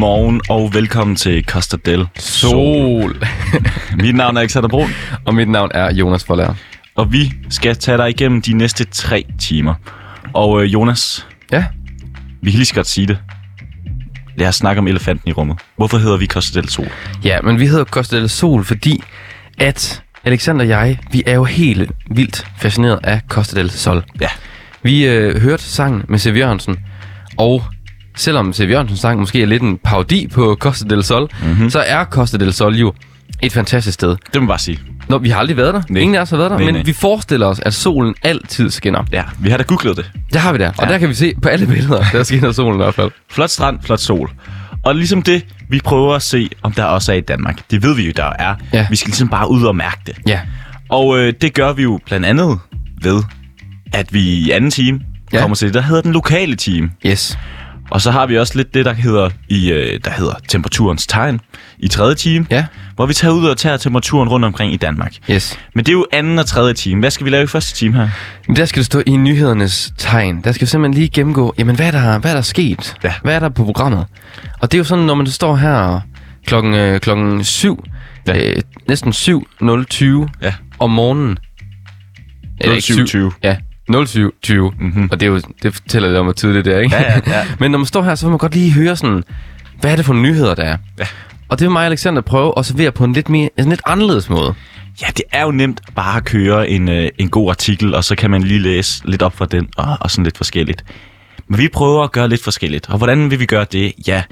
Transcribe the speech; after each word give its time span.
God 0.00 0.08
morgen 0.08 0.40
og 0.48 0.74
velkommen 0.74 1.16
til 1.16 1.44
Costa 1.44 1.76
del 1.84 2.08
Sol. 2.16 3.26
Mit 4.02 4.14
navn 4.14 4.36
er 4.36 4.40
Alexander 4.40 4.68
Brun, 4.68 4.90
og 5.26 5.34
mit 5.34 5.48
navn 5.48 5.70
er 5.74 5.94
Jonas 5.94 6.24
Forlær. 6.24 6.54
og 6.94 7.12
vi 7.12 7.32
skal 7.50 7.76
tage 7.76 7.98
dig 7.98 8.10
igennem 8.10 8.42
de 8.42 8.52
næste 8.52 8.84
tre 8.84 9.24
timer. 9.40 9.74
Og 10.34 10.62
øh, 10.62 10.72
Jonas, 10.72 11.26
Ja, 11.52 11.64
vi 12.42 12.50
kan 12.50 12.58
lige 12.58 12.66
så 12.66 12.74
godt 12.74 12.86
sige 12.86 13.06
det. 13.06 13.18
Lad 14.36 14.48
os 14.48 14.54
snakke 14.56 14.78
om 14.78 14.86
elefanten 14.86 15.28
i 15.28 15.32
rummet. 15.32 15.58
Hvorfor 15.76 15.98
hedder 15.98 16.16
vi 16.16 16.26
Costa 16.26 16.60
del 16.60 16.68
Sol? 16.68 16.88
ja, 17.24 17.40
men 17.40 17.60
vi 17.60 17.66
hedder 17.66 17.84
Costa 17.84 18.16
del 18.16 18.28
Sol, 18.28 18.64
fordi 18.64 19.02
at 19.58 20.02
Alexander 20.24 20.64
og 20.64 20.68
jeg, 20.68 20.98
vi 21.12 21.22
er 21.26 21.34
jo 21.34 21.44
helt 21.44 21.92
vildt 22.10 22.46
fascineret 22.58 23.00
af 23.04 23.20
Costa 23.28 23.60
del 23.60 23.70
Sol. 23.70 24.04
Ja. 24.20 24.28
Vi 24.82 25.06
øh, 25.06 25.42
hørte 25.42 25.62
sangen 25.62 26.04
med 26.08 26.18
C.V. 26.18 26.36
Jørgensen, 26.36 26.76
og 27.36 27.62
selvom 28.16 28.52
C.V. 28.52 28.70
Jørgensens 28.70 29.00
sang 29.00 29.20
måske 29.20 29.42
er 29.42 29.46
lidt 29.46 29.62
en 29.62 29.78
parodi 29.84 30.26
på 30.34 30.56
Costa 30.60 30.88
del 30.88 31.04
Sol, 31.04 31.28
mm-hmm. 31.42 31.70
så 31.70 31.80
er 31.86 32.04
Costa 32.04 32.36
del 32.38 32.52
Sol 32.52 32.76
jo 32.76 32.92
et 33.42 33.52
fantastisk 33.52 33.94
sted. 33.94 34.08
Det 34.10 34.18
må 34.34 34.40
man 34.40 34.48
bare 34.48 34.58
sige. 34.58 34.78
Nå, 35.08 35.18
vi 35.18 35.28
har 35.28 35.38
aldrig 35.40 35.56
været 35.56 35.74
der. 35.74 35.82
Nej. 35.88 36.02
Ingen 36.02 36.14
af 36.16 36.20
os 36.20 36.30
har 36.30 36.36
været 36.36 36.50
der, 36.50 36.56
Nej, 36.56 36.64
men 36.66 36.74
nej. 36.74 36.82
vi 36.82 36.92
forestiller 36.92 37.46
os, 37.46 37.60
at 37.60 37.74
solen 37.74 38.14
altid 38.22 38.70
skinner. 38.70 39.04
Ja, 39.12 39.22
vi 39.38 39.50
har 39.50 39.56
da 39.56 39.62
googlet 39.62 39.96
det. 39.96 40.10
Det 40.32 40.40
har 40.40 40.52
vi 40.52 40.58
der, 40.58 40.68
og 40.78 40.86
Ja. 40.86 40.92
der 40.92 40.98
kan 40.98 41.08
vi 41.08 41.14
se 41.14 41.34
på 41.42 41.48
alle 41.48 41.66
billeder, 41.66 42.04
der 42.12 42.22
skinner 42.22 42.52
solen 42.52 42.74
i 42.74 42.82
hvert 42.82 42.94
fald. 42.94 43.10
Flot 43.30 43.50
strand, 43.50 43.78
flot 43.84 44.00
sol. 44.00 44.30
Og 44.84 44.94
ligesom 44.94 45.22
det, 45.22 45.44
vi 45.68 45.80
prøver 45.84 46.14
at 46.14 46.22
se, 46.22 46.50
om 46.62 46.72
der 46.72 46.84
også 46.84 47.12
er 47.12 47.16
i 47.16 47.20
Danmark. 47.20 47.58
Det 47.70 47.82
ved 47.82 47.94
vi 47.96 48.06
jo, 48.06 48.12
der 48.16 48.32
er. 48.38 48.54
Ja. 48.72 48.86
Vi 48.90 48.96
skal 48.96 49.08
ligesom 49.10 49.28
bare 49.28 49.50
ud 49.50 49.64
og 49.64 49.76
mærke 49.76 49.98
det. 50.06 50.16
Ja, 50.26 50.40
Og 50.88 51.18
øh, 51.18 51.32
det 51.40 51.54
gør 51.54 51.72
vi 51.72 51.82
jo 51.82 52.00
blandt 52.06 52.26
andet 52.26 52.58
ved, 53.02 53.22
at 53.92 54.12
vi 54.14 54.20
i 54.20 54.50
anden 54.50 54.70
time 54.70 55.00
Ja. 55.32 55.40
kommer 55.40 55.54
til 55.54 55.66
det, 55.66 55.74
der 55.74 55.80
hedder 55.82 56.02
den 56.02 56.12
lokale 56.12 56.56
time. 56.56 56.90
yes. 57.06 57.38
Og 57.90 58.00
så 58.00 58.10
har 58.10 58.26
vi 58.26 58.38
også 58.38 58.56
lidt 58.56 58.74
det, 58.74 58.84
der 58.84 58.92
hedder, 58.92 59.30
i, 59.48 59.70
øh, 59.72 60.00
der 60.04 60.10
hedder 60.10 60.34
temperaturens 60.48 61.06
tegn 61.06 61.40
i 61.78 61.88
tredje 61.88 62.14
time, 62.14 62.46
Ja, 62.50 62.66
hvor 62.96 63.06
vi 63.06 63.14
tager 63.14 63.34
ud 63.34 63.46
og 63.46 63.56
tager 63.56 63.76
temperaturen 63.76 64.28
rundt 64.28 64.46
omkring 64.46 64.72
i 64.72 64.76
Danmark. 64.76 65.14
yes. 65.30 65.58
Men 65.74 65.84
det 65.84 65.92
er 65.92 65.96
jo 65.96 66.06
anden 66.12 66.38
og 66.38 66.46
tredje 66.46 66.74
time. 66.74 67.00
Hvad 67.00 67.10
skal 67.10 67.24
vi 67.24 67.30
lave 67.30 67.44
i 67.44 67.46
første 67.46 67.74
time 67.76 67.94
her? 67.96 68.08
Der 68.56 68.64
skal 68.64 68.78
det 68.80 68.86
stå 68.86 69.02
i 69.06 69.16
nyhedernes 69.16 69.92
tegn. 69.98 70.40
Der 70.44 70.52
skal 70.52 70.66
vi 70.66 70.70
simpelthen 70.70 71.00
lige 71.00 71.08
gennemgå, 71.14 71.54
jamen 71.58 71.76
hvad 71.76 71.86
er 71.86 71.90
der, 71.90 72.18
hvad 72.18 72.30
er 72.30 72.34
der 72.34 72.42
sket? 72.42 72.96
Ja. 73.04 73.12
Hvad 73.22 73.34
er 73.34 73.38
der 73.38 73.48
på 73.48 73.64
programmet? 73.64 74.06
Og 74.60 74.72
det 74.72 74.76
er 74.76 74.78
jo 74.78 74.84
sådan, 74.84 75.04
når 75.04 75.14
man 75.14 75.26
står 75.26 75.56
her 75.56 76.00
klokken, 76.46 76.74
øh, 76.74 77.00
klokken 77.00 77.44
7, 77.44 77.84
Ja. 78.26 78.50
øh, 78.50 78.56
næsten 78.88 79.12
7.020 79.12 80.28
Ja. 80.42 80.54
om 80.78 80.90
morgenen. 80.90 81.38
Eller 82.60 82.74
ikke 82.74 82.84
syv. 82.84 83.06
07.20. 83.06 83.32
Ja, 83.42 83.56
07.20. 83.90 84.74
Mhm. 84.78 85.08
Og 85.12 85.20
det, 85.20 85.26
er 85.26 85.30
jo, 85.30 85.40
det 85.62 85.74
fortæller 85.74 86.08
lidt 86.08 86.18
om, 86.18 86.26
hvor 86.26 86.32
tidligt 86.32 86.64
det 86.64 86.74
er, 86.74 86.78
ikke? 86.78 86.96
Ja, 86.96 87.12
ja, 87.12 87.20
ja. 87.26 87.44
Men 87.60 87.70
når 87.70 87.78
man 87.78 87.86
står 87.86 88.02
her, 88.02 88.14
så 88.14 88.26
vil 88.26 88.30
man 88.30 88.38
godt 88.38 88.54
lige 88.54 88.72
høre 88.72 88.96
sådan, 88.96 89.24
hvad 89.80 89.92
er 89.92 89.96
det 89.96 90.04
for 90.04 90.14
nyheder, 90.14 90.54
der 90.54 90.62
er? 90.62 90.76
Ja. 90.98 91.06
Og 91.48 91.58
det 91.58 91.64
vil 91.64 91.72
mig 91.72 91.80
og 91.80 91.86
Alexander 91.86 92.22
prøve 92.22 92.52
at 92.56 92.66
servere 92.66 92.92
på 92.92 93.04
en 93.04 93.12
lidt, 93.12 93.28
mere, 93.28 93.50
en 93.58 93.68
lidt 93.68 93.82
anderledes 93.86 94.30
måde. 94.30 94.54
Ja, 95.02 95.06
det 95.16 95.22
er 95.32 95.42
jo 95.42 95.50
nemt 95.50 95.80
bare 95.94 96.16
at 96.16 96.24
køre 96.24 96.68
en, 96.68 96.88
øh, 96.88 97.08
en 97.18 97.28
god 97.28 97.50
artikel, 97.50 97.94
og 97.94 98.04
så 98.04 98.16
kan 98.16 98.30
man 98.30 98.42
lige 98.42 98.60
læse 98.60 99.02
lidt 99.04 99.22
op 99.22 99.36
fra 99.36 99.46
den, 99.46 99.68
og, 99.76 99.96
og 100.00 100.10
sådan 100.10 100.24
lidt 100.24 100.36
forskelligt. 100.36 100.84
Men 101.48 101.58
vi 101.58 101.68
prøver 101.68 102.04
at 102.04 102.12
gøre 102.12 102.28
lidt 102.28 102.44
forskelligt. 102.44 102.88
Og 102.90 102.98
hvordan 102.98 103.30
vil 103.30 103.40
vi 103.40 103.46
gøre 103.46 103.66
det? 103.72 103.92
Ja, 104.06 104.22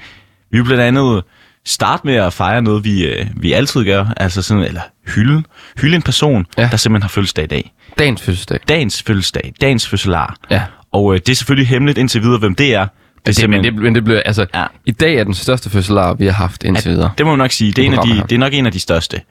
vi 0.51 0.57
vil 0.57 0.63
blandt 0.63 0.83
andet 0.83 1.23
starte 1.69 2.07
med 2.07 2.15
at 2.15 2.33
fejre 2.33 2.61
noget, 2.61 2.83
vi, 2.83 3.05
øh, 3.05 3.25
vi 3.35 3.53
altid 3.53 3.85
gør. 3.85 4.05
Altså 4.17 4.41
sådan, 4.41 4.63
eller 4.63 4.81
hylde, 5.15 5.43
hylde 5.81 5.95
en 5.95 6.01
person, 6.01 6.45
ja. 6.57 6.67
Der 6.71 6.77
simpelthen 6.77 7.01
har 7.01 7.09
fødselsdag 7.09 7.43
i 7.43 7.47
dag. 7.47 7.71
Dagens 7.99 8.21
fødselsdag. 8.21 8.59
Dagens 8.69 9.03
fødselsdag, 9.03 9.53
dagens 9.61 9.87
fødselar. 9.87 10.35
Ja. 10.51 10.61
Og 10.91 11.13
øh, 11.13 11.19
det 11.19 11.29
er 11.29 11.35
selvfølgelig 11.35 11.67
hemmeligt 11.67 11.97
indtil 11.97 12.21
videre, 12.21 12.39
hvem 12.39 12.55
det 12.55 12.73
er. 12.75 12.87
Det, 13.25 13.37
Det, 13.37 13.49
men, 13.49 13.63
det, 13.63 13.75
men 13.75 13.95
det 13.95 14.03
bliver, 14.03 14.21
altså, 14.25 14.45
Ja. 14.55 14.63
i 14.85 14.91
dag 14.91 15.15
er 15.15 15.23
den 15.23 15.33
største 15.33 15.69
fødselar, 15.69 16.13
vi 16.13 16.25
har 16.25 16.33
haft 16.33 16.63
indtil 16.63 16.91
videre. 16.91 17.11
det 17.17 17.25
må 17.25 17.31
man 17.31 17.37
nok 17.37 17.51
sige. 17.51 17.71
Det 17.71 17.81
er, 17.83 17.87
en 17.87 17.93
af 17.93 18.05
de, 18.05 18.21
det 18.29 18.31
er 18.31 18.39
nok 18.39 18.53
en 18.53 18.65
af 18.65 18.71
de 18.71 18.79
største. 18.79 19.21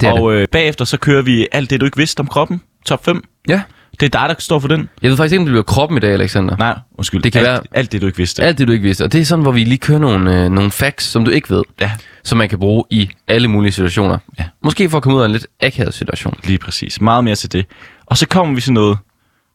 Det 0.00 0.12
og 0.12 0.32
øh, 0.34 0.48
bagefter 0.52 0.84
så 0.84 0.96
kører 0.96 1.22
vi 1.22 1.48
alt 1.52 1.70
det, 1.70 1.80
du 1.80 1.84
ikke 1.84 1.96
vidste 1.96 2.20
om 2.20 2.26
kroppen. 2.26 2.60
Top 2.86 3.04
5. 3.04 3.24
Ja. 3.48 3.60
Det 4.00 4.14
er 4.14 4.18
dig, 4.20 4.28
der 4.28 4.34
står 4.38 4.58
for 4.58 4.68
den. 4.68 4.88
Jeg 5.02 5.10
ved 5.10 5.16
faktisk 5.16 5.32
ikke, 5.32 5.40
om 5.40 5.46
det 5.46 5.52
bliver 5.52 5.62
kroppen 5.62 5.98
i 5.98 6.00
dag, 6.00 6.12
Alexander. 6.12 6.56
Nej, 6.56 6.78
undskyld. 6.98 7.22
Det 7.22 7.32
kan 7.32 7.38
alt, 7.40 7.48
være- 7.48 7.60
alt 7.72 7.92
det, 7.92 8.00
du 8.02 8.06
ikke 8.06 8.18
vidste. 8.18 8.42
Alt 8.42 8.58
det, 8.58 8.68
du 8.68 8.72
ikke 8.72 8.82
vidste. 8.82 9.04
Og 9.04 9.12
det 9.12 9.20
er 9.20 9.24
sådan, 9.24 9.42
hvor 9.42 9.52
vi 9.52 9.64
lige 9.64 9.78
kører 9.78 9.98
nogle, 9.98 10.44
øh, 10.44 10.50
nogle 10.50 10.70
facts, 10.70 11.04
som 11.06 11.24
du 11.24 11.30
ikke 11.30 11.50
ved, 11.50 11.62
Ja, 11.80 11.90
som 12.24 12.38
man 12.38 12.48
kan 12.48 12.58
bruge 12.58 12.84
i 12.90 13.10
alle 13.28 13.48
mulige 13.48 13.72
situationer. 13.72 14.18
Ja. 14.38 14.44
Måske 14.64 14.90
for 14.90 14.96
at 14.96 15.02
komme 15.02 15.16
ud 15.18 15.22
af 15.22 15.26
en 15.26 15.32
lidt 15.32 15.46
akavet 15.60 15.94
situation. 15.94 16.34
lige 16.44 16.58
præcis. 16.58 17.00
Meget 17.00 17.24
mere 17.24 17.34
til 17.34 17.52
det. 17.52 17.66
Og 18.06 18.16
så 18.16 18.28
kommer 18.28 18.54
vi 18.54 18.60
til 18.60 18.72
noget, 18.72 18.98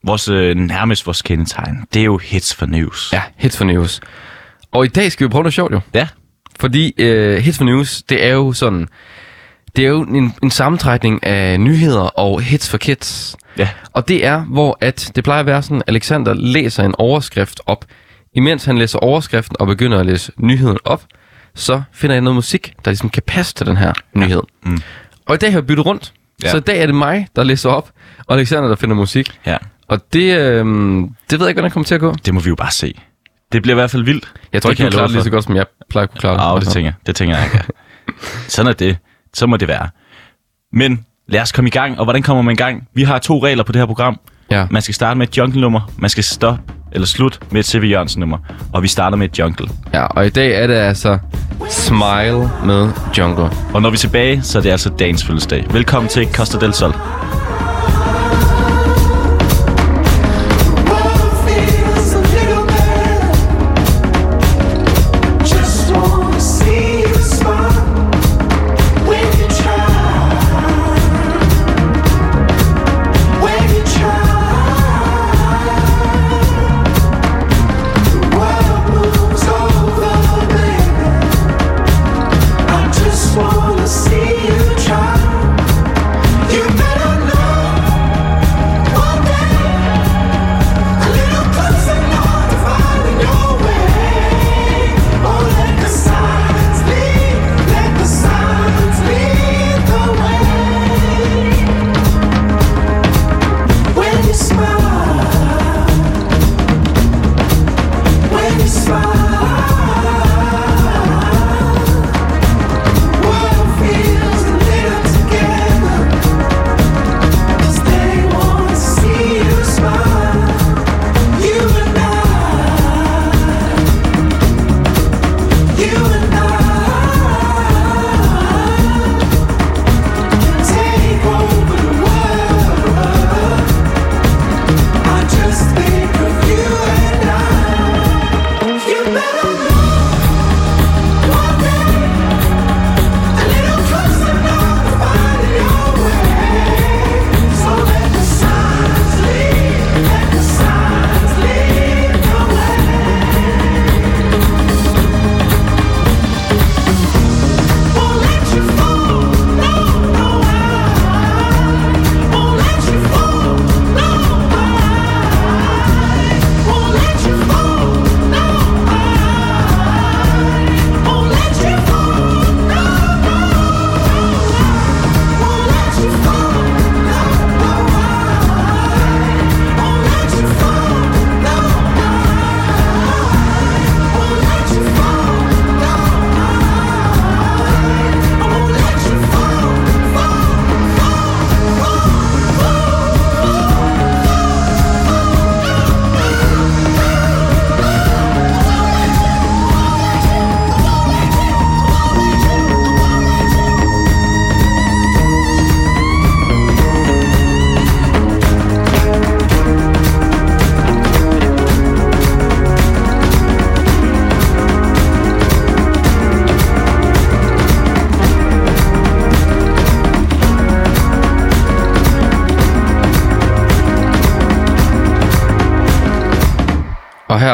vores 0.05 0.27
øh, 0.29 0.55
nærmest 0.55 1.05
vores 1.05 1.21
kendetegn. 1.21 1.75
Det 1.93 1.99
er 1.99 2.03
jo 2.05 2.17
hits 2.17 2.55
for 2.55 2.65
news. 2.65 3.09
Ja, 3.13 3.21
Hits 3.37 3.57
for 3.57 3.65
News. 3.65 4.01
Og 4.71 4.85
i 4.85 4.87
dag 4.87 5.11
skal 5.11 5.27
vi 5.27 5.29
prøve 5.31 5.43
noget 5.43 5.53
sjovt 5.53 5.71
jo. 5.73 5.79
Ja. 5.93 6.07
Fordi 6.59 6.93
øh, 6.97 7.37
Hits 7.37 7.57
for 7.57 7.65
News, 7.65 8.01
det 8.03 8.25
er 8.25 8.33
jo 8.33 8.53
sådan... 8.53 8.87
Det 9.75 9.85
er 9.85 9.89
jo 9.89 10.01
en, 10.03 10.33
en 10.43 10.51
sammentrækning 10.51 11.23
af 11.23 11.59
nyheder 11.59 12.01
og 12.01 12.41
hits 12.41 12.69
for 12.69 12.77
kids. 12.77 13.35
Ja. 13.57 13.69
Og 13.93 14.07
det 14.07 14.25
er, 14.25 14.39
hvor 14.45 14.77
at 14.81 15.11
det 15.15 15.23
plejer 15.23 15.39
at 15.39 15.45
være 15.45 15.63
sådan, 15.63 15.81
Alexander 15.87 16.33
læser 16.33 16.83
en 16.83 16.95
overskrift 16.97 17.61
op. 17.65 17.85
Imens 18.35 18.65
han 18.65 18.77
læser 18.77 18.99
overskriften 18.99 19.55
og 19.59 19.67
begynder 19.67 19.99
at 19.99 20.05
læse 20.05 20.31
nyheden 20.37 20.77
op, 20.85 21.03
så 21.55 21.81
finder 21.93 22.13
jeg 22.15 22.21
noget 22.21 22.35
musik, 22.35 22.73
der 22.85 22.91
ligesom 22.91 23.09
kan 23.09 23.23
passe 23.27 23.53
til 23.53 23.65
den 23.65 23.77
her 23.77 23.93
nyhed. 24.13 24.41
Mm. 24.63 24.81
Og 25.25 25.35
i 25.35 25.37
dag 25.37 25.51
har 25.51 25.61
vi 25.61 25.65
byttet 25.65 25.85
rundt. 25.85 26.13
Ja. 26.41 26.47
Ja. 26.47 26.51
Så 26.51 26.57
i 26.57 26.59
dag 26.59 26.81
er 26.81 26.85
det 26.85 26.95
mig, 26.95 27.27
der 27.35 27.43
læser 27.43 27.69
op, 27.69 27.89
og 28.27 28.35
Alexander, 28.37 28.69
der 28.69 28.75
finder 28.75 28.95
musik. 28.95 29.39
Ja, 29.45 29.57
Og 29.87 30.13
det, 30.13 30.37
øh, 30.37 30.39
det 30.39 30.59
ved 30.59 30.65
jeg 30.65 31.31
ikke, 31.31 31.39
hvordan 31.39 31.63
det 31.63 31.71
kommer 31.73 31.85
til 31.85 31.95
at 31.95 32.01
gå. 32.01 32.15
det 32.25 32.33
må 32.33 32.39
vi 32.39 32.49
jo 32.49 32.55
bare 32.55 32.71
se. 32.71 32.99
Det 33.51 33.61
bliver 33.61 33.73
i 33.75 33.79
hvert 33.79 33.91
fald 33.91 34.03
vildt. 34.03 34.31
Jeg 34.53 34.61
tror 34.61 34.69
ikke, 34.71 34.83
kan 34.83 34.91
du 34.91 34.95
klarer 34.95 35.07
det 35.07 35.13
lige 35.13 35.23
så 35.23 35.29
godt, 35.29 35.43
som 35.43 35.55
jeg 35.55 35.65
plejer 35.89 36.03
at 36.03 36.09
kunne 36.11 36.19
klare 36.19 36.55
det. 36.55 36.55
Ja, 36.55 36.65
det 36.65 36.73
tænker 36.73 36.87
jeg. 36.87 36.93
Det 37.05 37.15
tænker 37.15 37.37
jeg, 37.37 37.45
ikke. 37.53 37.65
Sådan 38.47 38.69
er 38.69 38.73
det. 38.73 38.97
Så 39.33 39.47
må 39.47 39.57
det 39.57 39.67
være. 39.67 39.87
Men 40.73 41.05
lad 41.27 41.41
os 41.41 41.51
komme 41.51 41.67
i 41.67 41.71
gang. 41.71 41.99
Og 41.99 42.03
hvordan 42.05 42.21
kommer 42.21 42.41
man 42.43 42.53
i 42.53 42.55
gang? 42.55 42.87
Vi 42.93 43.03
har 43.03 43.19
to 43.19 43.43
regler 43.45 43.63
på 43.63 43.71
det 43.71 43.79
her 43.81 43.85
program. 43.85 44.19
Ja. 44.51 44.67
Man 44.71 44.81
skal 44.81 44.95
starte 44.95 45.17
med 45.17 45.27
et 45.27 45.37
jungle-nummer. 45.37 45.91
Man 45.97 46.09
skal 46.09 46.23
stoppe 46.23 46.61
eller 46.91 47.07
slut 47.07 47.39
med 47.51 47.59
et 47.59 47.65
C.V. 47.65 47.83
Jørgensen-nummer. 47.83 48.37
Og 48.73 48.83
vi 48.83 48.87
starter 48.87 49.17
med 49.17 49.29
et 49.29 49.39
jungle. 49.39 49.67
ja, 49.93 50.05
og 50.05 50.25
i 50.25 50.29
dag 50.29 50.63
er 50.63 50.67
det 50.67 50.73
altså 50.75 51.17
Smile 51.69 52.49
med 52.65 52.91
Jungle. 53.17 53.49
Og 53.73 53.81
når 53.81 53.89
vi 53.89 53.93
er 53.95 53.99
tilbage, 53.99 54.41
så 54.41 54.57
er 54.57 54.61
det 54.61 54.71
altså 54.71 54.89
dagens 54.89 55.23
fødselsdag. 55.25 55.65
Velkommen 55.73 56.09
til 56.09 56.27
Costa 56.33 56.59
del 56.59 56.73
Sol. 56.73 56.93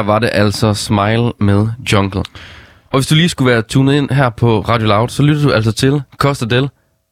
Var 0.10 0.20
det 0.20 0.30
altså 0.34 0.74
Smile 0.74 1.32
med 1.40 1.68
Jungle. 1.94 2.24
Og 2.92 3.00
hvis 3.00 3.08
du 3.08 3.16
lige 3.16 3.30
skulle 3.30 3.52
være 3.52 3.62
tunet 3.62 3.94
ind 3.94 4.10
her 4.12 4.30
på 4.30 4.62
Radio 4.62 4.88
Loud, 4.88 5.10
så 5.10 5.24
lytter 5.24 5.44
du 5.44 5.52
altså 5.52 5.72
til 5.72 6.02
Costa 6.18 6.46
del 6.46 6.70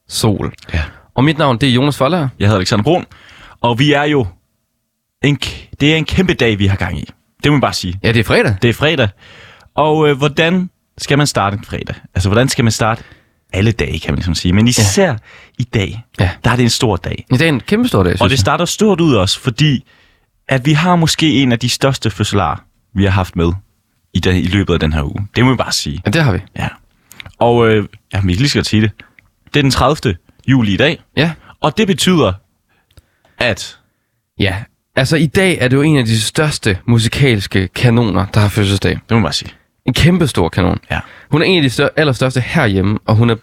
Sol. 0.08 0.52
Ja. 0.74 0.82
Og 1.14 1.24
mit 1.24 1.38
navn, 1.38 1.58
det 1.58 1.68
er 1.68 1.72
Jonas 1.72 1.96
Faller. 1.98 2.28
Jeg 2.38 2.46
hedder 2.46 2.58
Alexander 2.58 2.82
Brun, 2.82 3.04
og 3.60 3.78
vi 3.78 3.92
er 3.92 4.04
jo... 4.04 4.26
En, 5.24 5.36
det 5.80 5.92
er 5.92 5.96
en 5.96 6.04
kæmpe 6.04 6.34
dag, 6.34 6.58
vi 6.58 6.66
har 6.66 6.76
gang 6.76 6.98
i. 6.98 7.04
Det 7.44 7.50
må 7.52 7.56
man 7.56 7.60
bare 7.60 7.72
sige. 7.72 8.00
Ja, 8.02 8.12
det 8.12 8.20
er 8.20 8.24
fredag. 8.24 8.56
Det 8.62 8.70
er 8.70 8.74
fredag. 8.74 9.08
Og 9.76 10.08
øh, 10.08 10.16
hvordan 10.18 10.70
skal 10.98 11.18
man 11.18 11.26
starte 11.26 11.56
en 11.56 11.64
fredag? 11.64 11.94
Altså, 12.14 12.28
hvordan 12.28 12.48
skal 12.48 12.64
man 12.64 12.72
starte 12.72 13.02
alle 13.52 13.72
dage, 13.72 13.98
kan 13.98 14.12
man 14.12 14.16
ligesom 14.16 14.34
sige. 14.34 14.52
Men 14.52 14.68
især 14.68 15.06
ja. 15.10 15.16
i 15.58 15.62
dag, 15.62 16.02
Ja. 16.20 16.30
der 16.44 16.50
er 16.50 16.56
det 16.56 16.62
en 16.62 16.70
stor 16.70 16.96
dag. 16.96 17.24
I 17.32 17.36
dag 17.36 17.44
er 17.44 17.52
en 17.52 17.60
kæmpe 17.60 17.88
stor 17.88 18.02
dag, 18.02 18.16
Og 18.20 18.30
det 18.30 18.38
starter 18.38 18.64
stort 18.64 19.00
ud 19.00 19.14
også, 19.14 19.40
fordi 19.40 19.84
at 20.48 20.66
vi 20.66 20.72
har 20.72 20.96
måske 20.96 21.42
en 21.42 21.52
af 21.52 21.58
de 21.58 21.68
største 21.68 22.10
fødselarer, 22.10 22.56
vi 22.98 23.04
har 23.04 23.10
haft 23.10 23.36
med 23.36 23.52
i, 24.14 24.20
den, 24.20 24.36
i 24.36 24.42
løbet 24.46 24.74
af 24.74 24.80
den 24.80 24.92
her 24.92 25.02
uge. 25.02 25.28
Det 25.36 25.44
må 25.44 25.50
vi 25.50 25.56
bare 25.56 25.72
sige. 25.72 26.02
Ja, 26.06 26.10
det 26.10 26.22
har 26.22 26.32
vi. 26.32 26.38
Ja. 26.58 26.68
Og 27.38 27.68
øh, 27.68 27.86
ja, 28.14 28.20
vi 28.24 28.32
kan 28.34 28.42
lige 28.42 28.58
godt 28.58 28.66
sige 28.66 28.82
det. 28.82 28.90
Det 29.54 29.60
er 29.60 29.62
den 29.62 29.70
30. 29.70 30.16
juli 30.48 30.74
i 30.74 30.76
dag, 30.76 31.00
Ja. 31.16 31.32
og 31.60 31.78
det 31.78 31.86
betyder, 31.86 32.32
at 33.38 33.78
Ja, 34.40 34.56
altså 34.96 35.16
i 35.16 35.26
dag 35.26 35.58
er 35.60 35.68
det 35.68 35.76
jo 35.76 35.82
en 35.82 35.96
af 35.96 36.04
de 36.04 36.20
største 36.20 36.78
musikalske 36.86 37.68
kanoner, 37.68 38.26
der 38.26 38.40
har 38.40 38.48
fødselsdag. 38.48 38.90
det 38.92 39.00
må 39.10 39.16
man 39.16 39.22
bare 39.22 39.32
sige. 39.32 39.50
En 39.86 39.94
kæmpe 39.94 40.26
stor 40.26 40.48
kanon. 40.48 40.78
Ja. 40.90 41.00
Hun 41.30 41.42
er 41.42 41.46
en 41.46 41.56
af 41.56 41.62
de 41.62 41.70
stør- 41.70 41.88
allerstørste 41.96 42.40
herhjemme, 42.40 42.98
og 43.06 43.16
hun 43.16 43.30
er 43.30 43.36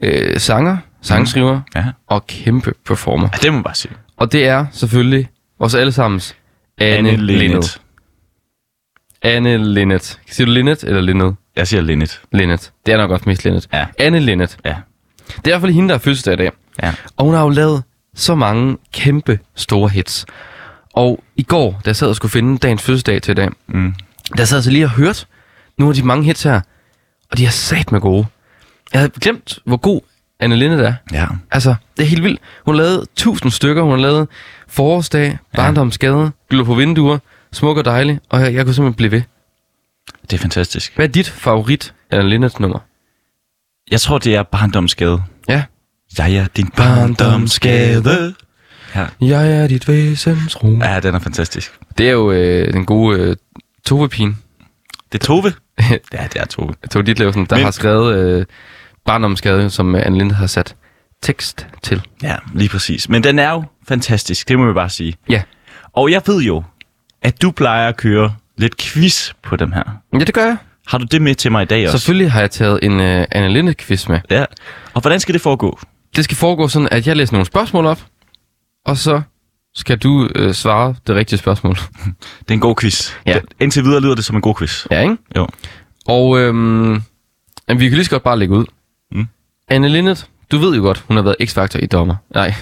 øh, 0.00 0.40
sanger, 0.40 0.76
sangskriver 1.02 1.60
Ja. 1.74 1.84
og 2.06 2.26
kæmpe 2.26 2.72
performer. 2.86 3.28
ja, 3.32 3.38
det 3.42 3.52
må 3.52 3.56
man 3.56 3.62
bare 3.64 3.74
sige. 3.74 3.92
Og 4.16 4.32
det 4.32 4.46
er 4.46 4.66
selvfølgelig 4.72 5.28
vores 5.58 5.74
allesammens 5.74 6.36
Anne, 6.78 7.10
Anne 7.10 7.26
Linnet. 7.26 7.80
Anne 9.24 9.58
Linnet. 9.74 10.18
Siger 10.30 10.46
du 10.46 10.52
Linnet 10.52 10.84
eller 10.84 11.00
Linnet? 11.00 11.36
Jeg 11.56 11.68
siger 11.68 11.80
Linnet. 11.82 12.20
Linnet. 12.32 12.72
Det 12.86 12.94
er 12.94 12.98
nok 12.98 13.10
også 13.10 13.24
mest 13.26 13.44
Linnet. 13.44 13.68
Ja. 13.72 13.86
Anne 13.98 14.20
Linnet. 14.20 14.56
Ja. 14.64 14.74
Det 15.26 15.36
er 15.36 15.48
i 15.48 15.50
hvert 15.50 15.60
fald 15.60 15.72
hende, 15.72 15.88
der 15.88 15.94
har 15.94 15.98
fødselsdag 15.98 16.32
i 16.34 16.36
dag. 16.36 16.50
Ja. 16.82 16.92
Og 17.16 17.24
hun 17.24 17.34
har 17.34 17.42
jo 17.42 17.48
lavet 17.48 17.82
så 18.14 18.34
mange 18.34 18.76
kæmpe 18.92 19.38
store 19.54 19.88
hits. 19.88 20.26
Og 20.94 21.24
i 21.36 21.42
går, 21.42 21.70
da 21.70 21.80
jeg 21.88 21.96
sad 21.96 22.08
og 22.08 22.16
skulle 22.16 22.32
finde 22.32 22.58
dagens 22.58 22.82
fødselsdag 22.82 23.22
til 23.22 23.32
i 23.32 23.34
dag, 23.34 23.48
Mm. 23.66 23.94
der 24.36 24.44
sad 24.44 24.56
jeg 24.58 24.64
så 24.64 24.70
lige 24.70 24.84
og 24.84 24.90
hørt 24.90 25.26
nogle 25.78 25.90
af 25.90 25.94
de 25.94 26.02
mange 26.06 26.24
hits 26.24 26.42
her. 26.42 26.60
Og 27.30 27.38
de 27.38 27.46
er 27.46 27.50
sat 27.50 27.92
med 27.92 28.00
gode. 28.00 28.26
Jeg 28.92 29.00
havde 29.00 29.12
glemt, 29.20 29.58
hvor 29.66 29.76
god 29.76 30.00
Anne 30.40 30.56
Linnet 30.56 30.80
er. 30.86 30.94
Ja. 31.12 31.26
Altså, 31.50 31.74
det 31.96 32.02
er 32.02 32.06
helt 32.08 32.22
vildt. 32.22 32.40
Hun 32.66 32.76
lavet 32.76 33.06
tusind 33.16 33.50
stykker. 33.52 33.82
Hun 33.82 33.90
har 33.90 33.98
lavet 33.98 34.28
Forårsdag, 34.68 35.38
Barndomsgade, 35.56 36.30
Glå 36.50 36.64
på 36.64 36.74
vinduer, 36.74 37.18
Smuk 37.54 37.76
og 37.76 37.84
dejlig. 37.84 38.20
Og 38.28 38.40
jeg, 38.40 38.54
jeg 38.54 38.64
kunne 38.64 38.74
simpelthen 38.74 38.96
blive 38.96 39.10
ved. 39.10 39.22
Det 40.22 40.32
er 40.32 40.38
fantastisk. 40.38 40.94
Hvad 40.96 41.08
er 41.08 41.12
dit 41.12 41.28
favorit 41.28 41.94
Anne 42.10 42.28
Linnets 42.28 42.60
nummer? 42.60 42.78
Jeg 43.90 44.00
tror, 44.00 44.18
det 44.18 44.34
er 44.34 44.42
barndomsskade. 44.42 45.22
Ja. 45.48 45.64
Jeg 46.18 46.32
er 46.34 46.46
din 46.56 46.68
barndomsskade. 46.76 48.34
Ja. 48.94 49.06
Jeg 49.20 49.52
er 49.52 49.66
dit 49.66 49.88
væsens 49.88 50.62
rum. 50.62 50.82
ja, 50.82 51.00
den 51.00 51.14
er 51.14 51.18
fantastisk. 51.18 51.72
Det 51.98 52.06
er 52.08 52.12
jo 52.12 52.30
øh, 52.32 52.72
den 52.72 52.84
gode 52.86 53.18
øh, 53.20 53.36
Tove-pigen, 53.86 54.38
Det 55.12 55.20
er 55.22 55.24
Tove. 55.26 55.52
ja, 56.12 56.26
det 56.32 56.36
er 56.40 56.44
Tove. 56.44 56.74
Tove 56.90 57.02
Ditlevsen, 57.02 57.46
der 57.46 57.56
Men- 57.56 57.64
har 57.64 57.70
skrevet 57.70 58.16
øh, 58.16 58.46
Barndomsskade, 59.04 59.70
som 59.70 59.94
øh, 59.94 60.02
Anne 60.06 60.18
Lindet 60.18 60.36
har 60.36 60.46
sat 60.46 60.76
tekst 61.22 61.66
til. 61.82 62.02
Ja, 62.22 62.36
lige 62.54 62.68
præcis. 62.68 63.08
Men 63.08 63.24
den 63.24 63.38
er 63.38 63.50
jo 63.50 63.64
fantastisk, 63.88 64.48
det 64.48 64.58
må 64.58 64.66
vi 64.66 64.72
bare 64.72 64.90
sige. 64.90 65.14
Ja. 65.28 65.42
Og 65.92 66.10
jeg 66.10 66.22
ved 66.26 66.42
jo, 66.42 66.62
at 67.24 67.42
du 67.42 67.50
plejer 67.50 67.88
at 67.88 67.96
køre 67.96 68.34
lidt 68.58 68.76
quiz 68.76 69.30
på 69.42 69.56
dem 69.56 69.72
her. 69.72 69.82
Ja, 70.12 70.18
det 70.18 70.34
gør 70.34 70.44
jeg. 70.44 70.56
Har 70.86 70.98
du 70.98 71.04
det 71.10 71.22
med 71.22 71.34
til 71.34 71.52
mig 71.52 71.62
i 71.62 71.66
dag 71.66 71.86
også? 71.86 71.98
Selvfølgelig 71.98 72.32
har 72.32 72.40
jeg 72.40 72.50
taget 72.50 72.78
en 72.82 73.00
øh, 73.00 73.26
Anne 73.30 73.48
Lindet-quiz 73.48 74.08
med. 74.08 74.20
Ja. 74.30 74.44
Og 74.94 75.00
hvordan 75.00 75.20
skal 75.20 75.32
det 75.32 75.40
foregå? 75.42 75.78
Det 76.16 76.24
skal 76.24 76.36
foregå 76.36 76.68
sådan, 76.68 76.88
at 76.90 77.06
jeg 77.06 77.16
læser 77.16 77.32
nogle 77.32 77.46
spørgsmål 77.46 77.86
op, 77.86 78.04
og 78.86 78.96
så 78.96 79.22
skal 79.74 79.98
du 79.98 80.28
øh, 80.34 80.52
svare 80.54 80.94
det 81.06 81.14
rigtige 81.16 81.38
spørgsmål. 81.38 81.74
Det 82.40 82.48
er 82.50 82.54
en 82.54 82.60
god 82.60 82.76
quiz. 82.80 83.10
Ja. 83.26 83.32
Det- 83.34 83.42
Indtil 83.60 83.84
videre 83.84 84.00
lyder 84.00 84.14
det 84.14 84.24
som 84.24 84.36
en 84.36 84.42
god 84.42 84.54
quiz. 84.54 84.86
Ja, 84.90 85.00
ikke? 85.00 85.16
Jo. 85.36 85.48
Og 86.06 86.38
øhm, 86.40 86.94
vi 87.68 87.78
kan 87.88 87.90
lige 87.90 88.04
så 88.04 88.10
godt 88.10 88.22
bare 88.22 88.38
lægge 88.38 88.54
ud. 88.54 88.64
Mm. 89.12 89.26
Anne 89.68 89.88
Linnet, 89.88 90.26
du 90.50 90.58
ved 90.58 90.76
jo 90.76 90.82
godt, 90.82 91.04
hun 91.08 91.16
har 91.16 91.22
været 91.24 91.36
X-Factor 91.42 91.78
i 91.82 91.86
dommer. 91.86 92.16
Nej. 92.34 92.54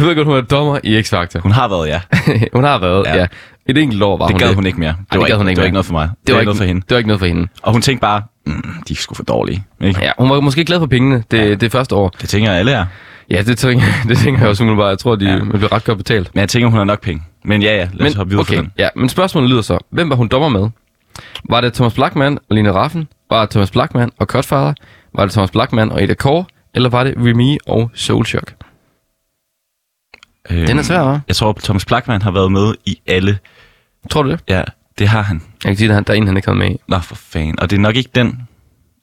Du 0.00 0.04
ved 0.04 0.14
godt, 0.16 0.26
hun 0.26 0.36
er 0.36 0.40
dommer 0.40 0.78
i 0.84 1.00
X-Factor. 1.00 1.40
Hun 1.40 1.52
har 1.52 1.68
været, 1.68 1.88
ja. 1.88 2.00
hun 2.54 2.64
har 2.64 2.78
været, 2.78 3.06
ja. 3.06 3.16
Ja. 3.16 3.26
Et 3.66 3.78
enkelt 3.78 4.02
år 4.02 4.16
var 4.18 4.26
Det 4.26 4.32
hun 4.34 4.38
gad 4.38 4.46
det. 4.48 4.54
hun 4.54 4.66
ikke 4.66 4.80
mere. 4.80 4.88
Det, 4.88 5.12
det 5.12 5.18
var, 5.20 5.24
gad 5.26 5.28
ikke, 5.28 5.36
hun 5.38 5.48
ikke 5.48 5.56
det 5.56 5.62
var 5.62 5.66
ikke 5.66 5.72
noget 5.74 5.86
for 5.86 5.92
mig. 5.92 6.08
Det, 6.08 6.26
Det 6.26 6.34
var, 6.34 6.40
ikke 6.40 6.46
noget 6.48 6.58
for 6.58 6.64
hende. 6.64 6.80
Det 6.80 6.90
var 6.90 6.96
ikke 6.98 7.08
noget 7.08 7.20
for 7.20 7.26
hende. 7.26 7.48
Og 7.62 7.72
hun 7.72 7.82
tænkte 7.82 8.00
bare, 8.00 8.22
mm, 8.46 8.64
de 8.88 8.92
er 8.92 8.96
sgu 8.96 9.14
for 9.14 9.22
dårlige. 9.22 9.64
Ikke? 9.80 10.00
Ja, 10.02 10.10
hun 10.18 10.30
var 10.30 10.40
måske 10.40 10.64
glad 10.64 10.78
for 10.78 10.86
pengene 10.86 11.22
det, 11.30 11.38
ja. 11.38 11.54
det 11.54 11.72
første 11.72 11.94
år. 11.94 12.08
Det 12.20 12.28
tænker 12.28 12.50
jeg, 12.50 12.58
alle 12.58 12.72
er. 12.72 12.84
Ja, 13.30 13.42
det 13.42 13.58
tænker, 13.58 13.84
det 14.08 14.18
tænker 14.18 14.40
jeg 14.40 14.48
også 14.48 14.62
umiddelbart. 14.62 14.90
Jeg 14.90 14.98
tror, 14.98 15.16
de 15.16 15.24
Ja. 15.32 15.38
bliver 15.38 15.72
ret 15.72 15.84
godt 15.84 15.98
betalt. 15.98 16.30
Men 16.34 16.40
jeg 16.40 16.48
tænker, 16.48 16.68
hun 16.68 16.76
har 16.78 16.84
nok 16.84 17.00
penge. 17.02 17.22
Men 17.44 17.62
ja, 17.62 17.76
ja, 17.76 17.88
lad 17.92 18.06
os 18.08 18.14
hoppe 18.14 18.30
videre 18.30 18.40
okay, 18.42 18.54
for 18.56 18.62
den. 18.62 18.72
ja, 18.78 18.88
men 18.96 19.08
spørgsmålet 19.08 19.50
lyder 19.50 19.62
så. 19.62 19.78
Hvem 19.90 20.10
var 20.10 20.16
hun 20.16 20.28
dommer 20.28 20.48
med? 20.48 20.68
Var 21.50 21.60
det 21.60 21.72
Thomas 21.74 21.94
Blackman 21.94 22.38
og 22.50 22.56
Line 22.56 22.72
Raffen? 22.72 23.08
Var 23.30 23.40
det 23.40 23.50
Thomas 23.50 23.70
Blackman 23.70 24.10
og 24.18 24.26
Cutfather? 24.26 24.72
Var 25.14 25.24
det 25.24 25.32
Thomas 25.32 25.50
Blackman 25.50 25.92
og 25.92 26.02
Ida 26.02 26.14
Kåre? 26.14 26.44
Eller 26.74 26.88
var 26.88 27.04
det 27.04 27.14
Remy 27.16 27.58
og 27.66 27.90
Soulshock? 27.94 28.54
Øhm, 30.50 30.66
Den 30.66 30.78
er 30.78 30.82
svær, 30.82 31.14
hva'? 31.16 31.20
Jeg 31.28 31.36
tror, 31.36 31.58
Thomas 31.64 31.84
Blackman 31.84 32.22
har 32.22 32.30
været 32.30 32.52
med 32.52 32.74
i 32.84 33.00
alle. 33.06 33.38
Tror 34.10 34.22
du 34.22 34.30
det? 34.30 34.40
Ja, 34.48 34.62
det 34.98 35.08
har 35.08 35.22
han. 35.22 35.42
Jeg 35.64 35.70
kan 35.70 35.76
sige, 35.76 35.94
at 35.94 36.06
der 36.06 36.12
er 36.12 36.16
en, 36.16 36.26
han 36.26 36.36
ikke 36.36 36.48
har 36.48 36.54
med 36.54 36.70
i. 36.70 36.76
Nå, 36.88 36.98
for 36.98 37.14
fanden. 37.14 37.60
Og 37.60 37.70
det 37.70 37.76
er 37.76 37.80
nok 37.80 37.96
ikke 37.96 38.10
den. 38.14 38.48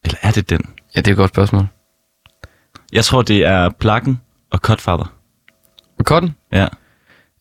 Eller 0.03 0.17
er 0.21 0.31
det 0.31 0.49
den? 0.49 0.61
Ja, 0.95 1.01
det 1.01 1.07
er 1.07 1.11
et 1.11 1.17
godt 1.17 1.31
spørgsmål. 1.31 1.67
Jeg 2.93 3.05
tror, 3.05 3.21
det 3.21 3.45
er 3.45 3.69
Plakken 3.69 4.21
og 4.51 4.59
Cutfather. 4.59 5.13
Og 5.99 6.05
Cotton? 6.05 6.35
Ja. 6.51 6.67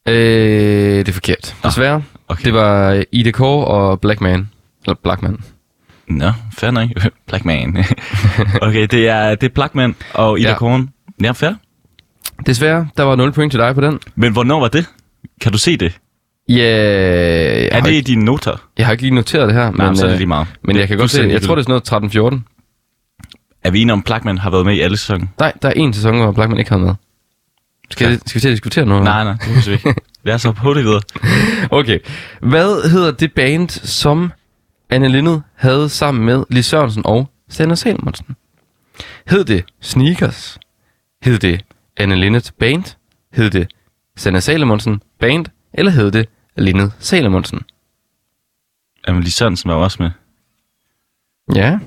Øh, 0.07 0.99
det 0.99 1.09
er 1.09 1.13
forkert. 1.13 1.57
Desværre. 1.65 2.03
Okay. 2.29 2.45
Det 2.45 2.55
var 2.55 3.05
Kåre 3.33 3.67
og 3.67 4.01
Blackman. 4.01 4.51
Eller 4.85 4.95
Blackman. 5.03 5.39
Nå, 6.09 6.33
fair 6.53 6.71
nok. 6.71 6.89
Blackman. 7.29 7.85
okay, 8.63 8.87
det 8.91 9.09
er, 9.09 9.35
det 9.35 9.47
er 9.47 9.55
Blackman 9.55 9.95
og 10.15 10.41
Ida 10.41 10.49
ja. 10.49 10.57
Korn. 10.57 10.91
Ja, 11.23 11.33
fair. 11.33 11.53
Desværre, 12.47 12.89
der 12.97 13.03
var 13.03 13.17
0 13.17 13.33
point 13.33 13.53
til 13.53 13.61
dig 13.61 13.75
på 13.75 13.81
den. 13.81 13.99
Men 14.15 14.33
hvornår 14.33 14.61
var 14.61 14.69
det? 14.69 14.87
Kan 15.41 15.53
du 15.53 15.59
se 15.59 15.77
det? 15.77 15.99
Ja, 16.49 16.55
jeg, 16.57 17.69
Er 17.73 17.75
har 17.75 17.81
det 17.81 17.93
i 17.95 18.01
dine 18.01 18.25
noter? 18.25 18.57
jeg 18.79 18.87
har 18.87 18.93
ikke 18.93 19.03
lige 19.03 19.15
noteret 19.15 19.47
det 19.49 19.55
her. 19.57 19.71
Nej, 19.71 19.87
men, 19.87 19.97
så 19.97 20.03
er 20.05 20.07
det 20.09 20.15
øh, 20.15 20.19
lige 20.19 20.27
meget. 20.29 20.47
Men 20.65 20.77
jeg 20.77 20.89
kan 20.89 20.99
godt 20.99 21.11
se, 21.11 21.23
jeg 21.23 21.43
tror 21.43 21.55
det 21.55 21.69
er 21.69 21.81
sådan 21.81 22.03
noget 22.15 22.41
13-14. 22.43 23.61
Er 23.65 23.71
vi 23.71 23.81
enige 23.81 23.93
om, 23.93 24.03
Blackman 24.03 24.39
har 24.39 24.51
været 24.51 24.67
med 24.67 24.75
i 24.75 24.81
alle 24.81 24.97
sæsoner? 24.97 25.27
Nej, 25.39 25.53
der 25.63 25.69
er 25.69 25.73
en 25.73 25.93
sæson, 25.93 26.17
hvor 26.17 26.33
Blackman 26.33 26.59
ikke 26.59 26.71
havde 26.71 26.83
med. 26.85 26.95
Skal, 27.91 28.11
Ja. 28.11 28.17
skal 28.27 28.35
vi 28.35 28.41
til 28.41 28.49
at 28.49 28.53
diskutere 28.53 28.87
noget? 28.87 29.05
Nej, 29.05 29.25
nej, 29.25 29.33
det 29.33 29.67
vi 29.67 29.73
ikke. 29.73 29.95
Lad 30.25 30.35
os 30.35 30.43
hoppe 30.43 30.61
hurtigt 30.61 30.87
videre. 30.87 31.03
Okay. 31.71 31.99
Hvad 32.41 32.89
hedder 32.91 33.11
det 33.11 33.33
band, 33.33 33.69
som 33.69 34.33
Anne 34.91 35.09
Lindet 35.09 35.43
havde 35.55 35.89
sammen 35.89 36.25
med 36.25 36.45
Lis 36.51 36.67
Sørensen 36.67 37.03
og 37.07 37.31
Sander 37.49 37.75
Salmonsen? 37.75 38.27
Hed 39.27 39.45
det 39.45 39.65
Sneakers? 39.81 40.59
Hed 41.23 41.39
det 41.39 41.61
Anne 42.01 42.17
Lindet 42.17 42.53
Band? 42.59 42.97
Hed 43.33 43.51
det 43.51 43.73
Sander 44.17 44.41
Salomonsen 44.41 45.03
Band? 45.21 45.47
Eller 45.73 45.91
hed 45.93 46.11
det 46.11 46.29
Lindet 46.57 46.93
Salomonsen? 46.99 47.61
Jamen, 49.09 49.23
Lis 49.23 49.35
Sørensen 49.35 49.69
var 49.71 49.75
jo 49.77 49.83
også 49.83 50.03
med. 50.03 50.11
Ja. 51.57 51.79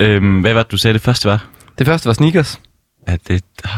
Øhm, 0.00 0.40
hvad 0.40 0.52
var 0.54 0.62
det, 0.62 0.72
du 0.72 0.76
sagde, 0.76 0.94
det 0.94 1.02
første 1.02 1.28
var? 1.28 1.46
Det 1.78 1.86
første 1.86 2.06
var 2.06 2.12
Sneakers. 2.12 2.60
Ja, 3.08 3.16
det... 3.28 3.44
Ah. 3.64 3.70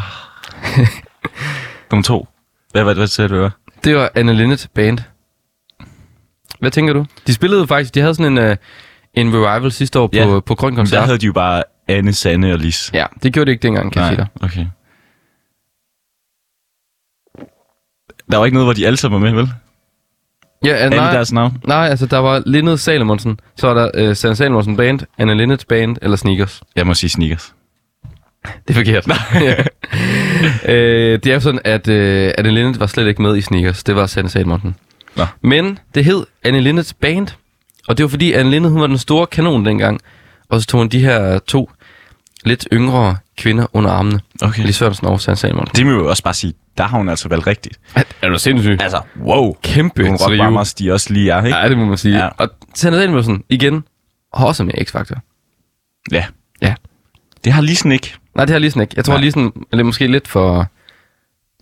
Nummer 1.91 2.03
to. 2.03 2.29
Hvad 2.73 2.83
var 2.83 2.91
det, 2.91 2.97
hvad 2.99 3.07
sagde 3.07 3.29
du, 3.29 3.35
det 3.35 3.43
var? 3.43 3.53
Det 3.85 3.97
var 3.97 4.11
Anne 4.15 4.35
Linnet 4.35 4.69
Band. 4.75 4.99
Hvad 6.61 6.71
tænker 6.71 6.93
du? 6.93 7.07
De 7.27 7.35
spillede 7.35 7.67
faktisk, 7.67 7.95
de 7.95 8.01
havde 8.01 8.15
sådan 8.15 8.39
en, 8.39 8.51
uh, 8.51 8.57
en 9.15 9.29
revival 9.35 9.73
sidste 9.73 9.99
år 9.99 10.07
på, 10.07 10.17
Ja. 10.17 10.41
på 10.41 10.55
Grøn 10.55 10.73
Der 10.73 10.77
Koncert. 10.77 11.05
havde 11.05 11.19
de 11.19 11.27
jo 11.27 11.33
bare 11.33 11.63
Anne, 11.89 12.13
Sanne 12.13 12.53
og 12.53 12.59
Lis. 12.59 12.91
Ja, 12.95 13.07
det 13.23 13.33
gjorde 13.33 13.47
det 13.47 13.53
ikke 13.53 13.63
dengang, 13.63 13.93
kan 13.93 14.03
jeg 14.03 14.09
sige 14.09 14.17
dig. 14.17 14.27
okay. 14.43 14.67
Der 18.31 18.37
var 18.37 18.45
ikke 18.45 18.55
noget, 18.55 18.67
hvor 18.67 18.73
de 18.73 18.87
alle 18.87 18.97
sammen 18.97 19.23
var 19.23 19.31
med, 19.31 19.37
vel? 19.37 19.51
Ja, 20.65 20.73
Alle 20.75 20.97
nej, 20.97 21.13
deres 21.13 21.33
navn? 21.33 21.59
nej, 21.67 21.87
altså 21.89 22.07
der 22.07 22.19
var 22.19 22.43
Lindet 22.47 22.81
Salomonsen, 22.81 23.41
så 23.57 23.67
var 23.67 23.75
der 23.75 24.09
uh, 24.11 24.17
Sander 24.17 24.35
Salomonsen 24.35 24.77
Band, 24.77 25.01
Anne 25.19 25.35
Linnet 25.35 25.65
Band 25.69 25.97
eller 26.03 26.17
Sneakers. 26.17 26.63
Jeg 26.77 26.87
må 26.87 26.95
sige 26.95 27.11
sneakers. 27.11 27.55
Det 28.45 28.53
er 28.69 28.75
forkert. 28.75 29.09
ja. 29.49 29.55
øh, 30.73 31.19
det 31.25 31.27
er 31.27 31.35
jo 31.35 31.41
sådan, 31.41 31.61
at 31.65 31.89
øh, 31.89 32.33
Anne 32.39 32.51
Linnet 32.51 32.81
var 32.81 32.87
slet 32.87 33.07
ikke 33.07 33.23
med 33.23 33.37
i 33.37 33.41
Sneakers. 33.41 33.85
Det 33.85 33.97
var 33.97 34.07
Sander 34.07 34.31
Salomonsen. 34.31 34.77
Nå. 35.17 35.27
Men 35.43 35.79
det 35.95 36.05
hed 36.05 36.27
Anne 36.45 36.61
Linnets 36.61 36.95
Band, 36.95 37.27
og 37.89 37.99
det 37.99 38.05
var 38.05 38.09
fordi 38.09 38.33
Anne 38.33 38.51
Linnet, 38.51 38.71
hun 38.71 38.81
var 38.81 38.87
den 38.87 38.99
store 38.99 39.27
kanon 39.27 39.67
dengang. 39.67 40.01
Og 40.49 40.61
så 40.61 40.67
tog 40.67 40.79
hun 40.81 40.89
de 40.89 41.01
her 41.01 41.39
to 41.39 41.71
lidt 42.45 42.69
yngre 42.73 43.17
kvinder 43.39 43.67
under 43.73 43.91
armene. 43.91 44.21
Okay. 44.43 44.67
Lis 44.67 44.77
Sørensen 44.77 45.07
og 45.07 45.21
Sanne 45.21 45.37
Salmonsen. 45.37 45.77
Det 45.77 45.87
må 45.87 45.93
jo 45.93 46.09
også 46.09 46.23
bare 46.23 46.35
sige, 46.35 46.55
der 46.79 46.85
har 46.85 46.99
hun 46.99 47.09
altså 47.09 47.29
valgt 47.29 47.47
rigtigt. 47.47 47.79
Er, 47.95 48.03
er 48.23 48.29
du 48.29 48.39
sindssyg? 48.39 48.79
Altså, 48.81 49.01
wow. 49.23 49.55
Kæmpe 49.63 50.03
Nogle 50.03 50.19
trio. 50.19 50.29
rockvarmers, 50.29 50.75
de 50.75 50.93
også 50.93 51.13
lige 51.13 51.31
er, 51.31 51.45
ikke? 51.45 51.59
Ja, 51.59 51.69
det 51.69 51.79
må 51.79 51.85
man 51.85 51.99
sige. 51.99 52.17
Ja. 52.19 52.25
Ja. 52.25 52.31
Og 52.39 52.49
Sanne 52.75 52.99
Salmonsen, 52.99 53.45
igen, 53.49 53.85
har 54.35 54.47
også 54.47 54.65
med 54.65 54.75
X-Factor. 54.75 55.21
Ja. 56.13 56.25
Ja. 56.63 56.75
Det 57.45 57.53
har 57.53 57.63
Lisen 57.63 57.93
ikke. 57.93 58.15
Nej, 58.35 58.45
det 58.45 58.53
har 58.53 58.59
Lisen 58.59 58.81
ikke. 58.81 58.93
Jeg 58.97 59.05
tror, 59.05 59.15
Nej. 59.15 59.23
Lisen 59.23 59.53
er 59.73 59.83
måske 59.83 60.07
lidt 60.07 60.29
for... 60.29 60.67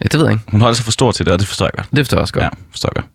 Ja, 0.02 0.04
det 0.04 0.14
ved 0.20 0.26
jeg 0.26 0.32
ikke. 0.32 0.44
Hun 0.50 0.60
holder 0.60 0.74
sig 0.74 0.84
for 0.84 0.92
stor 0.92 1.12
til 1.12 1.26
det, 1.26 1.32
og 1.32 1.38
det 1.38 1.46
forstår 1.48 1.66
jeg 1.66 1.72
godt. 1.72 1.88
Det 1.90 1.98
forstår 1.98 2.16
jeg 2.16 2.22
også 2.22 2.34
godt. 2.34 2.42
Ja, 2.44 2.48
forstår 2.70 2.92
jeg 2.94 3.02
godt. 3.02 3.12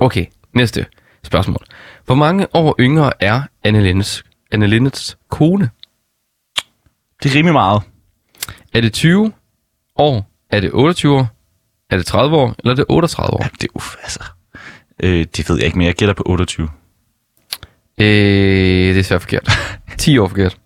Okay, 0.00 0.26
næste 0.54 0.86
spørgsmål. 1.24 1.64
Hvor 2.06 2.14
mange 2.14 2.46
år 2.54 2.74
yngre 2.80 3.12
er 3.20 3.42
Anne 3.64 3.82
Lindes, 3.82 4.24
Anne 4.52 4.66
Lindets 4.66 5.16
kone? 5.30 5.70
Det 7.22 7.30
er 7.30 7.34
rimelig 7.34 7.52
meget. 7.52 7.82
Er 8.74 8.80
det 8.80 8.92
20 8.92 9.32
år? 9.96 10.30
Er 10.50 10.60
det 10.60 10.70
28 10.72 11.16
år? 11.16 11.28
Er 11.90 11.96
det 11.96 12.06
30 12.06 12.36
år? 12.36 12.54
Eller 12.58 12.70
er 12.72 12.76
det 12.76 12.84
38 12.88 13.34
år? 13.34 13.42
Ja, 13.42 13.48
det 13.60 13.64
er 13.64 13.76
uff, 13.76 13.94
altså. 14.02 14.20
Øh, 15.02 15.26
det 15.36 15.48
ved 15.48 15.56
jeg 15.56 15.66
ikke, 15.66 15.78
men 15.78 15.86
jeg 15.86 15.94
gætter 15.94 16.14
på 16.14 16.22
28. 16.26 16.68
Øh, 17.98 18.06
det 18.94 18.98
er 18.98 19.02
svært 19.02 19.20
forkert. 19.22 19.50
10 19.98 20.18
år 20.18 20.28
forkert. 20.28 20.58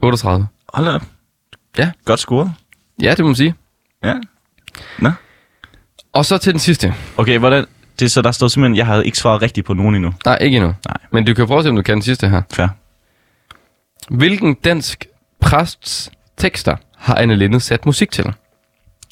38. 0.00 0.46
Hold 0.74 0.86
da 0.86 0.92
op. 0.92 1.02
Ja. 1.78 1.90
Godt 2.04 2.20
scoret. 2.20 2.52
Ja, 3.02 3.10
det 3.10 3.18
må 3.18 3.26
man 3.26 3.34
sige. 3.36 3.54
Ja. 4.04 4.14
Nå. 4.98 5.10
Og 6.12 6.24
så 6.24 6.38
til 6.38 6.52
den 6.52 6.60
sidste. 6.60 6.94
Okay, 7.16 7.38
hvordan... 7.38 7.66
Det 7.98 8.04
er 8.04 8.08
så, 8.10 8.22
der 8.22 8.30
står 8.30 8.48
simpelthen, 8.48 8.76
jeg 8.76 8.86
havde 8.86 9.06
ikke 9.06 9.18
svaret 9.18 9.42
rigtigt 9.42 9.66
på 9.66 9.74
nogen 9.74 9.94
endnu. 9.94 10.14
Nej, 10.24 10.38
ikke 10.40 10.56
endnu. 10.56 10.74
Nej. 10.86 10.96
Men 11.12 11.24
du 11.24 11.34
kan 11.34 11.46
prøve 11.46 11.58
at 11.58 11.64
se, 11.64 11.68
om 11.70 11.76
du 11.76 11.82
kan 11.82 11.94
den 11.94 12.02
sidste 12.02 12.28
her. 12.28 12.42
Fair. 12.52 12.68
Hvilken 14.10 14.54
dansk 14.54 15.06
præsts 15.40 16.10
tekster 16.36 16.76
har 16.96 17.14
Anne 17.14 17.36
Linde 17.36 17.60
sat 17.60 17.86
musik 17.86 18.10
til? 18.10 18.32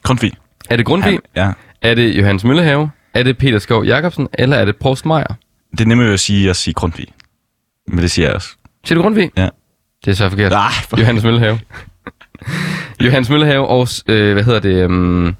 Grundtvig. 0.02 0.32
Er 0.70 0.76
det 0.76 0.86
Grundtvig? 0.86 1.18
Ja. 1.36 1.52
Er 1.82 1.94
det 1.94 2.18
Johannes 2.18 2.44
Møllehave? 2.44 2.90
Er 3.14 3.22
det 3.22 3.38
Peter 3.38 3.58
Skov 3.58 3.84
Jacobsen? 3.84 4.28
Eller 4.34 4.56
er 4.56 4.64
det 4.64 4.76
Prost 4.76 5.06
Meier? 5.06 5.34
Det 5.72 5.80
er 5.80 5.84
nemmere 5.86 6.12
at 6.12 6.20
sige 6.20 6.50
at 6.50 6.56
sige 6.56 6.74
Grundtvig. 6.74 7.06
Men 7.88 7.98
det 7.98 8.10
siger 8.10 8.26
jeg 8.28 8.34
også. 8.34 8.48
Siger 8.84 8.96
du 8.96 9.02
Grundtvig? 9.02 9.30
Ja. 9.36 9.48
Det 10.04 10.10
er 10.10 10.14
så 10.14 10.28
forkert. 10.30 10.52
Nej, 10.52 10.70
for... 10.88 11.00
Johannes 11.00 11.24
Møllehave. 11.24 11.60
Johannes 13.04 13.30
Møllehave 13.30 13.66
og, 13.68 13.88
øh, 14.08 14.32
hvad 14.32 14.44
hedder 14.44 14.60
det, 14.60 14.84
um, 14.84 15.36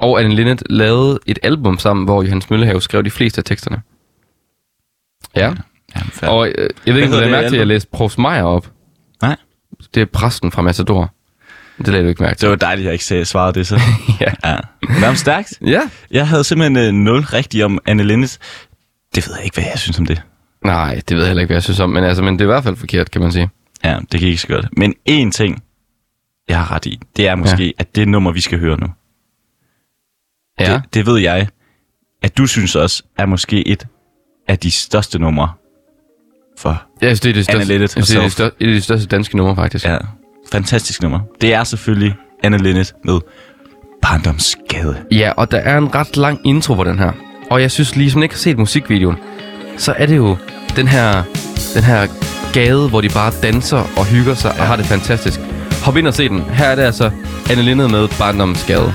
og 0.00 0.20
Anne 0.20 0.34
Linnet 0.34 0.62
lavede 0.70 1.18
et 1.26 1.38
album 1.42 1.78
sammen, 1.78 2.04
hvor 2.04 2.22
Johannes 2.22 2.50
Møllehave 2.50 2.82
skrev 2.82 3.04
de 3.04 3.10
fleste 3.10 3.38
af 3.38 3.44
teksterne. 3.44 3.82
Ja, 5.36 5.54
Ja, 5.96 6.00
fair. 6.12 6.30
og 6.30 6.48
øh, 6.48 6.70
jeg 6.86 6.94
ved 6.94 7.02
ikke, 7.02 7.16
om 7.16 7.22
du 7.22 7.28
mærke 7.30 7.48
til, 7.48 7.54
at 7.54 7.58
jeg 7.58 7.66
læste 7.66 7.88
Prost 7.92 8.18
Meier 8.18 8.42
op. 8.42 8.70
Nej. 9.22 9.36
Det 9.94 10.00
er 10.02 10.06
præsten 10.06 10.52
fra 10.52 10.62
Matador. 10.62 11.12
Det 11.78 11.88
lagde 11.88 12.02
du 12.04 12.08
ikke 12.08 12.22
mærke 12.22 12.30
Det 12.32 12.38
til. 12.38 12.48
var 12.48 12.56
dejligt, 12.56 12.82
at 12.82 12.86
jeg 12.86 12.92
ikke 12.92 13.04
sagde- 13.04 13.24
svarede 13.24 13.52
det 13.52 13.66
så. 13.66 13.80
Ja. 14.20 14.32
ja. 14.44 15.08
Om 15.08 15.14
stærkt? 15.16 15.52
Ja. 15.66 15.80
Jeg 16.10 16.28
havde 16.28 16.44
simpelthen 16.44 16.76
øh, 16.76 16.92
0 16.92 17.20
rigtigt 17.20 17.64
om 17.64 17.78
Anne 17.86 18.02
Lindes. 18.04 18.38
Det 19.14 19.28
ved 19.28 19.34
jeg 19.36 19.44
ikke, 19.44 19.54
hvad 19.56 19.64
jeg 19.64 19.78
synes 19.78 19.98
om 19.98 20.06
det. 20.06 20.22
Nej, 20.64 20.94
det 21.08 21.10
ved 21.16 21.22
jeg 21.22 21.26
heller 21.28 21.40
ikke, 21.40 21.48
hvad 21.48 21.56
jeg 21.56 21.62
synes 21.62 21.80
om, 21.80 21.90
men, 21.90 22.04
altså, 22.04 22.22
men 22.22 22.34
det 22.34 22.40
er 22.40 22.44
i 22.44 22.46
hvert 22.52 22.64
fald 22.64 22.76
forkert, 22.76 23.10
kan 23.10 23.20
man 23.20 23.32
sige. 23.32 23.50
Ja, 23.84 23.98
det 24.12 24.20
gik 24.20 24.22
ikke 24.28 24.40
så 24.40 24.48
godt. 24.48 24.66
Men 24.78 24.94
én 25.10 25.30
ting, 25.30 25.62
jeg 26.48 26.58
har 26.58 26.72
ret 26.74 26.86
i, 26.86 27.00
det 27.16 27.28
er 27.28 27.34
måske, 27.34 27.64
ja. 27.66 27.70
at 27.78 27.96
det 27.96 28.08
nummer, 28.08 28.32
vi 28.32 28.40
skal 28.40 28.58
høre 28.58 28.80
nu, 28.80 28.86
Ja. 30.60 30.74
det, 30.74 30.94
det 30.94 31.06
ved 31.06 31.18
jeg, 31.18 31.48
at 32.22 32.38
du 32.38 32.46
synes 32.46 32.76
også 32.76 33.02
er 33.18 33.26
måske 33.26 33.68
et 33.68 33.86
af 34.48 34.58
de 34.58 34.70
største 34.70 35.18
numre 35.18 35.52
for. 36.58 36.82
Jeg 37.00 37.08
synes, 37.08 37.20
det 37.20 37.28
er 37.28 37.34
det 37.34 37.44
største, 37.44 37.68
Linnet 37.68 37.96
jeg 37.96 38.04
synes, 38.04 38.08
det 38.08 38.16
er 38.16 38.22
det 38.22 38.32
største, 38.32 38.56
et 38.60 38.66
af 38.66 38.74
de 38.74 38.80
største 38.80 39.06
danske 39.06 39.36
numre, 39.36 39.56
faktisk. 39.56 39.84
Ja, 39.84 39.96
fantastisk 40.52 41.02
nummer. 41.02 41.20
Det 41.40 41.54
er 41.54 41.64
selvfølgelig 41.64 42.14
Anne 42.44 42.58
Linnet 42.58 42.92
med 43.04 43.18
Barndomsgade. 44.02 44.96
Ja, 45.12 45.32
og 45.36 45.50
der 45.50 45.58
er 45.58 45.78
en 45.78 45.94
ret 45.94 46.16
lang 46.16 46.40
intro 46.44 46.74
på 46.74 46.84
den 46.84 46.98
her. 46.98 47.12
Og 47.50 47.60
jeg 47.60 47.70
synes, 47.70 47.96
lige 47.96 48.10
som 48.10 48.22
ikke 48.22 48.34
har 48.34 48.38
set 48.38 48.58
musikvideoen, 48.58 49.16
så 49.76 49.94
er 49.96 50.06
det 50.06 50.16
jo 50.16 50.36
den 50.76 50.88
her, 50.88 51.22
den 51.74 51.82
her 51.82 52.06
gade, 52.52 52.88
hvor 52.88 53.00
de 53.00 53.08
bare 53.08 53.32
danser 53.42 53.98
og 53.98 54.06
hygger 54.06 54.34
sig 54.34 54.52
ja. 54.56 54.60
og 54.60 54.66
har 54.66 54.76
det 54.76 54.86
fantastisk. 54.86 55.40
Hop 55.84 55.96
ind 55.96 56.06
og 56.06 56.14
se 56.14 56.28
den. 56.28 56.42
Her 56.42 56.66
er 56.66 56.74
det 56.74 56.82
altså 56.82 57.10
Anne 57.50 57.62
Lindet 57.62 57.90
med 57.90 58.08
Barndommens 58.18 58.64
Gade. 58.64 58.94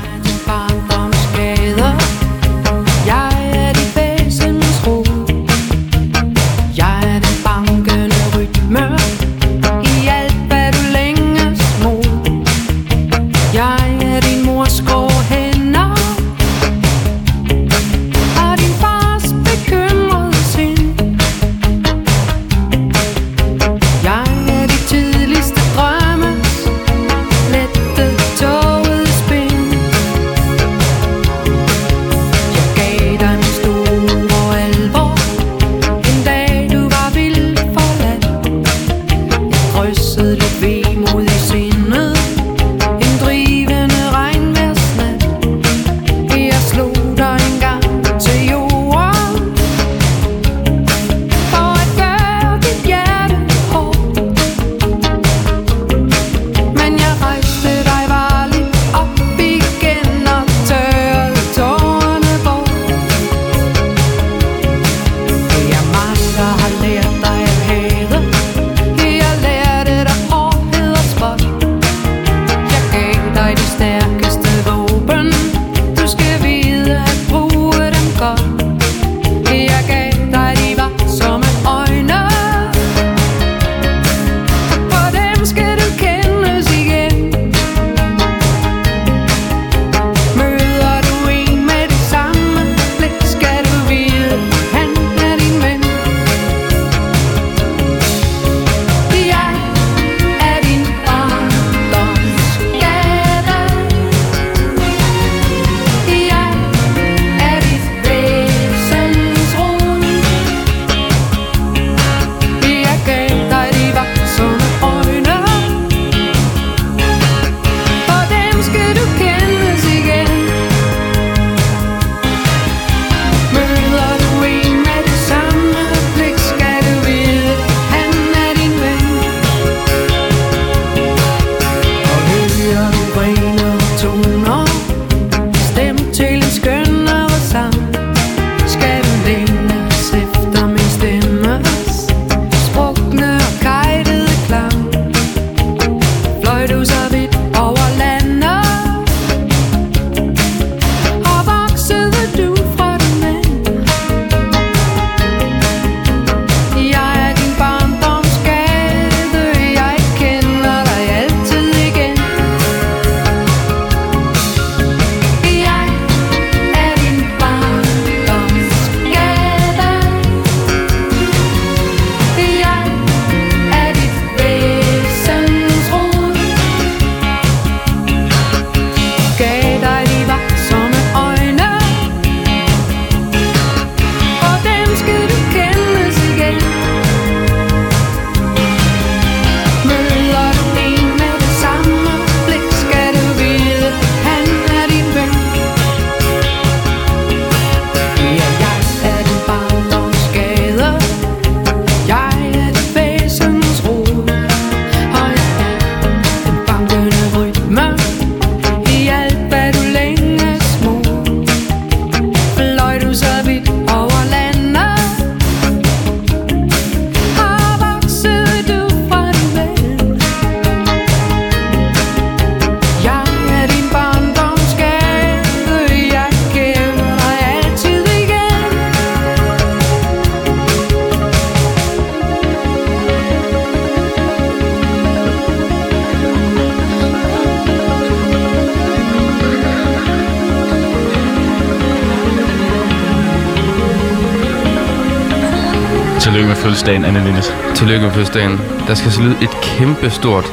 Fødselsdagen, 246.82 247.06
Anne 247.06 247.26
Lindes. 247.26 247.54
Tillykke 247.76 248.06
med 248.06 248.12
fødselsdagen. 248.12 248.58
Der 248.88 248.94
skal 248.94 249.12
så 249.12 249.22
lyde 249.22 249.36
et 249.42 249.50
kæmpe 249.62 250.10
stort 250.10 250.46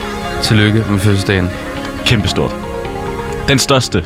tillykke 0.43 0.85
med 0.91 0.99
fødselsdagen. 0.99 1.49
Kæmpestort. 2.07 2.55
Den 3.49 3.59
største. 3.59 4.05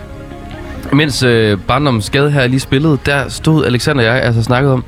Mens 0.93 1.23
øh, 1.23 1.59
barndommens 1.67 2.05
skade 2.05 2.31
her 2.31 2.47
lige 2.47 2.61
spillede, 2.61 2.99
der 3.07 3.29
stod 3.29 3.65
Alexander 3.65 4.03
og 4.11 4.17
jeg 4.17 4.23
altså 4.23 4.43
snakket 4.43 4.73
om, 4.73 4.85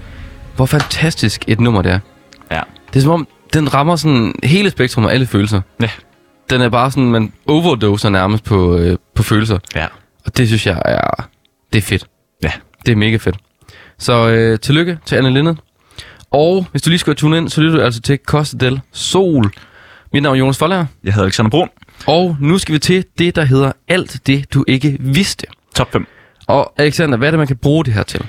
hvor 0.57 0.66
fantastisk 0.66 1.44
et 1.47 1.61
nummer 1.61 1.83
det 1.83 1.92
er. 1.92 1.99
Ja. 2.51 2.61
Det 2.92 2.97
er 2.97 3.01
som 3.01 3.12
om, 3.12 3.29
den 3.55 3.75
rammer 3.75 3.97
sådan 3.97 4.35
hele 4.44 4.70
spektrum 4.70 5.05
af 5.05 5.14
alle 5.14 5.27
følelser. 5.27 5.61
Ja. 5.83 5.90
Den 6.51 6.61
er 6.61 6.68
bare 6.68 6.90
sådan, 6.90 7.11
man 7.11 7.33
overdoser 7.47 8.09
nærmest 8.09 8.44
på, 8.44 8.77
øh, 8.77 8.99
på 9.14 9.23
følelser. 9.23 9.59
Ja. 9.75 9.87
Og 10.27 10.37
det 10.37 10.47
synes 10.47 10.66
jeg 10.66 10.83
er, 10.85 11.29
det 11.73 11.79
er 11.79 11.83
fedt. 11.83 12.07
Ja. 12.42 12.51
Det 12.87 12.92
er 12.92 12.97
mega 12.97 13.16
fedt. 13.16 13.37
Så 13.99 14.29
øh, 14.29 14.59
tillykke 14.61 14.99
til 15.07 15.16
Anne 15.16 15.31
Linde. 15.31 15.57
Og 16.35 16.66
hvis 16.70 16.83
du 16.83 16.90
lige 16.90 16.99
skal 16.99 17.14
tune 17.14 17.38
ind, 17.38 17.49
så 17.49 17.61
lytter 17.61 17.79
du 17.79 17.85
altså 17.85 18.01
til 18.01 18.18
Costa 18.27 18.57
del 18.66 18.81
Sol. 18.92 19.53
Mit 20.12 20.23
navn 20.23 20.37
er 20.37 20.38
Jonas 20.38 20.59
Forlager. 20.59 20.87
Jeg 21.05 21.12
hedder 21.12 21.25
Alexander 21.25 21.51
Brun. 21.51 21.68
Og 22.07 22.37
nu 22.40 22.59
skal 22.59 22.73
vi 22.73 22.79
til 22.79 23.05
det, 23.18 23.37
der 23.37 23.44
hedder 23.44 23.73
alt 23.88 24.20
det, 24.27 24.55
du 24.55 24.64
ikke 24.68 24.97
vidste. 25.01 25.47
Top 25.77 25.92
5. 25.92 26.07
Og 26.47 26.73
Alexander, 26.77 27.18
hvad 27.18 27.29
er 27.29 27.31
det, 27.31 27.38
man 27.38 27.47
kan 27.47 27.57
bruge 27.57 27.85
det 27.85 27.94
her 27.94 28.03
til? 28.03 28.27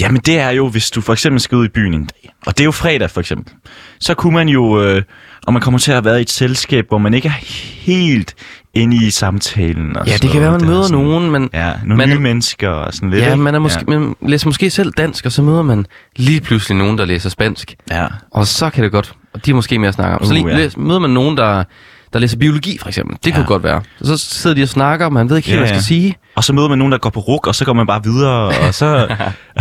Jamen 0.00 0.20
det 0.20 0.38
er 0.38 0.50
jo, 0.50 0.68
hvis 0.68 0.90
du 0.90 1.00
for 1.00 1.12
eksempel 1.12 1.40
skal 1.40 1.56
ud 1.56 1.64
i 1.64 1.68
byen 1.68 1.94
en 1.94 2.04
dag, 2.04 2.32
og 2.46 2.58
det 2.58 2.60
er 2.60 2.64
jo 2.64 2.70
fredag 2.70 3.10
for 3.10 3.20
eksempel, 3.20 3.54
så 4.00 4.14
kunne 4.14 4.34
man 4.34 4.48
jo, 4.48 4.82
øh, 4.82 5.02
og 5.46 5.52
man 5.52 5.62
kommer 5.62 5.78
til 5.78 5.92
at 5.92 6.04
være 6.04 6.18
i 6.18 6.22
et 6.22 6.30
selskab, 6.30 6.88
hvor 6.88 6.98
man 6.98 7.14
ikke 7.14 7.28
er 7.28 7.44
helt 7.84 8.34
inde 8.74 9.06
i 9.06 9.10
samtalen. 9.10 9.96
Og 9.96 10.06
Ja, 10.06 10.12
det 10.22 10.30
kan 10.30 10.40
være, 10.40 10.50
man 10.50 10.66
møder 10.66 10.78
er 10.78 10.82
sådan, 10.82 11.04
nogen, 11.04 11.30
men 11.30 11.50
Ja, 11.54 11.72
nogle 11.84 11.96
man 11.96 12.08
nye 12.08 12.14
er- 12.14 12.18
mennesker 12.20 12.68
og 12.68 12.94
sådan 12.94 13.10
lidt. 13.10 13.22
ja, 13.22 13.36
man, 13.36 13.54
er 13.54 13.58
måske, 13.58 13.84
Ja. 13.92 13.98
man 13.98 14.14
læser 14.26 14.48
måske 14.48 14.70
selv 14.70 14.92
dansk, 14.92 15.26
og 15.26 15.32
så 15.32 15.42
møder 15.42 15.62
man 15.62 15.86
lige 16.16 16.40
pludselig 16.40 16.78
nogen, 16.78 16.98
der 16.98 17.04
læser 17.04 17.30
spansk. 17.30 17.74
ja. 17.90 18.06
Og 18.30 18.46
så 18.46 18.70
kan 18.70 18.84
det 18.84 18.92
godt, 18.92 19.12
og 19.34 19.46
de 19.46 19.50
er 19.50 19.54
måske 19.54 19.78
mere 19.78 19.88
at 19.88 19.94
snakke 19.94 20.14
om. 20.18 20.24
Så 20.24 20.30
Uh, 20.30 20.34
lige, 20.34 20.48
ja. 20.48 20.56
læs, 20.56 20.76
møder 20.76 20.98
man 20.98 21.10
nogen, 21.10 21.36
der, 21.36 21.64
der 22.12 22.18
læser 22.18 22.36
biologi, 22.38 22.78
for 22.78 22.88
eksempel. 22.88 23.16
Det 23.24 23.32
kunne 23.34 23.42
Ja. 23.42 23.46
godt 23.48 23.62
være. 23.64 23.82
Så 24.02 24.16
sidder 24.16 24.56
de 24.56 24.62
og 24.62 24.68
snakker, 24.68 25.06
og 25.06 25.12
man 25.12 25.30
ved 25.30 25.36
ikke 25.36 25.48
helt, 25.48 25.56
Ja, 25.56 25.60
hvad 25.64 25.72
man 25.72 25.80
skal 25.80 25.86
sige. 25.88 26.14
Og 26.36 26.44
så 26.44 26.52
møder 26.52 26.68
man 26.68 26.78
nogen, 26.78 26.92
der 26.92 26.98
går 26.98 27.10
på 27.10 27.20
ruk, 27.20 27.46
og 27.46 27.54
så 27.54 27.64
går 27.64 27.72
man 27.72 27.86
bare 27.86 28.02
videre, 28.04 28.48
og 28.68 28.74
så... 28.74 29.16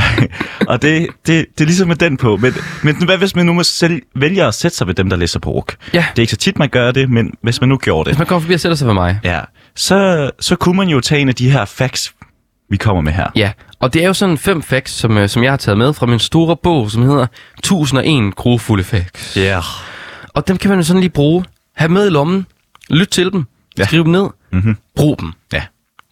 og 0.68 0.82
det, 0.82 1.08
det, 1.28 1.46
det 1.58 1.62
er 1.62 1.66
ligesom 1.66 1.88
med 1.88 1.96
den 1.96 2.18
på. 2.18 2.38
Men, 2.38 2.54
men 2.84 3.04
hvad 3.06 3.18
hvis 3.18 3.36
man 3.36 3.46
nu 3.46 3.54
må 3.54 3.64
selv, 3.64 4.02
vælger 4.16 4.48
at 4.48 4.54
sætte 4.54 4.78
sig 4.78 4.88
ved 4.88 4.94
dem, 4.94 5.10
der 5.10 5.18
læser 5.18 5.40
på 5.40 5.50
ruk? 5.52 5.76
Ja. 5.94 6.06
Det 6.16 6.20
er 6.20 6.24
ikke 6.24 6.32
så 6.32 6.38
tit, 6.38 6.60
man 6.60 6.70
gør 6.70 6.92
det, 6.92 7.10
men 7.10 7.32
hvis 7.44 7.62
man 7.62 7.70
nu 7.70 7.78
gjorde 7.78 8.00
det, 8.10 8.14
Hvis 8.14 8.18
man 8.18 8.28
kommer 8.28 8.40
forbi 8.42 8.54
og 8.54 8.60
sætter 8.60 8.76
sig 8.76 8.88
ved 8.88 8.94
mig. 8.94 9.20
ja, 9.24 9.40
så, 9.76 10.32
så 10.40 10.56
kunne 10.56 10.78
man 10.78 10.88
jo 10.90 11.00
tage 11.00 11.22
en 11.22 11.30
af 11.30 11.36
de 11.36 11.52
her 11.52 11.66
facts, 11.66 12.14
vi 12.70 12.78
kommer 12.78 13.02
med 13.02 13.14
her. 13.14 13.28
Ja, 13.36 13.52
og 13.80 13.94
det 13.94 14.04
er 14.04 14.08
jo 14.08 14.14
sådan 14.14 14.38
fem 14.38 14.62
facts, 14.62 14.94
som, 14.94 15.18
øh, 15.18 15.30
som 15.30 15.44
jeg 15.44 15.52
har 15.52 15.58
taget 15.58 15.78
med 15.78 15.94
fra 15.94 16.06
min 16.06 16.20
store 16.20 16.56
bog, 16.64 16.92
som 16.92 17.02
hedder 17.04 17.28
1001 17.58 18.36
grofulde 18.36 18.84
facts. 18.84 19.38
Ja. 19.38 19.42
Yeah. 19.42 19.64
Og 20.34 20.48
dem 20.48 20.58
kan 20.58 20.70
man 20.70 20.80
jo 20.80 20.84
sådan 20.86 21.00
lige 21.00 21.10
bruge. 21.10 21.44
Ha' 21.80 21.88
med 21.88 22.08
i 22.08 22.10
lommen. 22.10 22.46
Lyt 22.90 23.08
til 23.08 23.32
dem. 23.32 23.46
Ja. 23.78 23.86
Skriv 23.86 24.04
dem 24.04 24.12
ned. 24.12 24.28
Mm-hmm. 24.52 24.78
Brug 24.96 25.20
dem. 25.20 25.32
Ja. 25.54 25.64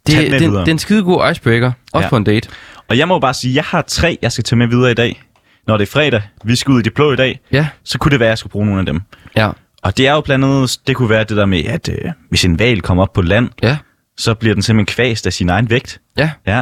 Det, 0.07 0.17
det, 0.17 0.41
den 0.41 0.53
det, 0.53 0.67
er 0.67 0.71
en 0.71 1.31
icebreaker. 1.31 1.71
Også 1.93 2.05
Ja. 2.05 2.09
på 2.09 2.17
en 2.17 2.23
date. 2.23 2.49
Og 2.87 2.97
jeg 2.97 3.07
må 3.07 3.19
bare 3.19 3.33
sige, 3.33 3.55
jeg 3.55 3.63
har 3.63 3.81
tre, 3.81 4.17
jeg 4.21 4.31
skal 4.31 4.43
tage 4.43 4.57
med 4.57 4.67
videre 4.67 4.91
i 4.91 4.93
dag. 4.93 5.23
Når 5.67 5.77
det 5.77 5.87
er 5.87 5.91
fredag, 5.91 6.21
vi 6.43 6.55
skal 6.55 6.71
ud 6.71 6.79
i 6.79 6.83
det 6.83 6.93
blå 6.93 7.13
i 7.13 7.15
dag, 7.15 7.39
Ja. 7.51 7.67
så 7.83 7.97
kunne 7.97 8.11
det 8.11 8.19
være, 8.19 8.27
at 8.27 8.29
jeg 8.29 8.37
skulle 8.37 8.51
bruge 8.51 8.65
nogle 8.65 8.79
af 8.79 8.85
dem. 8.85 9.01
Ja. 9.35 9.51
Og 9.81 9.97
det 9.97 10.07
er 10.07 10.11
jo 10.13 10.21
blandt 10.21 10.45
andet, 10.45 10.77
det 10.87 10.95
kunne 10.95 11.09
være 11.09 11.23
det 11.23 11.37
der 11.37 11.45
med, 11.45 11.65
at 11.65 11.89
øh, 11.89 12.11
hvis 12.29 12.45
en 12.45 12.59
val 12.59 12.81
kommer 12.81 13.03
op 13.03 13.13
på 13.13 13.21
land, 13.21 13.49
Ja. 13.63 13.77
så 14.17 14.33
bliver 14.33 14.53
den 14.53 14.61
simpelthen 14.63 14.95
kvæst 14.95 15.27
af 15.27 15.33
sin 15.33 15.49
egen 15.49 15.69
vægt. 15.69 16.01
Ja. 16.17 16.31
Ja, 16.47 16.61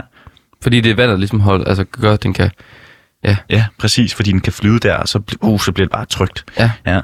Fordi 0.63 0.82
det 0.82 0.91
er 0.91 0.96
vand, 0.96 1.12
der 1.12 1.18
ligesom 1.18 1.39
hold, 1.39 1.68
altså 1.68 1.84
gør, 1.84 2.13
at 2.13 2.24
den 2.24 2.34
kan... 2.34 2.50
ja 3.50 3.65
præcis, 3.80 4.13
fordi 4.15 4.32
den 4.32 4.41
kan 4.41 4.54
flyde 4.54 4.80
der, 4.80 4.96
og 4.96 5.08
så, 5.08 5.22
uh, 5.41 5.60
så 5.60 5.72
bliver 5.72 5.86
det 5.86 5.91
bare 5.91 6.06
trygt. 6.06 6.46
Ja. 6.60 6.72
ja. 6.86 6.96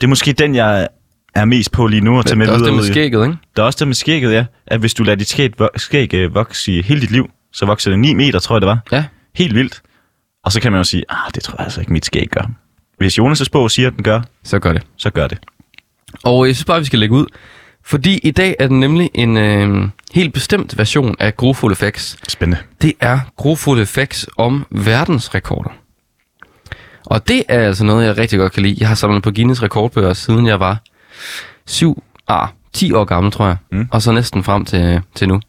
Det 0.00 0.04
er 0.04 0.08
måske 0.08 0.32
den, 0.32 0.54
jeg 0.54 0.88
er 1.34 1.44
mest 1.44 1.72
på 1.72 1.86
lige 1.86 2.00
nu 2.00 2.18
at 2.18 2.26
tage 2.26 2.36
med 2.36 2.46
det 2.46 2.50
er 2.50 2.54
også 2.54 2.64
videre 2.64 2.76
det 2.76 2.84
med 2.84 2.92
skægget, 2.94 3.26
ikke? 3.26 3.38
Der 3.56 3.62
er 3.62 3.66
også 3.66 3.76
det 3.78 3.88
med 3.88 3.94
skægget, 3.94 4.32
ja. 4.32 4.44
At 4.66 4.80
hvis 4.80 4.94
du 4.94 5.02
lader 5.02 5.16
dit 5.16 5.28
skæg, 5.28 5.50
skæg 5.76 6.14
øh, 6.14 6.34
vokse 6.34 6.72
i 6.72 6.82
hele 6.82 7.00
dit 7.00 7.10
liv, 7.10 7.30
så 7.52 7.66
vokser 7.66 7.90
det 7.90 7.98
9 7.98 8.14
meter, 8.14 8.38
tror 8.38 8.56
jeg 8.56 8.60
det 8.60 8.68
var. 8.68 8.78
Ja. 8.92 9.04
Helt 9.34 9.54
vildt. 9.54 9.82
Og 10.44 10.52
så 10.52 10.60
kan 10.60 10.72
man 10.72 10.78
jo 10.78 10.84
sige, 10.84 11.04
ah, 11.08 11.30
det 11.34 11.42
tror 11.42 11.54
jeg 11.58 11.64
altså 11.64 11.80
ikke, 11.80 11.92
mit 11.92 12.06
skæg 12.06 12.28
gør. 12.30 12.50
Hvis 12.98 13.18
Jonas' 13.18 13.44
bog 13.52 13.70
siger, 13.70 13.88
at 13.88 13.94
den 13.96 14.02
gør, 14.04 14.20
Så 14.44 14.58
gør 14.58 14.72
det. 14.72 14.82
så 14.96 15.10
gør 15.10 15.26
det. 15.26 15.38
Og 16.24 16.46
jeg 16.46 16.56
synes 16.56 16.64
bare, 16.64 16.78
vi 16.78 16.84
skal 16.84 16.98
lægge 16.98 17.14
ud. 17.14 17.26
Fordi 17.84 18.18
i 18.18 18.30
dag 18.30 18.56
er 18.58 18.68
den 18.68 18.80
nemlig 18.80 19.10
en 19.14 19.36
øh, 19.36 19.88
helt 20.14 20.34
bestemt 20.34 20.78
version 20.78 21.16
af 21.18 21.36
grofulde 21.36 21.76
facts. 21.76 22.16
Spændende. 22.28 22.62
Det 22.82 22.92
er 23.00 23.18
grofulde 23.36 23.86
facts 23.86 24.28
om 24.36 24.66
verdensrekorder. 24.70 25.70
Og 27.06 27.28
det 27.28 27.42
er 27.48 27.66
altså 27.66 27.84
noget, 27.84 28.06
jeg 28.06 28.18
rigtig 28.18 28.38
godt 28.38 28.52
kan 28.52 28.62
lide. 28.62 28.76
Jeg 28.80 28.88
har 28.88 28.94
samlet 28.94 29.22
på 29.22 29.30
Guinness 29.30 29.62
rekordbøger, 29.62 30.12
siden 30.12 30.46
jeg 30.46 30.60
var 30.60 30.78
7, 31.66 32.02
ah, 32.28 32.48
10 32.72 32.92
år 32.92 33.04
gammel, 33.04 33.32
tror 33.32 33.46
jeg. 33.46 33.56
Mm. 33.72 33.88
Og 33.90 34.02
så 34.02 34.12
næsten 34.12 34.44
frem 34.44 34.64
til, 34.64 35.00
til 35.14 35.28
nu. 35.28 35.40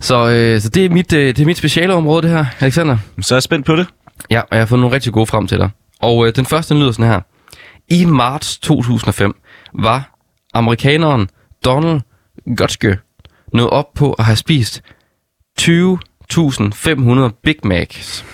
Så, 0.00 0.28
øh, 0.30 0.60
så 0.60 0.68
det, 0.68 0.84
er 0.84 0.90
mit, 0.90 1.12
øh, 1.12 1.26
det 1.26 1.40
er 1.40 1.46
mit 1.46 1.56
specialeområde, 1.56 2.22
det 2.22 2.30
her, 2.30 2.44
Alexander. 2.60 2.98
Så 3.20 3.34
er 3.34 3.36
jeg 3.36 3.42
spændt 3.42 3.66
på 3.66 3.76
det. 3.76 3.86
Ja, 4.30 4.40
og 4.40 4.48
jeg 4.50 4.58
har 4.58 4.66
fået 4.66 4.80
nogle 4.80 4.94
rigtig 4.94 5.12
gode 5.12 5.26
frem 5.26 5.46
til 5.46 5.58
dig. 5.58 5.70
Og 6.00 6.26
øh, 6.26 6.36
den 6.36 6.46
første 6.46 6.74
lyder 6.74 6.92
sådan 6.92 7.10
her. 7.10 7.20
I 7.88 8.04
marts 8.04 8.58
2005 8.58 9.36
var 9.74 10.16
amerikaneren 10.54 11.28
Donald 11.64 12.00
Gotske 12.56 12.98
nået 13.52 13.70
op 13.70 13.94
på 13.94 14.12
at 14.12 14.24
have 14.24 14.36
spist 14.36 14.82
20.500 15.60 17.40
Big 17.42 17.56
Macs. 17.64 18.24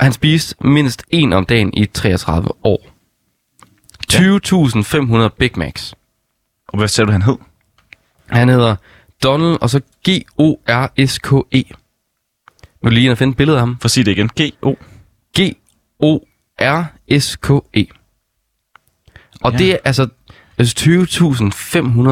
Han 0.00 0.12
spiste 0.12 0.54
mindst 0.60 1.04
en 1.10 1.32
om 1.32 1.44
dagen 1.44 1.74
i 1.74 1.86
33 1.86 2.48
år. 2.64 2.97
20.500 4.12 5.28
Big 5.38 5.50
Macs. 5.56 5.94
Og 6.68 6.78
hvad 6.78 6.88
sagde 6.88 7.06
du, 7.06 7.12
han 7.12 7.22
hed? 7.22 7.36
Han 8.26 8.48
hedder 8.48 8.76
Donald, 9.22 9.58
og 9.60 9.70
så 9.70 9.80
G-O-R-S-K-E. 10.08 11.62
Du 12.84 12.88
lige 12.88 13.10
og 13.10 13.18
finde 13.18 13.30
et 13.30 13.36
billede 13.36 13.56
af 13.56 13.62
ham? 13.62 13.76
For 13.80 13.84
at 13.86 13.90
sige 13.90 14.04
det 14.04 14.10
igen. 14.10 14.28
G-O. 14.40 14.74
G-O-R-S-K-E. 16.58 17.86
Og 19.40 19.52
Ja. 19.52 19.58
det 19.58 19.72
er 19.72 19.76
altså, 19.84 20.08
altså 20.58 20.74
20.500. 20.80 22.10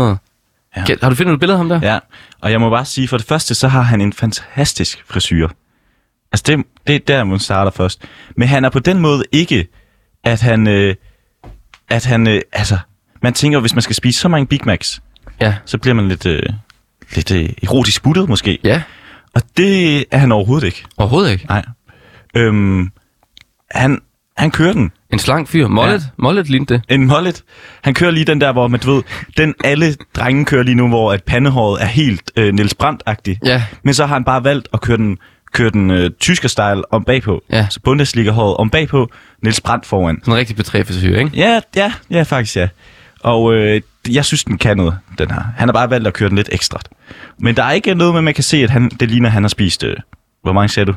Ja. 0.76 0.84
Ja. 0.88 0.96
Har 1.02 1.08
du 1.10 1.14
fundet 1.16 1.34
et 1.34 1.40
billede 1.40 1.54
af 1.54 1.58
ham 1.58 1.68
der? 1.68 1.80
Ja, 1.92 1.98
og 2.40 2.50
jeg 2.50 2.60
må 2.60 2.70
bare 2.70 2.84
sige, 2.84 3.08
for 3.08 3.16
det 3.16 3.26
første, 3.26 3.54
så 3.54 3.68
har 3.68 3.82
han 3.82 4.00
en 4.00 4.12
fantastisk 4.12 5.04
frisyr. 5.08 5.48
Altså, 6.32 6.44
det, 6.46 6.66
det 6.86 6.94
er 6.94 6.98
der, 6.98 7.24
man 7.24 7.38
starter 7.38 7.70
først. 7.70 8.02
Men 8.36 8.48
han 8.48 8.64
er 8.64 8.70
på 8.70 8.78
den 8.78 8.98
måde 9.00 9.24
ikke, 9.32 9.68
at 10.24 10.40
han... 10.40 10.66
Øh, 10.66 10.94
at 11.88 12.04
han, 12.04 12.26
øh, 12.26 12.40
altså, 12.52 12.78
man 13.22 13.32
tænker, 13.32 13.60
hvis 13.60 13.74
man 13.74 13.82
skal 13.82 13.96
spise 13.96 14.20
så 14.20 14.28
mange 14.28 14.46
Big 14.46 14.60
Macs, 14.64 15.02
Ja. 15.40 15.54
så 15.64 15.78
bliver 15.78 15.94
man 15.94 16.08
lidt, 16.08 16.26
øh, 16.26 16.42
lidt 17.14 17.30
øh, 17.30 17.48
erotisk 17.62 18.02
buttet 18.02 18.28
måske. 18.28 18.58
Ja, 18.64 18.82
Og 19.34 19.42
det 19.56 20.04
er 20.10 20.18
han 20.18 20.32
overhovedet 20.32 20.66
ikke. 20.66 20.84
overhovedet 20.96 21.30
ikke. 21.30 21.46
Nej. 21.46 21.64
Øhm, 22.36 22.90
han, 23.70 24.00
han 24.36 24.50
kører 24.50 24.72
den. 24.72 24.92
En 25.12 25.18
slank 25.18 25.48
fyr. 25.48 25.68
Mollet, 25.68 25.92
ja. 26.00 26.06
Mollet 26.18 26.48
lignede 26.50 26.74
det. 26.74 26.82
En 26.88 27.06
mullet. 27.06 27.42
Han 27.82 27.94
kører 27.94 28.10
lige 28.10 28.24
den 28.24 28.40
der, 28.40 28.52
hvor 28.52 28.68
man, 28.68 28.80
du 28.80 28.94
ved, 28.94 29.02
den 29.36 29.54
alle 29.64 29.94
drenge 30.16 30.44
kører 30.44 30.62
lige 30.62 30.74
nu, 30.74 30.88
hvor 30.88 31.12
at 31.12 31.24
pandehåret 31.24 31.82
er 31.82 31.86
helt 31.86 32.32
øh, 32.36 32.54
Niels 32.54 32.74
Brandt-agtig. 32.74 33.38
Ja. 33.44 33.64
Men 33.82 33.94
så 33.94 34.06
har 34.06 34.14
han 34.14 34.24
bare 34.24 34.44
valgt 34.44 34.68
at 34.72 34.80
køre 34.80 34.96
den, 34.96 35.18
køre 35.52 35.70
den 35.70 35.90
øh, 35.90 36.10
tysker-style 36.20 36.82
om 36.92 37.04
bagpå. 37.04 37.42
Ja. 37.50 37.66
Så 37.70 37.80
Bundesliga-håret 37.84 38.56
om 38.56 38.70
bagpå, 38.70 39.10
Niels 39.42 39.60
Brandt 39.60 39.86
foran. 39.86 40.18
Sådan 40.20 40.32
en 40.34 40.38
rigtig 40.38 40.56
betræffelsesyr, 40.56 41.18
ikke? 41.18 41.30
Ja, 41.34 41.60
ja, 41.76 41.92
ja, 42.10 42.22
faktisk 42.22 42.56
ja. 42.56 42.68
Og 43.20 43.54
øh, 43.54 43.80
jeg 44.08 44.24
synes, 44.24 44.44
den 44.44 44.58
kan 44.58 44.76
noget, 44.76 44.98
den 45.18 45.30
her. 45.30 45.40
Han 45.56 45.68
har 45.68 45.72
bare 45.72 45.90
valgt 45.90 46.06
at 46.06 46.12
køre 46.14 46.28
den 46.28 46.36
lidt 46.36 46.48
ekstra. 46.52 46.78
Men 47.38 47.56
der 47.56 47.62
er 47.62 47.72
ikke 47.72 47.94
noget 47.94 48.14
med, 48.14 48.22
man 48.22 48.34
kan 48.34 48.44
se, 48.44 48.56
at 48.56 48.70
han, 48.70 48.88
det 49.00 49.10
ligner, 49.10 49.28
at 49.28 49.32
han 49.32 49.42
har 49.42 49.48
spist... 49.48 49.84
Øh, 49.84 49.96
hvor 50.42 50.52
mange 50.52 50.68
sagde 50.68 50.86
du? 50.92 50.94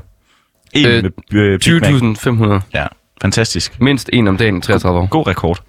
En 0.74 0.86
Øh, 0.88 1.04
med 1.32 1.42
øh, 1.42 1.60
Big 1.60 1.74
Mac. 2.02 2.62
20.500. 2.62 2.62
Ja, 2.74 2.86
fantastisk. 3.22 3.82
Mindst 3.82 4.10
en 4.14 4.28
om 4.28 4.38
dagen 4.38 4.58
i 4.58 4.62
33 4.62 5.00
år. 5.00 5.06
God 5.06 5.28
rekord. 5.28 5.60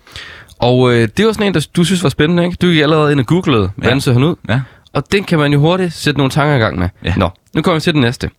Og 0.59 0.93
øh, 0.93 1.09
det 1.17 1.27
var 1.27 1.33
sådan 1.33 1.47
en, 1.47 1.55
der 1.55 1.67
du 1.77 1.85
synes 1.85 2.03
var 2.03 2.09
spændende, 2.09 2.45
ikke? 2.45 2.57
Du 2.63 2.67
gik 2.67 2.81
allerede 2.81 3.13
ind 3.13 3.21
og 3.21 3.27
googlede, 3.27 3.71
hvordan 3.77 3.95
Ja. 3.97 4.01
ser 4.01 4.13
han 4.13 4.23
ud? 4.25 4.37
Ja. 4.49 4.61
Og 4.93 5.13
den 5.13 5.25
kan 5.25 5.39
man 5.39 5.53
jo 5.53 5.59
hurtigt 5.61 5.93
sætte 5.93 6.19
nogle 6.19 6.31
tanker 6.31 6.55
i 6.57 6.59
gang 6.59 6.79
med. 6.79 6.89
Ja. 7.05 7.15
Nå, 7.17 7.31
nu 7.55 7.63
kommer 7.63 7.75
vi 7.77 7.81
til 7.81 7.93
den 7.93 8.01
næste. 8.01 8.31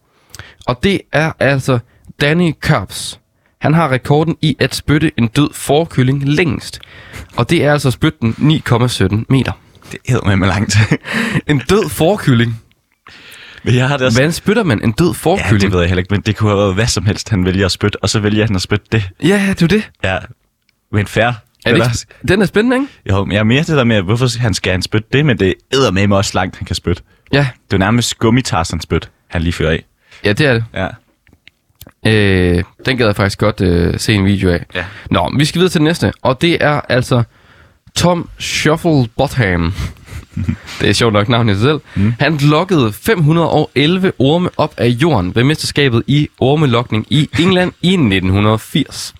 Og 0.66 0.80
det 0.84 1.02
er 1.12 1.32
altså 1.40 1.80
Danny 2.22 2.52
Curbs. 2.62 3.20
Han 3.62 3.74
har 3.74 3.90
rekorden 3.92 4.38
i 4.42 4.56
at 4.60 4.76
spytte 4.76 5.12
en 5.18 5.28
død 5.28 5.50
forkylling 5.54 6.24
længst. 6.30 6.80
Og 7.36 7.50
det 7.50 7.64
er 7.66 7.72
altså 7.74 7.88
at 7.90 7.94
spytte 7.94 8.18
den 8.22 8.36
9,17 8.40 9.24
meter. 9.30 9.52
Det 9.92 10.00
hedder 10.08 10.26
med 10.28 10.36
mig 10.36 10.48
langt. 10.48 10.78
En 11.48 11.62
død 11.70 11.90
forkylling. 11.90 12.62
Men 13.64 13.76
jeg 13.76 13.88
har 13.88 13.98
det 13.98 14.06
også... 14.06 14.18
Hvordan 14.20 14.32
spytter 14.32 14.64
man 14.64 14.84
en 14.84 14.92
død 14.92 15.08
Ja, 15.08 15.12
forkylling? 15.14 15.62
det 15.62 15.72
ved 15.72 15.80
jeg 15.80 15.88
heller 15.90 16.00
ikke, 16.02 16.14
men 16.14 16.22
det 16.22 16.36
kunne 16.36 16.50
have 16.50 16.60
været 16.60 16.74
hvad 16.74 16.88
som 16.88 17.06
helst, 17.06 17.30
han 17.30 17.46
vælger 17.46 17.66
at 17.66 17.72
spytte, 17.72 18.04
og 18.04 18.10
så 18.10 18.20
vælger 18.20 18.46
han 18.46 18.56
at 18.56 18.62
spytte 18.62 18.86
det. 18.92 19.10
Ja, 19.24 19.46
det 19.50 19.62
er 19.62 19.68
det. 19.68 19.90
Ja, 20.04 20.18
men 20.92 21.08
fair. 21.08 21.24
Er 21.26 21.34
det 21.66 21.76
ikke, 21.76 21.88
den 22.28 22.42
er 22.42 22.46
spændende, 22.46 22.76
ikke? 22.76 22.88
Jo, 23.10 23.26
men 23.26 23.32
jeg 23.32 23.40
er 23.40 23.44
mere 23.44 23.60
det 23.64 23.68
der 23.78 23.84
med, 23.84 24.02
hvorfor 24.02 24.40
han 24.40 24.54
skal 24.54 24.72
han 24.72 24.82
spytte 24.82 25.08
det, 25.14 25.26
men 25.26 25.40
det 25.40 25.54
æder 25.74 25.92
med 25.92 26.08
mig 26.08 26.18
også 26.18 26.32
langt, 26.34 26.56
han 26.58 26.66
kan 26.66 26.76
spytte. 26.76 27.02
Ja, 27.34 27.48
Det 27.68 27.74
er 27.74 27.78
nærmest 27.78 28.18
gummitarsen 28.18 28.82
spyt, 28.82 29.10
han 29.28 29.42
lige 29.42 29.54
fører 29.54 29.72
af. 29.72 29.86
Ja 30.26 30.34
det 30.34 30.46
er 30.46 30.54
det. 30.54 30.64
Ja. 30.74 30.88
Øh, 32.06 32.64
den 32.86 32.98
gad 32.98 33.06
jeg 33.06 33.16
faktisk 33.16 33.40
godt 33.40 33.62
øh, 33.62 34.00
se 34.00 34.14
en 34.14 34.26
video 34.26 34.50
af. 34.50 34.66
Ja. 34.76 34.86
Nå, 35.10 35.32
vi 35.38 35.46
skal 35.46 35.60
videre 35.60 35.72
til 35.72 35.80
den 35.80 35.86
næste, 35.86 36.14
og 36.22 36.42
det 36.42 36.64
er 36.64 36.82
altså 36.90 37.24
Tom 37.96 38.30
Shuffle 38.40 39.08
Botham. 39.18 39.74
det 40.82 40.90
er 40.90 40.94
sjovt 40.94 41.14
nok 41.14 41.30
navn 41.30 41.50
i 41.50 41.54
sig 41.54 41.62
selv. 41.62 41.80
Mm. 41.96 42.14
Han 42.20 42.38
lokkede 42.38 42.94
511 42.94 44.12
orme 44.20 44.50
op 44.58 44.74
af 44.78 44.88
jorden 44.88 45.36
ved 45.36 45.44
mesterskabet 45.44 46.04
i 46.08 46.28
ormelokning 46.40 47.06
i 47.10 47.30
England 47.40 47.74
i 47.82 47.90
1980. 47.94 49.16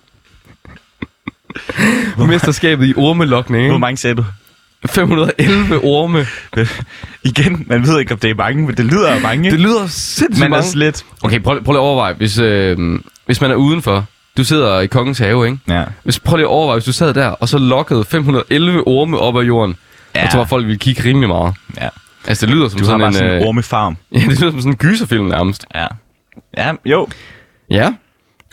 mesterskabet 2.28 2.86
i 2.86 2.94
ormelokning, 2.96 3.68
Hvor 3.68 3.78
mange 3.78 3.96
sagde 3.96 4.16
du? 4.16 4.24
511 4.86 5.84
orme. 5.84 6.26
Igen, 7.30 7.64
man 7.66 7.86
ved 7.86 8.00
ikke, 8.00 8.12
om 8.14 8.18
det 8.18 8.30
er 8.30 8.34
mange, 8.34 8.66
men 8.66 8.76
det 8.76 8.84
lyder 8.84 9.08
af 9.08 9.20
mange. 9.20 9.50
Det 9.50 9.60
lyder 9.60 9.86
sindssygt 9.86 10.38
man 10.38 10.46
er 10.46 10.56
mange. 10.56 10.70
slet. 10.70 11.04
Okay, 11.22 11.40
prøv, 11.40 11.62
prøv 11.64 11.72
lige 11.72 11.80
at 11.80 11.84
overveje, 11.84 12.12
hvis, 12.14 12.38
øh, 12.38 12.78
hvis 13.26 13.40
man 13.40 13.50
er 13.50 13.54
udenfor. 13.54 14.04
Du 14.36 14.44
sidder 14.44 14.80
i 14.80 14.86
kongens 14.86 15.18
have, 15.18 15.46
ikke? 15.46 15.58
Ja. 15.68 15.84
Hvis, 16.04 16.20
prøv 16.20 16.36
lige 16.36 16.46
at 16.46 16.50
overveje, 16.50 16.76
hvis 16.76 16.84
du 16.84 16.92
sad 16.92 17.14
der, 17.14 17.26
og 17.28 17.48
så 17.48 17.58
lokkede 17.58 18.04
511 18.04 18.86
orme 18.86 19.18
op 19.18 19.36
af 19.36 19.42
jorden. 19.42 19.76
Ja. 20.14 20.20
Jeg 20.20 20.30
tror, 20.30 20.44
folk 20.44 20.64
ville 20.66 20.78
kigge 20.78 21.04
rimelig 21.04 21.28
meget. 21.28 21.54
ja. 21.80 21.88
Altså, 22.26 22.46
det 22.46 22.54
lyder 22.54 22.68
som 22.68 22.78
Du 22.78 22.84
sådan 22.84 23.00
en... 23.06 23.12
sådan 23.12 23.32
en 23.34 23.42
øh, 23.42 23.46
ormefarm. 23.48 23.96
Ja, 24.14 24.18
det 24.18 24.40
lyder 24.40 24.50
som 24.50 24.60
sådan 24.60 24.72
en 24.72 24.76
gyserfilm 24.76 25.24
nærmest. 25.24 25.66
Ja. 25.74 25.86
Ja, 26.56 26.72
jo. 26.84 27.08
Ja, 27.70 27.92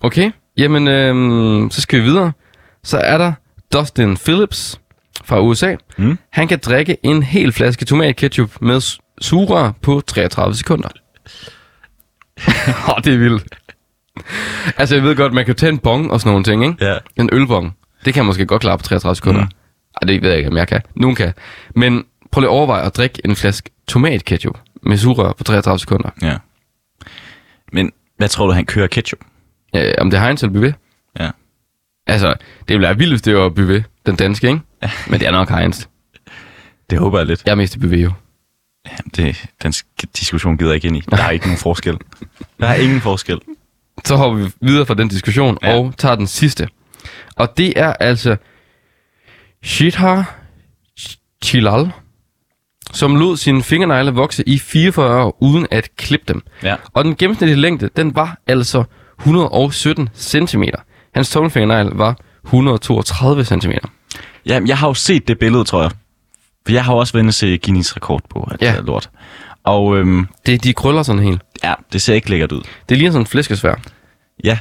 okay. 0.02 0.32
Jamen, 0.58 0.88
øh, 0.88 1.72
så 1.72 1.82
skal 1.82 2.00
vi 2.00 2.04
videre. 2.04 2.32
Så 2.84 2.98
er 2.98 3.18
der 3.18 3.34
Dustin 3.74 4.18
Phillips 4.18 4.80
fra 5.30 5.42
USA. 5.42 5.76
Mm. 5.98 6.18
Han 6.30 6.48
kan 6.48 6.60
drikke 6.66 6.98
en 7.04 7.24
hel 7.24 7.52
flaske 7.52 7.86
tomatketchup 7.86 8.62
med 8.62 9.00
sugerør 9.22 9.72
på 9.82 10.02
33 10.08 10.56
sekunder. 10.56 10.90
Åh, 12.48 12.90
oh, 12.90 13.04
det 13.04 13.14
er 13.14 13.18
vildt. 13.18 13.56
Altså, 14.78 14.96
jeg 14.96 15.04
ved 15.04 15.16
godt, 15.16 15.34
man 15.34 15.46
kan 15.46 15.56
tage 15.56 15.70
en 15.72 15.78
bong 15.78 16.12
og 16.12 16.20
sådan 16.20 16.32
nogle 16.32 16.44
ting, 16.44 16.66
ikke? 16.66 16.86
Ja. 16.86 16.98
En 17.16 17.30
ølbong. 17.32 17.78
Det 18.06 18.14
kan 18.14 18.24
man 18.24 18.28
måske 18.28 18.46
godt 18.46 18.62
klare 18.62 18.78
på 18.78 18.84
33 18.84 19.16
sekunder. 19.16 19.42
Mm. 19.42 19.52
Ej, 20.02 20.08
det 20.08 20.22
ved 20.22 20.30
jeg 20.30 20.38
ikke, 20.38 20.50
om 20.50 20.58
jeg 20.58 20.68
kan. 20.68 20.82
Nogen 20.96 21.16
kan. 21.16 21.34
Men 21.76 22.06
prøv 22.32 22.42
lige 22.42 22.50
at 22.50 22.54
overveje 22.54 22.86
at 22.86 22.98
drikke 22.98 23.22
en 23.26 23.36
flaske 23.36 23.70
tomatketchup 23.88 24.58
med 24.84 24.98
sugerør 24.98 25.34
på 25.34 25.44
33 25.44 25.80
sekunder. 25.80 26.10
Ja. 26.22 26.38
Men 27.72 27.92
hvad 28.18 28.30
tror 28.30 28.48
du, 28.48 28.54
han 28.54 28.66
kører 28.66 28.88
ketchup? 28.88 29.20
Ja, 29.74 29.94
om 30.02 30.10
det 30.10 30.18
er 30.18 30.24
Heinz 30.24 30.44
eller 30.44 30.54
Bouvet? 30.54 30.76
Ja. 31.20 31.30
Altså, 32.08 32.28
det 32.60 32.68
ville 32.68 32.82
være 32.82 32.98
vildt, 32.98 33.12
hvis 33.12 33.22
det 33.22 33.36
var 33.36 33.50
Bouvet, 33.50 33.84
den 34.06 34.16
danske, 34.16 34.48
ikke? 34.48 34.60
Men 35.08 35.20
det 35.20 35.28
er 35.28 35.32
nok 35.32 35.50
Heinz. 35.50 35.86
Det 36.90 37.00
håber 37.00 37.18
jeg 37.18 37.28
lidt. 37.28 37.44
Jeg 37.46 37.52
er 37.52 37.56
mest 37.56 37.76
i. 37.76 37.80
Ja, 38.00 38.12
det, 39.16 39.46
den 39.64 39.72
sk- 39.76 40.04
diskussion 40.20 40.58
gider 40.58 40.72
jeg 40.72 40.76
ikke 40.76 40.88
ind 40.88 40.98
i. 40.98 41.02
Der 41.12 41.24
er 41.24 41.30
ikke 41.30 41.46
nogen 41.46 41.58
forskel. 41.60 41.98
Der 42.60 42.68
er 42.68 42.76
ingen 42.76 43.02
forskel. 43.02 43.40
Så 44.06 44.16
hopper 44.16 44.40
vi 44.44 44.52
videre 44.62 44.86
fra 44.86 44.94
den 44.94 45.08
diskussion 45.08 45.58
ja. 45.64 45.78
Og 45.78 45.94
tager 45.98 46.16
den 46.16 46.28
sidste. 46.28 46.68
Og 47.36 47.58
det 47.58 47.80
er 47.80 47.94
altså 47.94 48.38
Shithar 49.64 50.36
Chilal, 51.44 51.92
som 52.94 53.16
lod 53.16 53.38
sine 53.38 53.64
fingernegle 53.64 54.12
vokse 54.12 54.44
i 54.48 54.60
44 54.60 55.24
år 55.24 55.38
uden 55.44 55.68
at 55.72 55.90
klippe 55.96 56.34
dem. 56.34 56.42
Ja. 56.64 56.76
Og 56.94 57.06
den 57.06 57.16
gennemsnitlige 57.16 57.58
længde, 57.60 57.90
den 57.96 58.16
var 58.16 58.38
altså 58.48 58.84
117 59.20 60.10
cm. 60.16 60.64
Hans 61.14 61.30
tommelfingernegl 61.32 61.88
var 61.88 62.18
132 62.46 63.46
cm. 63.46 63.72
Ja, 64.50 64.60
jeg 64.68 64.78
har 64.78 64.88
jo 64.88 64.94
set 64.94 65.28
det 65.28 65.40
billede, 65.40 65.64
tror 65.64 65.82
jeg. 65.82 65.92
For 66.66 66.74
jeg 66.74 66.86
har 66.86 66.94
også 66.94 67.14
været 67.14 67.22
inde 67.24 67.30
og 67.30 67.34
se 67.34 67.58
Guinness 67.58 67.96
rekord 67.96 68.22
på 68.30 68.48
at 68.52 68.62
Ja. 68.62 68.74
ja. 68.74 68.80
lort. 68.80 69.10
Og 69.64 69.98
øhm, 69.98 70.28
Det, 70.46 70.64
de 70.64 70.74
krøller 70.74 71.04
sådan 71.04 71.22
helt. 71.24 71.42
ja, 71.64 71.74
det 71.94 72.02
ser 72.02 72.14
ikke 72.14 72.30
lækkert 72.30 72.52
ud. 72.52 72.62
Det 72.90 72.98
ligner 72.98 73.12
sådan 73.12 73.22
en 73.22 73.28
flæskesvær. 73.28 73.76
Ja. 74.44 74.58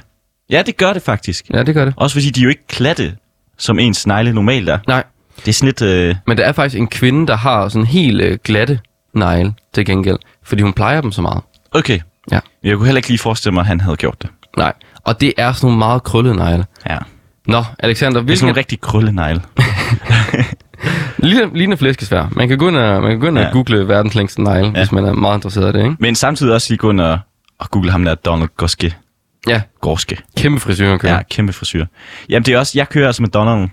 Ja, 0.51 0.63
det 0.63 0.77
gør 0.77 0.93
det 0.93 1.03
faktisk. 1.03 1.51
Ja, 1.55 1.63
det 1.63 1.75
gør 1.75 1.85
det. 1.85 1.95
Også 1.97 2.15
fordi 2.15 2.31
de 2.31 2.41
er 2.41 2.45
jo 2.45 2.49
ikke 2.49 2.67
klatte, 2.67 3.17
som 3.59 3.79
ens 3.79 3.97
snegle 3.99 4.33
normalt 4.33 4.69
er. 4.69 4.79
Nej, 4.89 5.05
Det 5.37 5.49
er 5.49 5.53
sådan 5.53 5.67
lidt... 5.67 5.83
Øh, 5.83 6.15
men 6.27 6.37
der 6.37 6.45
er 6.45 6.53
faktisk 6.53 6.79
en 6.81 6.87
kvinde, 6.89 7.27
der 7.27 7.37
har 7.37 7.69
sådan 7.69 7.87
helt 7.87 8.23
øh, 8.23 8.39
glatte 8.45 8.81
negle 9.15 9.55
til 9.75 9.85
gengæld. 9.87 10.19
Fordi 10.43 10.63
hun 10.63 10.73
plejer 10.73 11.01
dem 11.01 11.13
så 11.13 11.23
meget. 11.23 11.43
okay. 11.73 12.01
Ja. 12.33 12.41
Jeg 12.63 12.77
kunne 12.77 12.87
heller 12.87 12.99
ikke 12.99 13.09
lige 13.09 13.19
forestille 13.19 13.55
mig, 13.55 13.61
at 13.61 13.67
han 13.67 13.81
havde 13.81 13.97
gjort 13.97 14.23
det. 14.23 14.31
Nej, 14.57 14.73
og 15.05 15.21
det 15.21 15.33
er 15.37 15.53
sådan 15.53 15.67
nogle 15.67 15.79
meget 15.79 16.03
krøllede 16.03 16.37
negle. 16.37 16.65
Ja. 16.89 16.99
Nå, 17.47 17.65
Alexander, 17.79 17.87
Det 17.87 17.91
er 17.91 18.01
sådan 18.01 18.25
hvilken 18.25 18.47
nogle 18.47 18.59
rigtig 18.59 18.81
krøllenegle. 18.81 19.43
ligner, 21.19 21.55
ligner 21.55 21.77
flæskesvær. 21.77 22.29
Man 22.33 22.49
kan 22.49 22.59
gå 22.59 22.69
ind 22.69 22.77
og, 22.77 23.03
man 23.03 23.11
kan 23.11 23.21
gå 23.21 23.27
ind 23.27 23.39
og 23.39 23.45
Ja. 23.45 23.51
google 23.51 23.89
verdens 23.89 24.15
længste 24.15 24.43
negle, 24.43 24.67
ja. 24.67 24.71
hvis 24.79 24.93
man 24.93 25.05
er 25.05 25.13
meget 25.13 25.37
interesseret 25.37 25.75
i 25.75 25.79
det, 25.79 25.85
ikke? 25.85 25.97
Men 26.01 26.15
samtidig 26.15 26.55
også 26.55 26.67
lige 26.71 26.79
gå 26.79 26.91
ind 26.91 27.01
og, 27.01 27.19
og 27.59 27.71
google 27.71 27.91
ham 27.91 28.05
der 28.05 28.15
Donald 28.15 28.49
Gorske. 28.57 28.95
Ja, 29.49 29.63
Gorske. 29.81 30.19
kæmpe 30.37 30.61
frisyr 30.61 30.97
kører. 30.97 31.13
Ja, 31.15 31.23
kæmpe 31.31 31.53
frisyr. 31.53 31.87
Jamen 32.29 32.47
det 32.47 32.55
er 32.55 32.59
også, 32.59 32.73
jeg 32.79 32.89
kører 32.89 33.07
altså 33.07 33.23
med 33.23 33.29
Donald. 33.31 33.69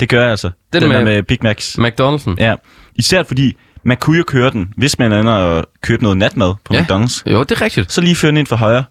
Det 0.00 0.08
gør 0.08 0.20
jeg 0.22 0.30
altså. 0.30 0.50
Den 0.72 0.82
Den, 0.82 0.88
med- 0.90 1.04
med... 1.04 1.22
Big 1.22 1.38
Macs. 1.42 1.78
McDonald'sen. 1.78 2.34
Ja. 2.38 2.54
Især 2.94 3.22
fordi, 3.22 3.56
man 3.84 3.96
kunne 3.96 4.18
jo 4.18 4.24
køre 4.26 4.50
den, 4.50 4.72
hvis 4.76 4.98
man 4.98 5.12
ender 5.12 5.32
og 5.32 5.64
købe 5.82 6.02
noget 6.02 6.18
natmad 6.18 6.54
på 6.64 6.74
Ja. 6.74 6.80
McDonald's. 6.82 7.22
Jo, 7.26 7.40
det 7.42 7.50
er 7.50 7.62
rigtigt. 7.62 7.92
Så 7.92 8.00
lige 8.00 8.16
føre 8.16 8.30
den 8.30 8.36
ind 8.38 8.46
for 8.46 8.56
højre. 8.56 8.84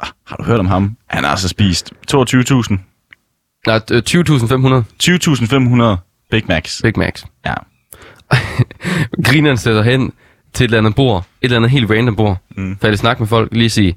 Ah, 0.00 0.08
har 0.26 0.36
du 0.36 0.42
hørt 0.44 0.60
om 0.60 0.66
ham? 0.66 0.96
Han 1.08 1.24
har 1.24 1.30
altså 1.30 1.48
spist 1.48 1.92
22.000. 2.10 2.76
Nej, 3.66 3.80
øh, 3.90 4.02
20.500 4.10 4.84
20.500 5.02 6.07
Big 6.30 6.42
Macs. 6.48 6.80
Big 6.82 6.92
Macs. 6.96 7.24
Ja. 7.46 7.54
Grineren 9.26 9.56
sætter 9.56 9.82
hen 9.82 10.12
til 10.52 10.64
et 10.64 10.68
eller 10.68 10.78
andet 10.78 10.94
bord. 10.94 11.26
Et 11.40 11.44
eller 11.44 11.56
andet 11.56 11.70
helt 11.70 11.90
random 11.90 12.16
bord. 12.16 12.38
Mm. 12.56 12.78
At 12.82 12.98
snakke 12.98 13.22
med 13.22 13.28
folk, 13.28 13.52
lige 13.52 13.70
sige, 13.70 13.96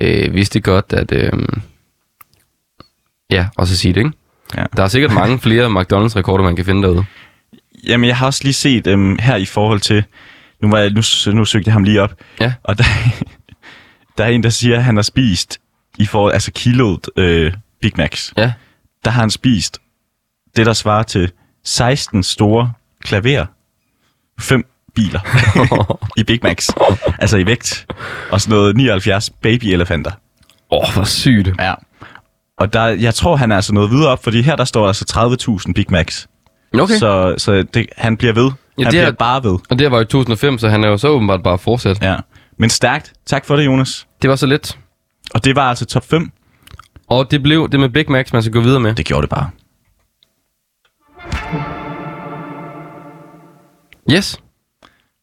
øh, 0.00 0.34
vidste 0.34 0.60
godt, 0.60 0.92
at... 0.92 1.12
Øh, 1.12 1.32
ja, 3.30 3.46
og 3.56 3.66
så 3.66 3.76
sige 3.76 3.94
det, 3.94 4.00
ikke? 4.00 4.12
Ja. 4.56 4.64
Der 4.76 4.82
er 4.82 4.88
sikkert 4.88 5.12
mange 5.12 5.38
flere 5.48 5.66
McDonald's-rekorder, 5.66 6.44
man 6.44 6.56
kan 6.56 6.64
finde 6.64 6.82
derude. 6.82 7.04
Jamen, 7.86 8.08
jeg 8.08 8.16
har 8.16 8.26
også 8.26 8.40
lige 8.44 8.54
set 8.54 8.86
øhm, 8.86 9.18
her 9.18 9.36
i 9.36 9.44
forhold 9.44 9.80
til... 9.80 10.04
Nu, 10.62 10.70
var 10.70 10.78
jeg, 10.78 10.90
nu, 10.90 11.02
nu 11.32 11.44
søgte 11.44 11.68
jeg 11.68 11.72
ham 11.72 11.84
lige 11.84 12.02
op. 12.02 12.14
Ja. 12.40 12.52
Og 12.62 12.78
der, 12.78 12.84
der 14.18 14.24
er 14.24 14.28
en, 14.28 14.42
der 14.42 14.50
siger, 14.50 14.76
at 14.76 14.84
han 14.84 14.96
har 14.96 15.02
spist 15.02 15.60
i 15.98 16.06
forhold, 16.06 16.32
altså 16.32 16.52
kiloet 16.52 17.08
øh, 17.16 17.52
Big 17.80 17.92
Macs. 17.96 18.32
Ja. 18.36 18.52
Der 19.04 19.10
har 19.10 19.20
han 19.20 19.30
spist 19.30 19.78
det, 20.56 20.66
der 20.66 20.72
svarer 20.72 21.02
til 21.02 21.32
16 21.68 22.22
store 22.22 22.72
klaver. 23.04 23.46
Fem 24.40 24.64
biler 24.94 25.20
i 26.20 26.22
Big 26.22 26.40
Macs. 26.42 26.70
Altså 27.18 27.36
i 27.36 27.46
vægt. 27.46 27.86
Og 28.30 28.40
sådan 28.40 28.56
noget 28.58 28.76
79 28.76 29.30
baby-elefanter. 29.30 30.10
Åh, 30.70 30.78
oh, 30.88 30.94
hvor 30.94 31.04
sygt. 31.04 31.48
Ja. 31.58 31.74
Og 32.58 32.72
der, 32.72 32.84
jeg 32.86 33.14
tror, 33.14 33.36
han 33.36 33.52
er 33.52 33.56
altså 33.56 33.74
noget 33.74 33.90
videre 33.90 34.08
op, 34.08 34.24
fordi 34.24 34.42
her 34.42 34.56
der 34.56 34.64
står 34.64 34.86
altså 34.86 35.04
30.000 35.66 35.72
Big 35.72 35.86
Macs. 35.88 36.28
Okay. 36.74 36.94
Så. 36.98 37.34
Så, 37.38 37.62
det, 37.74 37.86
han 37.96 38.16
bliver 38.16 38.32
ved. 38.32 38.50
Ja, 38.78 38.84
han 38.84 38.92
det 38.92 39.00
er- 39.00 39.04
bliver 39.04 39.12
bare 39.16 39.44
ved. 39.44 39.50
Og 39.52 39.70
det 39.70 39.80
her 39.80 39.88
var 39.88 40.00
i 40.00 40.04
2005, 40.04 40.58
så 40.58 40.68
han 40.68 40.84
er 40.84 40.88
jo 40.88 40.96
så 40.96 41.08
åbenbart 41.08 41.42
bare 41.42 41.58
fortsat. 41.58 42.02
Ja. 42.02 42.10
Ja. 42.10 42.16
Men 42.58 42.70
stærkt. 42.70 43.12
Tak 43.26 43.44
for 43.44 43.56
det, 43.56 43.66
Jonas. 43.66 44.06
Det 44.22 44.30
var 44.30 44.36
så 44.36 44.46
let. 44.46 44.78
Og 45.34 45.44
det 45.44 45.56
var 45.56 45.68
altså 45.68 45.84
top 45.86 46.04
5. 46.10 46.30
Og 47.08 47.30
det 47.30 47.42
blev 47.42 47.68
det 47.68 47.80
med 47.80 47.88
Big 47.88 48.10
Macs, 48.10 48.32
man 48.32 48.42
skal 48.42 48.52
gå 48.52 48.60
videre 48.60 48.80
med. 48.80 48.94
Det 48.94 49.06
gjorde 49.06 49.22
det 49.22 49.30
bare. 49.30 49.50
Yes, 54.12 54.40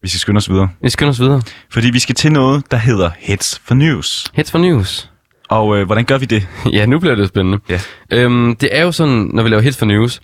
Vi 0.01 0.07
skal 0.09 0.19
skynde 0.19 0.37
os 0.37 0.49
videre. 0.49 0.69
vi 0.81 0.89
skynder 0.89 1.11
os 1.11 1.19
videre. 1.19 1.41
Fordi 1.71 1.89
vi 1.89 1.99
skal 1.99 2.15
til 2.15 2.31
noget, 2.31 2.71
der 2.71 2.77
hedder 2.77 3.11
Hits 3.19 3.61
for 3.65 3.75
News. 3.75 4.31
Hits 4.33 4.51
for 4.51 4.59
news. 4.59 5.11
Og 5.49 5.77
øh, 5.77 5.85
hvordan 5.85 6.05
gør 6.05 6.17
vi 6.17 6.25
det? 6.25 6.47
ja, 6.73 6.85
nu 6.85 6.99
bliver 6.99 7.15
det 7.15 7.27
spændende. 7.27 7.59
Ja. 7.69 7.79
Øhm, 8.11 8.55
det 8.55 8.69
er 8.71 8.81
jo 8.83 8.91
sådan, 8.91 9.29
når 9.33 9.43
vi 9.43 9.49
laver 9.49 9.61
hits 9.61 9.77
for 9.77 9.85
news, 9.85 10.21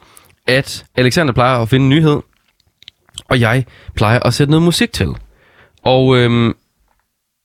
at 0.48 0.86
Alexander 0.96 1.34
plejer 1.34 1.58
at 1.60 1.70
finde 1.70 1.84
en 1.84 1.90
nyhed, 1.90 2.20
og 3.30 3.40
jeg 3.40 3.66
plejer 3.96 4.20
at 4.20 4.34
sætte 4.34 4.52
noget 4.52 4.64
musik 4.64 4.94
til. 4.94 5.08
Og 5.84 6.18
øhm, 6.18 6.54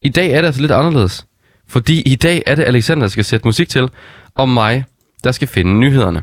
i 0.02 0.08
dag 0.08 0.30
er 0.30 0.40
det 0.40 0.46
altså 0.46 0.60
lidt 0.60 0.72
anderledes. 0.72 1.26
Fordi 1.68 2.00
i 2.02 2.14
dag 2.16 2.42
er 2.46 2.54
det 2.54 2.64
Alexander, 2.64 3.02
der 3.02 3.08
skal 3.10 3.24
sætte 3.24 3.46
musik 3.48 3.68
til, 3.68 3.88
og 4.34 4.48
mig, 4.48 4.84
der 5.24 5.32
skal 5.32 5.48
finde 5.48 5.74
nyhederne. 5.74 6.22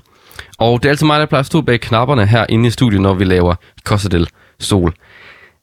Og 0.60 0.84
det 0.84 0.90
er 0.90 0.92
altid 0.92 1.06
mig, 1.06 1.20
der 1.20 1.26
plejer 1.26 1.40
at 1.40 1.46
stå 1.46 1.62
bag 1.62 1.82
knapperne 1.82 2.26
her 2.26 2.46
inde 2.50 2.68
i 2.68 2.70
studiet, 2.72 3.02
når 3.02 3.14
vi 3.14 3.24
laver 3.24 3.56
Costa 3.84 4.08
del 4.10 4.28
Sol. 4.60 4.94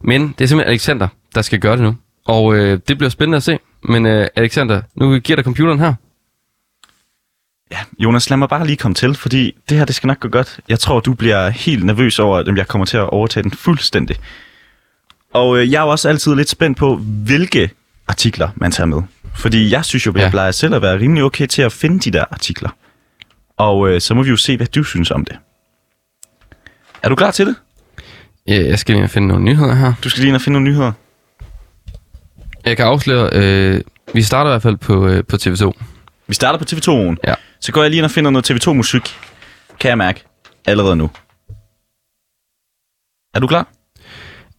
Men 0.04 0.34
det 0.38 0.44
er 0.44 0.48
simpelthen 0.48 0.70
Alexander, 0.70 1.08
der 1.34 1.42
skal 1.42 1.58
gøre 1.58 1.72
det 1.76 1.82
nu. 1.82 1.96
Og 2.26 2.54
øh, 2.54 2.78
det 2.88 2.98
bliver 2.98 3.10
spændende 3.10 3.36
at 3.36 3.42
se. 3.42 3.58
Men 3.84 4.06
øh, 4.06 4.26
Alexander, 4.36 4.82
nu 4.96 5.18
giver 5.18 5.36
dig 5.36 5.44
computeren 5.44 5.78
her. 5.78 5.94
Ja, 7.72 7.78
Jonas, 7.98 8.30
lad 8.30 8.36
mig 8.36 8.48
bare 8.48 8.66
lige 8.66 8.76
komme 8.76 8.94
til, 8.94 9.14
fordi 9.14 9.52
det 9.68 9.78
her, 9.78 9.84
det 9.84 9.94
skal 9.94 10.06
nok 10.06 10.20
gå 10.20 10.28
godt. 10.28 10.60
Jeg 10.68 10.78
tror, 10.78 11.00
du 11.00 11.14
bliver 11.14 11.48
helt 11.48 11.84
nervøs 11.84 12.18
over, 12.18 12.38
at 12.38 12.56
jeg 12.56 12.68
kommer 12.68 12.84
til 12.84 12.96
at 12.96 13.10
overtage 13.10 13.42
den 13.42 13.50
fuldstændig. 13.50 14.16
Og 15.34 15.58
øh, 15.58 15.72
jeg 15.72 15.78
er 15.78 15.82
jo 15.84 15.88
også 15.90 16.08
altid 16.08 16.34
lidt 16.34 16.48
spændt 16.48 16.78
på, 16.78 16.96
hvilke 16.96 17.70
artikler 18.08 18.48
man 18.56 18.72
tager 18.72 18.86
med. 18.86 19.02
Fordi 19.38 19.70
jeg 19.72 19.84
synes 19.84 20.06
jo, 20.06 20.10
at 20.10 20.16
jeg 20.16 20.24
Ja. 20.24 20.30
plejer 20.30 20.50
selv 20.50 20.74
at 20.74 20.82
være 20.82 20.98
rimelig 20.98 21.24
okay 21.24 21.46
til 21.46 21.62
at 21.62 21.72
finde 21.72 21.98
de 22.00 22.10
der 22.10 22.24
artikler. 22.30 22.68
Og 23.60 23.88
øh, 23.88 24.00
så 24.00 24.14
må 24.14 24.22
vi 24.22 24.30
jo 24.30 24.36
se, 24.36 24.56
hvad 24.56 24.66
du 24.66 24.84
synes 24.84 25.10
om 25.10 25.24
det. 25.24 25.38
Er 27.02 27.08
du 27.08 27.14
klar 27.14 27.30
til 27.30 27.46
det? 27.46 27.56
Ja, 28.46 28.66
jeg 28.66 28.78
skal 28.78 28.94
lige 28.94 29.08
finde 29.08 29.28
nogle 29.28 29.44
nyheder 29.44 29.74
her. 29.74 29.92
Du 30.04 30.10
skal 30.10 30.24
lige 30.24 30.40
finde 30.40 30.52
nogle 30.52 30.70
nyheder. 30.70 30.92
Jeg 32.64 32.76
kan 32.76 32.86
afsløre, 32.86 33.30
øh, 33.32 33.80
vi 34.14 34.22
starter 34.22 34.50
i 34.50 34.52
hvert 34.52 34.62
fald 34.62 34.76
på, 34.76 35.06
øh, 35.06 35.24
på 35.24 35.36
TV2. 35.36 35.72
Vi 36.26 36.34
starter 36.34 36.58
på 36.58 36.64
TV2'en. 36.64 37.16
Ja. 37.24 37.34
Så 37.60 37.72
går 37.72 37.82
jeg 37.82 37.90
lige 37.90 37.98
ind 37.98 38.04
og 38.04 38.10
finder 38.10 38.30
noget 38.30 38.50
TV2-musik. 38.50 39.02
Kan 39.80 39.88
jeg 39.88 39.98
mærke. 39.98 40.24
Allerede 40.66 40.96
nu. 40.96 41.10
Er 43.34 43.40
du 43.40 43.46
klar? 43.46 43.68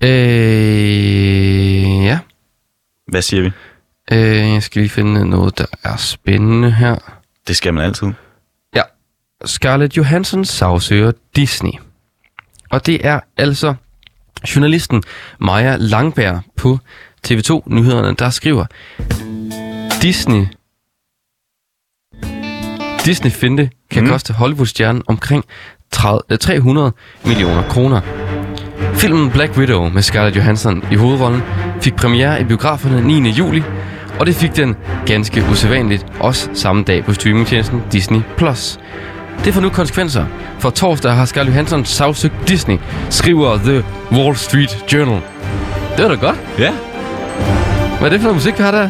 Øh, 0.04 2.06
ja. 2.06 2.20
Hvad 3.08 3.22
siger 3.22 3.44
vi? 3.44 3.52
Øh, 4.12 4.54
jeg 4.54 4.64
skal 4.64 4.82
lige 4.82 4.90
finde 4.90 5.30
noget, 5.30 5.58
der 5.58 5.66
er 5.84 5.98
spændende 5.98 6.72
her. 6.72 6.96
Det 7.48 7.58
skal 7.58 7.74
man 7.74 7.84
altid. 7.84 8.08
Scarlett 9.46 9.98
Johansson 9.98 10.46
sagsøger 10.46 11.12
Disney. 11.36 11.72
Og 12.70 12.86
det 12.86 13.06
er 13.06 13.20
altså 13.38 13.74
journalisten 14.56 15.04
Maja 15.40 15.76
Langberg 15.80 16.42
på 16.58 16.80
TV2 17.28 17.64
Nyhederne, 17.68 18.16
der 18.16 18.30
skriver 18.30 18.66
Disney 20.02 20.46
Disney 23.06 23.32
Finte 23.32 23.70
kan 23.92 24.04
Mm. 24.04 24.10
koste 24.10 24.34
Hollywood-stjernen 24.34 25.04
omkring 25.08 25.46
30, 25.92 26.22
øh, 26.30 26.38
300 26.38 26.92
millioner 27.26 27.64
kroner. 27.70 28.02
Filmen 28.94 29.32
Black 29.32 29.58
Widow 29.58 29.90
med 29.90 30.02
Scarlett 30.02 30.38
Johansson 30.38 30.84
i 30.92 30.96
hovedrollen 30.96 31.42
fik 31.82 31.96
premiere 31.96 32.42
i 32.42 32.44
biograferne 32.44 33.02
9. 33.08 33.30
juli, 33.30 33.64
og 34.20 34.26
det 34.26 34.36
fik 34.36 34.56
den 34.56 34.76
ganske 35.06 35.44
usædvanligt 35.52 36.06
også 36.20 36.50
samme 36.54 36.84
dag 36.84 37.06
på 37.06 37.14
streamingtjenesten 37.14 37.82
Disney+. 37.92 38.22
Plus. 38.38 38.80
Det 39.46 39.54
får 39.54 39.62
nu 39.62 39.70
konsekvenser. 39.70 40.26
For 40.60 40.70
torsdag 40.70 41.12
har 41.14 41.26
Scarlett 41.26 41.54
Johansson 41.56 41.86
sagsøgt 41.86 42.34
Disney, 42.48 42.78
skriver 43.10 43.58
The 43.58 43.84
Wall 44.12 44.36
Street 44.38 44.78
Journal. 44.94 45.22
Det 45.98 46.04
var 46.04 46.10
da 46.10 46.16
godt. 46.16 46.36
Ja. 46.60 46.72
Hvad 48.00 48.08
er 48.08 48.10
det 48.10 48.20
for 48.20 48.24
noget 48.24 48.36
musik, 48.36 48.58
vi 48.58 48.64
har 48.64 48.72
der? 48.72 48.90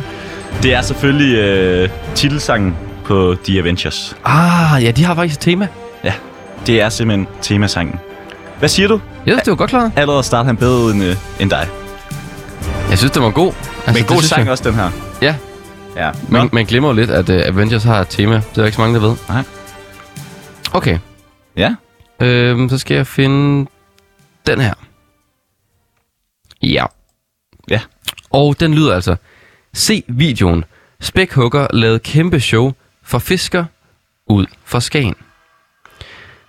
Det 0.63 0.73
er 0.73 0.81
selvfølgelig 0.81 1.35
øh, 1.37 1.89
titelsangen 2.15 2.75
på 3.05 3.35
The 3.45 3.59
Avengers. 3.59 4.15
Ah, 4.25 4.83
ja, 4.83 4.91
de 4.91 5.03
har 5.05 5.15
faktisk 5.15 5.35
et 5.35 5.41
tema. 5.41 5.67
Ja. 6.03 6.13
Det 6.67 6.81
er 6.81 6.89
simpelthen 6.89 7.27
temasangen. 7.41 7.95
Hvad 8.59 8.69
siger 8.69 8.87
du? 8.87 8.99
Jeg 9.25 9.31
synes, 9.31 9.43
det 9.43 9.51
var 9.51 9.55
godt 9.57 9.69
klaret. 9.69 9.91
Allerede 9.95 10.23
starter 10.23 10.45
han 10.45 10.57
bedre 10.57 10.91
end, 10.91 11.03
øh, 11.03 11.15
end 11.39 11.49
dig. 11.49 11.67
Jeg 12.89 12.97
synes, 12.97 13.11
det 13.11 13.21
var 13.21 13.29
god. 13.29 13.53
Altså, 13.87 14.03
Men 14.03 14.15
god 14.15 14.21
sang 14.21 14.43
jeg. 14.43 14.51
også, 14.51 14.63
den 14.63 14.73
her. 14.73 14.89
Ja, 15.21 15.35
Ja. 15.97 16.09
man, 16.29 16.49
man 16.53 16.65
glemmer 16.65 16.89
jo 16.89 16.95
lidt, 16.95 17.09
at 17.11 17.29
uh, 17.29 17.35
Avengers 17.35 17.83
har 17.83 17.99
et 18.01 18.07
tema. 18.09 18.33
Det 18.35 18.41
er 18.41 18.47
der 18.55 18.65
ikke 18.65 18.75
så 18.75 18.81
mange, 18.81 18.99
der 18.99 19.07
ved. 19.07 19.15
Nej. 19.29 19.43
Okay, 20.73 20.99
Ja. 21.57 21.75
øhm, 22.21 22.69
så 22.69 22.77
skal 22.77 22.95
jeg 22.95 23.07
finde 23.07 23.69
den 24.47 24.59
her. 24.61 24.73
Ja. 26.63 26.85
Ja. 27.69 27.81
Og 28.29 28.59
den 28.59 28.73
lyder 28.73 28.95
altså. 28.95 29.15
Se 29.73 30.03
videoen. 30.07 30.65
Spækhugger 31.01 31.67
lavede 31.73 31.99
kæmpe 31.99 32.39
show 32.39 32.71
for 33.03 33.19
fisker 33.19 33.65
ud 34.27 34.45
for 34.65 34.79
Skagen. 34.79 35.15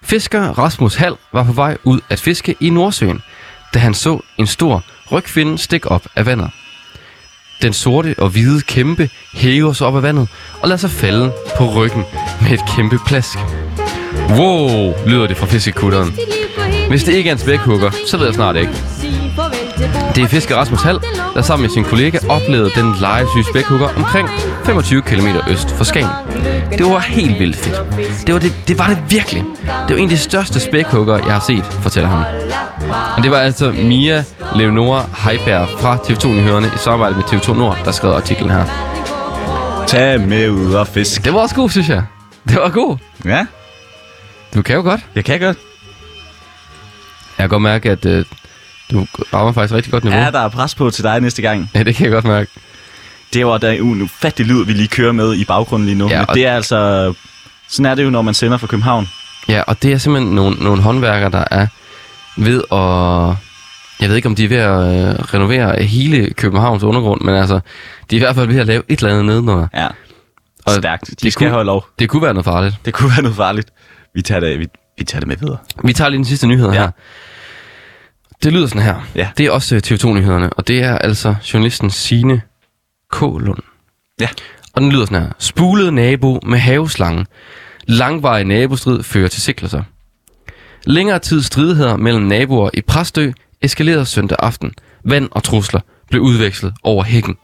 Fisker 0.03 0.43
Rasmus 0.59 0.95
Hal 0.95 1.17
var 1.33 1.45
på 1.45 1.53
vej 1.53 1.77
ud 1.85 2.01
at 2.11 2.21
fiske 2.21 2.55
i 2.61 2.71
Nordsøen, 2.71 3.23
da 3.75 3.79
han 3.79 3.95
så 3.95 4.21
en 4.39 4.47
stor 4.47 4.85
rygfinde 5.13 5.59
stikke 5.59 5.89
op 5.91 6.07
af 6.17 6.27
vandet. 6.27 6.51
Den 7.63 7.73
sorte 7.73 8.15
og 8.19 8.29
hvide 8.29 8.63
kæmpe 8.63 9.11
hæver 9.35 9.73
sig 9.73 9.87
op 9.87 9.97
af 9.97 10.03
vandet 10.03 10.29
og 10.63 10.69
lader 10.69 10.79
sig 10.79 10.91
falde 10.91 11.33
på 11.59 11.65
ryggen 11.75 12.05
med 12.43 12.51
et 12.51 12.61
kæmpe 12.77 12.99
plask. 13.07 13.39
Wow, 14.39 14.95
lyder 15.07 15.27
det 15.27 15.37
fra 15.37 15.47
fiskekutteren. 15.47 16.15
Hvis 16.89 17.05
det 17.05 17.13
ikke 17.13 17.29
er 17.29 17.33
en 17.33 17.39
spækhugger, 17.39 17.91
så 18.07 18.17
ved 18.17 18.27
jeg 18.27 18.35
snart 18.35 18.57
ikke. 18.57 18.73
Det 20.15 20.25
er 20.25 20.29
fisker 20.29 20.57
Rasmus 20.57 20.83
Hal, 20.83 20.99
der 21.35 21.43
sammen 21.43 21.63
med 21.63 21.71
sin 21.71 21.85
kollega 21.85 22.19
oplevede 22.29 22.71
den 22.77 22.95
legesyge 23.01 23.45
spækhugger 23.53 23.89
omkring 23.97 24.29
25 24.65 25.03
km 25.03 25.27
øst 25.51 25.71
for 25.71 25.85
Skagen. 25.85 26.09
Det 26.79 26.87
var 26.87 26.99
helt 26.99 27.39
vildt 27.39 27.57
fedt. 27.57 27.83
Det 28.27 28.35
var 28.35 28.41
det, 28.41 28.53
det 28.69 28.79
var 28.79 28.87
det 28.87 28.99
virkelig. 29.09 29.45
Det 29.89 29.97
var 29.97 29.97
en 29.97 30.05
af 30.05 30.11
de 30.11 30.19
største 30.19 30.61
spækhugger, 30.61 31.17
jeg 31.17 31.33
har 31.33 31.45
set, 31.47 31.65
fortæller 31.65 32.11
han. 32.11 32.25
Og 33.17 33.23
det 33.23 33.31
var 33.31 33.39
altså 33.39 33.73
Mia 33.73 34.25
Leonora 34.57 35.05
Heiberg 35.25 35.69
fra 35.81 35.97
TV2 35.97 36.29
Nyhederne 36.29 36.67
i 36.67 36.79
samarbejde 36.79 37.15
med 37.17 37.25
TV2 37.25 37.53
Nord, 37.59 37.79
der 37.85 37.91
skrev 37.91 38.11
artiklen 38.11 38.51
her. 38.51 38.65
Tag 39.87 40.21
med 40.21 40.51
ud 40.51 40.73
og 40.73 40.87
fisk. 40.87 41.25
Det 41.25 41.33
var 41.33 41.41
også 41.41 41.55
god, 41.55 41.71
synes 41.71 41.89
jeg. 41.89 42.03
Det 42.49 42.57
var 42.57 42.69
god. 42.69 42.97
Ja, 43.25 43.47
Du 44.55 44.63
kan 44.63 44.77
jo 44.77 44.83
godt. 44.83 45.01
jeg 45.15 45.25
kan 45.25 45.41
godt. 45.41 45.57
Jeg 47.39 47.43
kan 47.45 47.49
godt 47.49 47.63
mærke, 47.63 47.91
at 47.91 48.07
øh, 48.07 48.25
du 48.91 49.07
rammer 49.35 49.53
faktisk 49.53 49.75
rigtig 49.75 49.93
godt 49.93 50.05
niveau. 50.05 50.19
Ja, 50.21 50.31
der 50.31 50.39
er 50.41 50.49
pres 50.49 50.75
på 50.75 50.91
til 50.91 51.05
dig 51.05 51.21
næste 51.21 51.43
gang. 51.43 51.71
ja, 51.75 51.83
det 51.83 51.95
kan 51.95 52.05
jeg 52.05 52.13
godt 52.13 52.25
mærke. 52.25 52.51
Det 53.33 53.47
var 53.47 53.59
da 53.59 53.73
en 53.75 54.03
ufattelig 54.03 54.47
lyd, 54.47 54.65
vi 54.65 54.73
lige 54.73 54.89
kører 54.89 55.13
med 55.13 55.35
i 55.35 55.45
baggrunden 55.45 55.87
lige 55.87 55.99
nu. 55.99 56.09
Ja, 56.09 56.19
Men 56.19 56.27
det 56.35 56.47
er 56.47 56.55
altså... 56.55 57.13
Sådan 57.69 57.87
er 57.87 57.95
det 57.95 58.05
jo, 58.05 58.11
når 58.11 58.23
man 58.23 58.35
sender 58.35 58.57
fra 58.59 58.67
København. 58.67 59.09
Ja, 59.49 59.63
og 59.67 59.83
det 59.83 59.93
er 59.93 59.99
simpelthen 59.99 60.35
nogle, 60.35 60.57
nogle 60.57 60.83
håndværkere, 60.83 61.31
der 61.31 61.45
er 61.51 61.67
ved 62.37 62.63
at... 62.73 63.37
Jeg 64.01 64.09
ved 64.09 64.17
ikke, 64.17 64.29
om 64.29 64.35
de 64.35 64.45
er 64.45 64.49
ved 64.49 64.57
at 64.57 65.09
øh, 65.09 65.15
renovere 65.35 65.83
hele 65.83 66.31
Københavns 66.35 66.83
undergrund, 66.83 67.21
men 67.21 67.35
altså, 67.35 67.61
de 68.11 68.17
er 68.17 68.19
i 68.21 68.23
hvert 68.25 68.35
fald 68.35 68.47
ved 68.47 68.59
at 68.61 68.67
lave 68.67 68.83
et 68.89 68.99
eller 68.99 69.11
andet 69.11 69.25
nedenunder. 69.25 69.67
Ja. 69.75 69.87
Og 70.65 70.73
Stærkt. 70.75 71.07
De 71.11 71.15
det 71.23 71.33
skal 71.33 71.47
kunne- 71.47 71.51
holde 71.55 71.67
lov. 71.67 71.87
Det 71.99 72.09
kunne 72.09 72.23
være 72.23 72.35
noget 72.35 72.45
farligt. 72.45 72.77
Det 72.85 72.95
kunne 72.95 73.11
være 73.11 73.23
noget 73.23 73.37
farligt. 73.37 73.69
Vi 74.15 74.23
tager 74.23 74.41
det, 74.41 74.59
vi, 74.59 74.67
vi 74.99 75.05
tager 75.05 75.21
det 75.21 75.29
med 75.29 75.37
videre. 75.37 75.59
Vi 75.85 75.93
tager 75.93 76.09
lige 76.09 76.19
den 76.19 76.25
sidste 76.25 76.47
nyhed 76.47 76.67
Ja. 76.69 76.73
her. 76.73 76.91
Det 78.43 78.53
lyder 78.53 78.67
sådan 78.67 78.83
her. 78.83 79.07
Ja. 79.15 79.29
Det 79.37 79.47
er 79.47 79.51
også 79.51 79.75
øh, 79.75 79.83
TV2-nyhederne, 79.87 80.51
og 80.53 80.69
det 80.69 80.83
er 80.83 80.99
altså 80.99 81.35
journalisten 81.53 81.91
Sine 81.91 82.43
K. 83.13 83.21
Lund. 83.21 83.63
Ja. 84.21 84.29
Og 84.73 84.81
den 84.83 84.93
lyder 84.93 85.05
sådan 85.07 85.23
her. 85.23 85.31
Spulet 85.39 85.95
nabo 85.95 86.41
med 86.47 86.59
haveslange. 86.59 87.27
Langvarig 87.87 88.45
nabostrid 88.45 89.03
fører 89.03 89.29
til 89.29 89.43
sikkelser. 89.43 89.83
Længere 90.85 91.19
tid 91.19 91.43
stridigheder 91.43 91.97
mellem 91.97 92.23
naboer 92.23 92.71
i 92.75 92.81
Præstø 92.81 93.31
eskalerede 93.63 94.07
søndag 94.07 94.37
aften. 94.41 94.73
Vand 95.05 95.29
og 95.31 95.43
trusler 95.43 95.81
blev 96.11 96.23
udvekslet 96.23 96.75
over 96.83 97.05
hækken. 97.05 97.37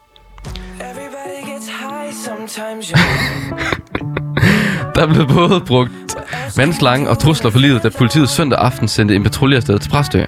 Der 4.99 5.07
blev 5.07 5.27
både 5.27 5.61
brugt 5.61 5.91
vandslange 6.57 7.09
og 7.09 7.19
trusler 7.19 7.51
for 7.51 7.59
livet, 7.59 7.83
da 7.83 7.89
politiet 7.89 8.29
søndag 8.29 8.59
aften 8.59 8.89
sendte 8.89 9.15
en 9.15 9.23
patrulje 9.23 9.57
afsted 9.57 9.79
til 9.79 9.91
Præstø. 9.91 10.25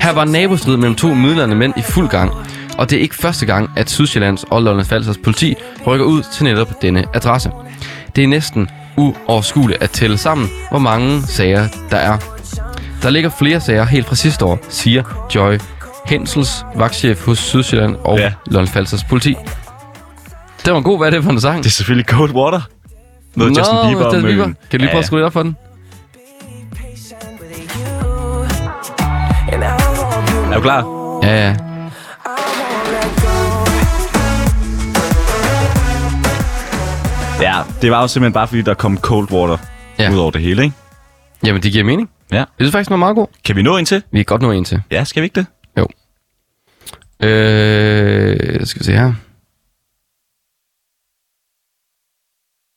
Her 0.00 0.12
var 0.12 0.24
nabostrid 0.24 0.76
mellem 0.76 0.94
to 0.94 1.14
midlerne 1.14 1.54
mænd 1.54 1.74
i 1.76 1.82
fuld 1.82 2.08
gang, 2.08 2.32
og 2.78 2.90
det 2.90 2.96
er 2.96 3.00
ikke 3.00 3.14
første 3.14 3.46
gang, 3.46 3.70
at 3.76 3.90
Sydsjællands 3.90 4.44
og 4.50 4.62
Lolland 4.62 4.86
Falsers 4.86 5.18
politi 5.18 5.54
rykker 5.86 6.06
ud 6.06 6.22
til 6.32 6.44
netop 6.44 6.82
denne 6.82 7.04
adresse. 7.14 7.50
Det 8.16 8.24
er 8.24 8.28
næsten 8.28 8.70
uoverskueligt 8.96 9.82
at 9.82 9.90
tælle 9.90 10.18
sammen, 10.18 10.48
hvor 10.70 10.78
mange 10.78 11.22
sager 11.22 11.68
der 11.90 11.96
er. 11.96 12.18
Der 13.02 13.10
ligger 13.10 13.30
flere 13.38 13.60
sager 13.60 13.84
helt 13.84 14.06
fra 14.06 14.14
sidste 14.14 14.44
år, 14.44 14.58
siger 14.68 15.28
Joy 15.34 15.58
Hensels, 16.06 16.64
vagtchef 16.76 17.26
hos 17.26 17.38
Sydsjælland 17.38 17.96
og. 17.96 18.18
Ja. 18.18 18.32
Lolland 18.46 18.68
Falsers 18.68 19.04
politi. 19.04 19.34
Det 20.64 20.72
var 20.72 20.78
en 20.78 20.84
god, 20.84 20.98
hvad 20.98 21.06
er 21.06 21.10
det 21.10 21.24
for 21.24 21.30
en 21.30 21.40
sang? 21.40 21.58
Det 21.58 21.66
er 21.66 21.70
selvfølgelig 21.70 22.06
Cold 22.06 22.32
Water. 22.32 22.60
Noget 23.36 23.52
Nå, 23.52 23.58
Justin 23.58 23.76
Bieber. 23.88 24.04
Justin 24.04 24.22
Bieber. 24.22 24.44
Kan 24.44 24.54
du 24.72 24.76
lige 24.76 24.88
prøve 24.88 24.98
at 24.98 25.06
skrue 25.06 25.18
lidt 25.18 25.26
op 25.26 25.32
for 25.32 25.42
den? 25.42 25.56
Er 30.52 30.54
du 30.54 30.60
klar? 30.60 30.84
Ja, 31.22 31.46
ja. 31.48 31.56
Ja, 37.40 37.62
det 37.82 37.90
var 37.90 38.00
jo 38.00 38.08
simpelthen 38.08 38.32
bare 38.32 38.48
fordi, 38.48 38.62
der 38.62 38.74
kom 38.74 38.98
Cold 38.98 39.32
Water 39.32 39.56
Ja. 39.98 40.12
ud 40.12 40.18
over 40.18 40.30
det 40.30 40.40
hele, 40.42 40.62
ikke? 40.64 40.76
Jamen, 41.46 41.62
det 41.62 41.72
giver 41.72 41.84
mening. 41.84 42.10
Ja. 42.32 42.36
Jeg 42.36 42.46
synes 42.60 42.72
faktisk, 42.72 42.88
den 42.88 42.92
var 42.92 42.98
meget 42.98 43.16
god. 43.16 43.26
Kan 43.44 43.56
vi 43.56 43.62
nå 43.62 43.76
en 43.76 43.84
til? 43.84 44.02
Vi 44.10 44.18
kan 44.18 44.24
godt 44.24 44.42
nå 44.42 44.50
en 44.50 44.64
til. 44.64 44.82
Ja, 44.90 45.04
skal 45.04 45.22
vi 45.22 45.24
ikke 45.24 45.34
det? 45.34 45.46
Øh, 47.20 48.66
skal 48.66 48.80
vi 48.80 48.84
se 48.84 48.92
her. 48.92 49.12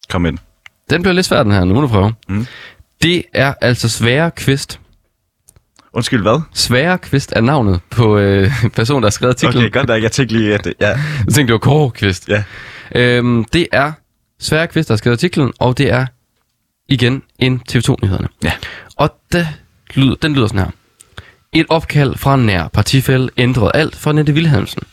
Kom 0.09 0.25
ind. 0.25 0.37
Den 0.89 1.01
bliver 1.01 1.13
lidt 1.13 1.25
svær, 1.25 1.43
den 1.43 1.51
her. 1.51 1.63
Nu 1.63 1.73
må 1.73 1.81
du 1.81 1.87
prøve. 1.87 2.13
Mm. 2.29 2.47
Det 3.03 3.23
er 3.33 3.53
altså 3.61 3.89
Svære 3.89 4.31
Kvist. 4.31 4.79
Undskyld, 5.93 6.21
hvad? 6.21 6.41
Svære 6.53 6.97
Kvist 6.97 7.33
er 7.35 7.41
navnet 7.41 7.79
på 7.89 8.17
øh, 8.17 8.51
personen, 8.75 9.03
der 9.03 9.07
har 9.07 9.11
skrevet 9.11 9.33
artiklen. 9.33 9.63
Okay, 9.63 9.71
godt 9.73 9.87
nok. 9.87 10.03
Jeg 10.03 10.11
tænkte 10.11 10.37
lige, 10.37 10.53
at 10.53 10.63
det, 10.63 10.73
ja. 10.81 10.87
Jeg 10.87 10.97
tænkte, 11.33 11.41
det 11.41 11.51
var 11.51 11.57
Kåre 11.57 11.91
Kvist. 11.91 12.29
Ja. 12.29 12.43
Øhm, 12.95 13.43
det 13.43 13.67
er 13.71 13.91
Svære 14.39 14.67
Kvist, 14.67 14.87
der 14.87 14.93
har 14.93 14.97
skrevet 14.97 15.17
artiklen, 15.17 15.53
og 15.59 15.77
det 15.77 15.91
er 15.91 16.05
igen 16.89 17.23
en 17.39 17.61
TV2-nyhederne. 17.71 18.27
Ja. 18.43 18.51
Og 18.97 19.13
det 19.31 19.47
lyder, 19.93 20.15
den 20.15 20.33
lyder 20.33 20.47
sådan 20.47 20.59
her. 20.59 20.71
Et 21.53 21.65
opkald 21.69 22.15
fra 22.15 22.35
en 22.35 22.45
nær 22.45 22.67
partifælde 22.67 23.29
ændrede 23.37 23.71
alt 23.73 23.95
for 23.95 24.11
Nette 24.11 24.33
Wilhelmsen. 24.33 24.83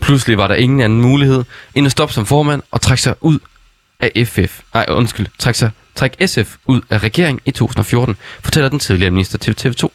Pludselig 0.00 0.38
var 0.38 0.46
der 0.46 0.54
ingen 0.54 0.80
anden 0.80 1.00
mulighed 1.02 1.44
end 1.74 1.86
at 1.86 1.92
stoppe 1.92 2.14
som 2.14 2.26
formand 2.26 2.62
og 2.70 2.80
trække 2.80 3.02
sig 3.02 3.14
ud 3.20 3.38
af 4.00 4.26
FF. 4.26 4.60
Nej, 4.74 4.86
undskyld. 4.88 5.26
træk, 5.38 5.54
sig, 5.54 5.70
træk 5.94 6.16
SF 6.26 6.56
ud 6.66 6.80
af 6.90 7.02
regeringen 7.02 7.40
i 7.44 7.50
2014, 7.50 8.16
fortæller 8.40 8.68
den 8.68 8.78
tidligere 8.78 9.10
minister 9.10 9.38
til 9.38 9.54
TV2. 9.60 9.88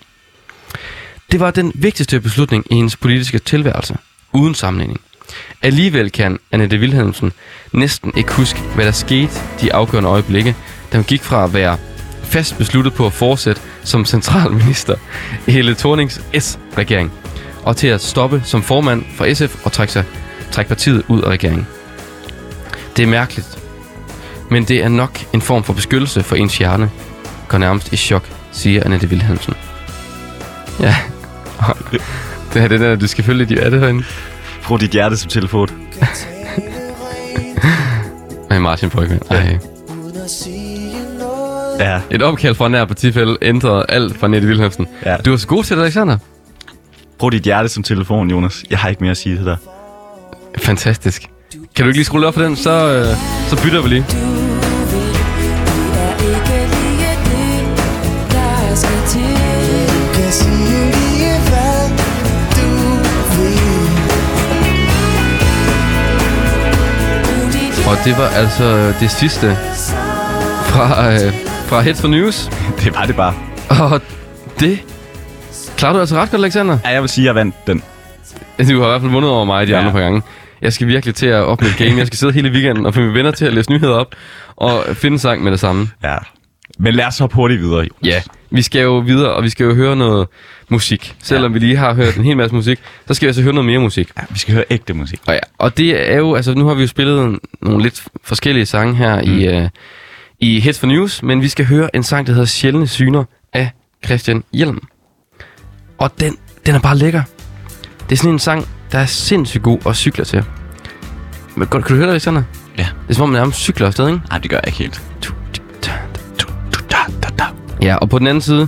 Det 1.31 1.39
var 1.39 1.51
den 1.51 1.71
vigtigste 1.75 2.19
beslutning 2.19 2.65
i 2.71 2.75
hendes 2.75 2.95
politiske 2.95 3.39
tilværelse, 3.39 3.97
uden 4.33 4.55
sammenligning. 4.55 5.01
Alligevel 5.61 6.11
kan 6.11 6.39
Annette 6.51 6.77
Wilhelmsen 6.77 7.31
næsten 7.71 8.13
ikke 8.17 8.33
huske, 8.33 8.59
hvad 8.59 8.85
der 8.85 8.91
skete 8.91 9.33
de 9.61 9.73
afgørende 9.73 10.09
øjeblikke, 10.09 10.55
da 10.91 10.97
hun 10.97 11.03
gik 11.03 11.23
fra 11.23 11.43
at 11.43 11.53
være 11.53 11.77
fast 12.23 12.57
besluttet 12.57 12.93
på 12.93 13.05
at 13.05 13.13
fortsætte 13.13 13.61
som 13.83 14.05
centralminister 14.05 14.95
i 15.47 15.51
hele 15.51 15.75
Tornings 15.75 16.21
S-regering, 16.39 17.11
og 17.63 17.77
til 17.77 17.87
at 17.87 18.01
stoppe 18.01 18.41
som 18.45 18.63
formand 18.63 19.05
for 19.15 19.33
SF 19.33 19.65
og 19.65 19.71
trække, 19.71 19.93
sig, 19.93 20.05
trække 20.51 20.69
partiet 20.69 21.03
ud 21.07 21.21
af 21.21 21.29
regeringen. 21.29 21.67
Det 22.97 23.03
er 23.03 23.07
mærkeligt, 23.07 23.62
men 24.53 24.63
det 24.63 24.83
er 24.83 24.87
nok 24.87 25.19
en 25.33 25.41
form 25.41 25.63
for 25.63 25.73
beskyttelse 25.73 26.23
for 26.23 26.35
ens 26.35 26.57
hjerne. 26.57 26.91
Går 27.47 27.57
nærmest 27.57 27.93
i 27.93 27.97
chok, 27.97 28.29
siger 28.51 28.83
Annette 28.83 29.07
Wilhelmsen. 29.07 29.53
Ja, 30.79 30.95
det 32.53 32.61
her 32.61 32.67
det 32.67 32.79
der, 32.79 32.95
du 32.95 33.07
skal 33.07 33.23
følge 33.23 33.61
er 33.61 33.69
det 33.69 33.79
herinde. 33.79 34.03
Brug 34.63 34.79
dit 34.79 34.91
hjerte 34.91 35.17
som 35.17 35.29
telefon. 35.29 35.69
Med 38.49 38.59
Martin 38.59 38.89
Brygman. 38.89 39.21
Ej. 39.29 39.57
Ja. 41.79 42.01
Et 42.11 42.21
opkald 42.21 42.55
fra 42.55 42.65
en 42.65 42.71
nær 42.71 42.85
partifælde 42.85 43.37
ændrede 43.41 43.85
alt 43.89 44.17
fra 44.17 44.27
Annette 44.27 44.47
Wilhelmsen. 44.47 44.87
Ja. 45.05 45.17
Du 45.17 45.33
er 45.33 45.37
så 45.37 45.47
god 45.47 45.63
til 45.63 45.77
det, 45.77 45.83
Alexander. 45.83 46.17
Brug 47.19 47.31
dit 47.31 47.43
hjerte 47.43 47.69
som 47.69 47.83
telefon, 47.83 48.29
Jonas. 48.29 48.63
Jeg 48.69 48.79
har 48.79 48.89
ikke 48.89 49.01
mere 49.03 49.11
at 49.11 49.17
sige 49.17 49.35
til 49.35 49.45
dig. 49.45 49.57
Fantastisk. 50.57 51.29
Kan 51.75 51.85
du 51.85 51.89
ikke 51.89 51.97
lige 51.97 52.05
skrue 52.05 52.25
op 52.27 52.33
for 52.33 52.41
den, 52.41 52.55
så, 52.55 52.93
øh, 52.93 53.05
så 53.49 53.63
bytter 53.63 53.81
vi 53.81 53.89
lige. 53.89 54.42
Og 67.87 67.95
det 68.05 68.17
var 68.17 68.27
altså 68.27 68.93
det 68.99 69.11
sidste 69.11 69.55
fra, 70.71 71.13
øh, 71.13 71.33
fra 71.67 71.81
Heads 71.81 72.01
for 72.01 72.07
News. 72.07 72.49
Det 72.83 72.95
var 72.95 73.05
det 73.05 73.15
bare. 73.15 73.33
Og 73.69 74.01
det 74.59 74.79
klarer 75.77 75.93
du 75.93 75.99
altså 75.99 76.15
ret 76.15 76.31
godt, 76.31 76.41
Alexander. 76.41 76.77
Ja, 76.85 76.89
jeg 76.89 77.01
vil 77.01 77.09
sige, 77.09 77.23
at 77.23 77.27
jeg 77.27 77.35
vandt 77.35 77.67
den. 77.67 77.83
Du 78.69 78.79
har 78.79 78.85
i 78.87 78.89
hvert 78.89 79.01
fald 79.01 79.11
vundet 79.11 79.31
over 79.31 79.45
mig 79.45 79.67
de 79.67 79.71
Ja. 79.71 79.79
andre 79.79 79.91
par 79.91 79.99
gange. 79.99 80.21
Jeg 80.61 80.73
skal 80.73 80.87
virkelig 80.87 81.15
til 81.15 81.25
at 81.25 81.43
opnå 81.43 81.67
et 81.67 81.77
game. 81.77 81.97
Jeg 81.97 82.07
skal 82.07 82.17
sidde 82.19 82.33
hele 82.33 82.49
weekenden 82.51 82.85
og 82.85 82.93
få 82.93 82.99
mine 82.99 83.13
venner 83.13 83.31
til 83.31 83.45
at 83.45 83.53
læse 83.53 83.71
nyheder 83.71 83.93
op 83.93 84.07
og 84.55 84.83
finde 84.93 85.15
en 85.15 85.19
sang 85.19 85.43
med 85.43 85.51
det 85.51 85.59
samme. 85.59 85.89
Ja. 86.03 86.15
Men 86.79 86.93
lad 86.93 87.05
os 87.05 87.19
hoppe 87.19 87.35
hurtigt 87.35 87.61
videre, 87.61 87.77
Jonas. 87.77 87.91
Ja, 88.03 88.21
vi 88.49 88.61
skal 88.61 88.81
jo 88.81 88.97
videre, 88.97 89.33
og 89.33 89.43
vi 89.43 89.49
skal 89.49 89.63
jo 89.63 89.75
høre 89.75 89.95
noget 89.95 90.27
musik. 90.69 91.15
Selvom 91.23 91.51
ja. 91.51 91.53
vi 91.53 91.65
lige 91.65 91.77
har 91.77 91.93
hørt 91.93 92.15
en 92.15 92.23
hel 92.23 92.37
masse 92.37 92.55
musik, 92.55 92.79
så 93.07 93.13
skal 93.13 93.25
vi 93.25 93.29
altså 93.29 93.41
høre 93.41 93.53
noget 93.53 93.65
mere 93.65 93.79
musik. 93.79 94.09
ja. 94.17 94.23
Vi 94.29 94.39
skal 94.39 94.53
høre 94.53 94.63
ægte 94.69 94.93
musik. 94.93 95.19
Og, 95.27 95.33
ja, 95.33 95.39
og 95.57 95.77
det 95.77 96.11
er 96.11 96.17
jo, 96.17 96.35
altså 96.35 96.53
nu 96.53 96.67
har 96.67 96.73
vi 96.73 96.81
jo 96.81 96.87
spillet 96.87 97.39
nogle 97.61 97.83
lidt 97.83 98.03
forskellige 98.23 98.65
sange 98.65 98.95
her 98.95 99.21
mm. 99.21 99.39
i, 99.39 99.57
uh, 99.57 99.69
i 100.39 100.59
Hits 100.59 100.79
for 100.79 100.87
News, 100.87 101.23
men 101.23 101.41
vi 101.41 101.47
skal 101.47 101.65
høre 101.65 101.95
en 101.95 102.03
sang, 102.03 102.27
der 102.27 102.33
hedder 102.33 102.45
Sjældne 102.45 102.87
Syner 102.87 103.23
af 103.53 103.71
Christian 104.05 104.43
Hjelm. 104.53 104.87
Og 105.97 106.11
den, 106.19 106.37
den 106.65 106.75
er 106.75 106.79
bare 106.79 106.97
lækker. 106.97 107.23
Det 108.09 108.11
er 108.11 108.17
sådan 108.17 108.31
en 108.31 108.39
sang, 108.39 108.67
der 108.91 108.99
er 108.99 109.05
sindssygt 109.05 109.63
god 109.63 109.79
at 109.87 109.95
cykle 109.95 110.25
til. 110.25 110.43
Men 111.55 111.67
kan 111.67 111.81
du 111.81 111.95
høre 111.95 112.05
det, 112.05 112.11
Alexander? 112.11 112.43
Ja. 112.77 112.83
Det 112.83 113.09
er 113.09 113.13
som 113.13 113.23
om, 113.23 113.29
man 113.29 113.39
nærmest 113.39 113.59
cykler 113.59 113.87
afsted, 113.87 114.07
ikke? 114.07 114.21
Nej, 114.29 114.37
det 114.37 114.49
gør 114.49 114.57
jeg 114.57 114.67
ikke 114.67 114.79
helt. 114.79 115.01
Ja, 117.83 117.95
og 117.95 118.09
på 118.09 118.19
den 118.19 118.27
anden 118.27 118.41
side, 118.41 118.67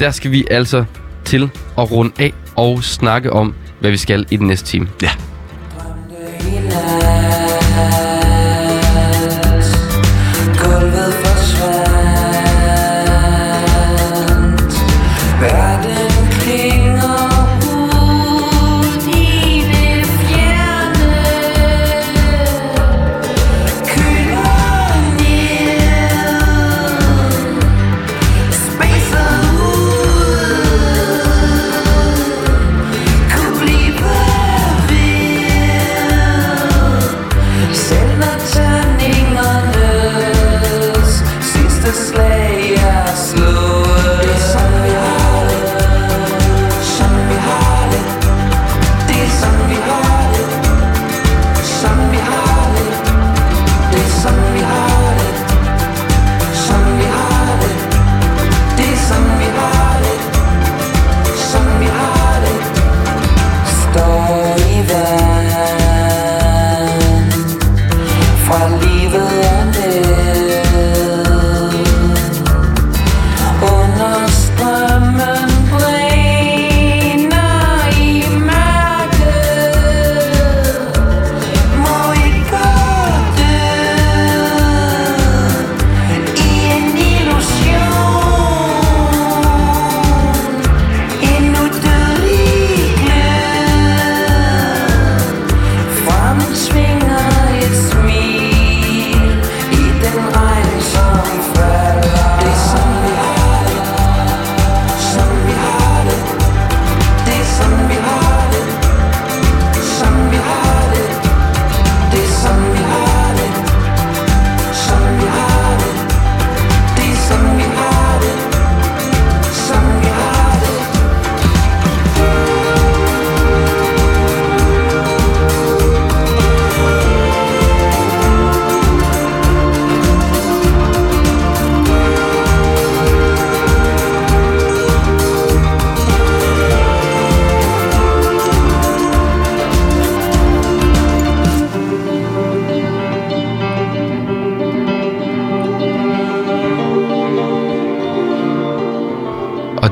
der 0.00 0.10
skal 0.10 0.30
vi 0.30 0.44
altså 0.50 0.84
til 1.24 1.50
at 1.78 1.90
runde 1.90 2.12
af 2.18 2.32
og 2.56 2.84
snakke 2.84 3.32
om, 3.32 3.54
hvad 3.80 3.90
vi 3.90 3.96
skal 3.96 4.26
i 4.30 4.36
den 4.36 4.46
næste 4.46 4.66
time. 4.66 4.88
Ja. 5.02 5.10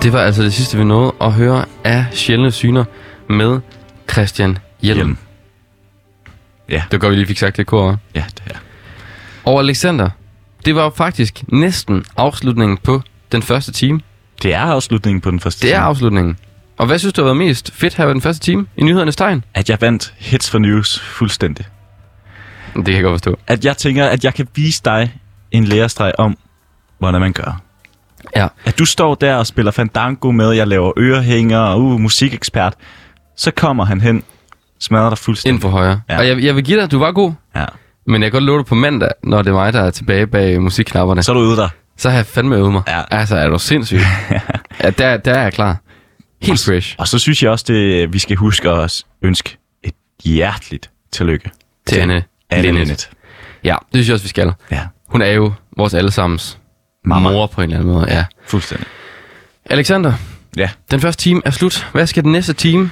Det 0.04 0.12
var 0.12 0.20
altså 0.20 0.42
det 0.42 0.52
sidste, 0.52 0.78
vi 0.78 0.84
nåede 0.84 1.12
at 1.20 1.32
høre 1.32 1.64
af 1.84 2.06
Sjældne 2.12 2.52
Syner 2.52 2.84
med 3.28 3.60
Christian 4.12 4.58
Hjelm. 4.82 4.98
Hjelm. 4.98 5.16
Ja. 6.68 6.82
Det 6.90 7.00
godt, 7.00 7.10
vi 7.10 7.16
lige 7.16 7.26
fik 7.26 7.38
sagt 7.38 7.56
det 7.56 7.66
kor. 7.66 7.98
Ja, 8.14 8.24
det 8.34 8.42
er. 8.46 8.58
Og 9.44 9.60
Alexander, 9.60 10.10
det 10.64 10.74
var 10.74 10.90
faktisk 10.90 11.42
næsten 11.48 12.04
afslutningen 12.16 12.78
på 12.78 13.02
den 13.32 13.42
første 13.42 13.72
time. 13.72 14.00
Det 14.42 14.54
er 14.54 14.60
afslutningen 14.60 15.20
på 15.20 15.30
den 15.30 15.40
første 15.40 15.66
Det 15.66 15.72
er 15.74 15.78
time. 15.78 15.86
afslutningen. 15.86 16.36
Og 16.76 16.86
hvad 16.86 16.98
synes 16.98 17.12
du 17.12 17.20
har 17.20 17.24
været 17.26 17.36
mest 17.36 17.70
fedt 17.74 17.94
her 17.94 18.04
ved 18.04 18.14
den 18.14 18.22
første 18.22 18.44
time 18.44 18.66
i 18.76 18.84
nyhedernes 18.84 19.16
tegn? 19.16 19.44
At 19.54 19.70
jeg 19.70 19.80
vandt 19.80 20.14
Hits 20.18 20.50
for 20.50 20.58
News 20.58 21.00
fuldstændig. 21.00 21.66
Det 22.76 22.84
kan 22.84 22.94
jeg 22.94 23.02
godt 23.02 23.12
forstå. 23.12 23.38
At 23.46 23.64
jeg 23.64 23.76
tænker, 23.76 24.06
at 24.06 24.24
jeg 24.24 24.34
kan 24.34 24.48
vise 24.54 24.82
dig 24.84 25.14
en 25.50 25.64
lærestreg 25.64 26.12
om, 26.18 26.38
hvordan 26.98 27.20
man 27.20 27.32
gør. 27.32 27.63
Ja. 28.36 28.48
At 28.64 28.78
du 28.78 28.84
står 28.84 29.14
der 29.14 29.34
og 29.34 29.46
spiller 29.46 29.72
fandango 29.72 30.30
med, 30.30 30.50
jeg 30.50 30.66
laver 30.66 30.92
ørehænger 30.96 31.58
og 31.58 31.80
uh, 31.80 32.00
musikekspert. 32.00 32.74
Så 33.36 33.50
kommer 33.50 33.84
han 33.84 34.00
hen 34.00 34.22
smadrer 34.80 35.08
dig 35.08 35.18
fuldstændig. 35.18 35.54
Ind 35.54 35.62
for 35.62 35.68
højre. 35.68 36.00
Ja. 36.08 36.18
Og 36.18 36.28
jeg, 36.28 36.42
jeg 36.42 36.56
vil 36.56 36.64
give 36.64 36.76
dig, 36.76 36.84
at 36.84 36.90
du 36.90 36.98
var 36.98 37.12
god. 37.12 37.32
Ja. 37.56 37.64
Men 38.06 38.22
jeg 38.22 38.30
kan 38.30 38.36
godt 38.40 38.44
love 38.44 38.58
dig 38.58 38.66
på 38.66 38.74
mandag, 38.74 39.10
når 39.22 39.42
det 39.42 39.50
er 39.50 39.54
mig, 39.54 39.72
der 39.72 39.80
er 39.80 39.90
tilbage 39.90 40.26
bag 40.26 40.62
musikknapperne. 40.62 41.22
Så 41.22 41.32
er 41.32 41.34
du 41.34 41.40
ude 41.40 41.56
der. 41.56 41.68
Så 41.96 42.10
har 42.10 42.16
jeg 42.16 42.26
fandme 42.26 42.56
øvet 42.56 42.72
mig. 42.72 42.82
Ja. 42.88 43.02
Altså, 43.10 43.36
er 43.36 43.48
du 43.48 43.58
sindssyg? 43.58 44.00
ja, 44.82 44.90
der, 44.90 45.16
der 45.16 45.34
er 45.34 45.42
jeg 45.42 45.52
klar. 45.52 45.76
Helt 46.42 46.64
fresh 46.64 46.94
Og 46.98 47.08
så 47.08 47.18
synes 47.18 47.42
jeg 47.42 47.50
også, 47.50 47.64
det, 47.68 48.12
vi 48.12 48.18
skal 48.18 48.36
huske 48.36 48.70
at 48.70 49.04
ønske 49.22 49.56
et 49.84 49.94
hjerteligt 50.24 50.90
tillykke 51.12 51.50
til 51.86 51.98
Anne 51.98 52.24
Anne. 52.50 52.72
Linnet. 52.72 53.10
Ja, 53.64 53.76
det 53.92 53.94
synes 53.94 54.08
jeg 54.08 54.14
også, 54.14 54.24
vi 54.24 54.28
skal. 54.28 54.52
Ja, 54.70 54.80
Hun 55.08 55.22
er 55.22 55.30
jo 55.30 55.52
vores 55.76 55.94
allesammens 55.94 56.58
Mamma. 57.04 57.30
mor 57.32 57.46
på 57.46 57.60
en 57.60 57.64
eller 57.70 57.76
anden 57.80 57.94
måde. 57.94 58.06
Ja. 58.14 58.24
fuldstændig. 58.46 58.86
Alexander, 59.66 60.12
Ja, 60.56 60.70
den 60.90 61.00
første 61.00 61.22
time 61.22 61.42
er 61.44 61.50
slut. 61.50 61.88
Hvad 61.92 62.06
skal 62.06 62.22
den 62.22 62.32
næste 62.32 62.52
time? 62.52 62.90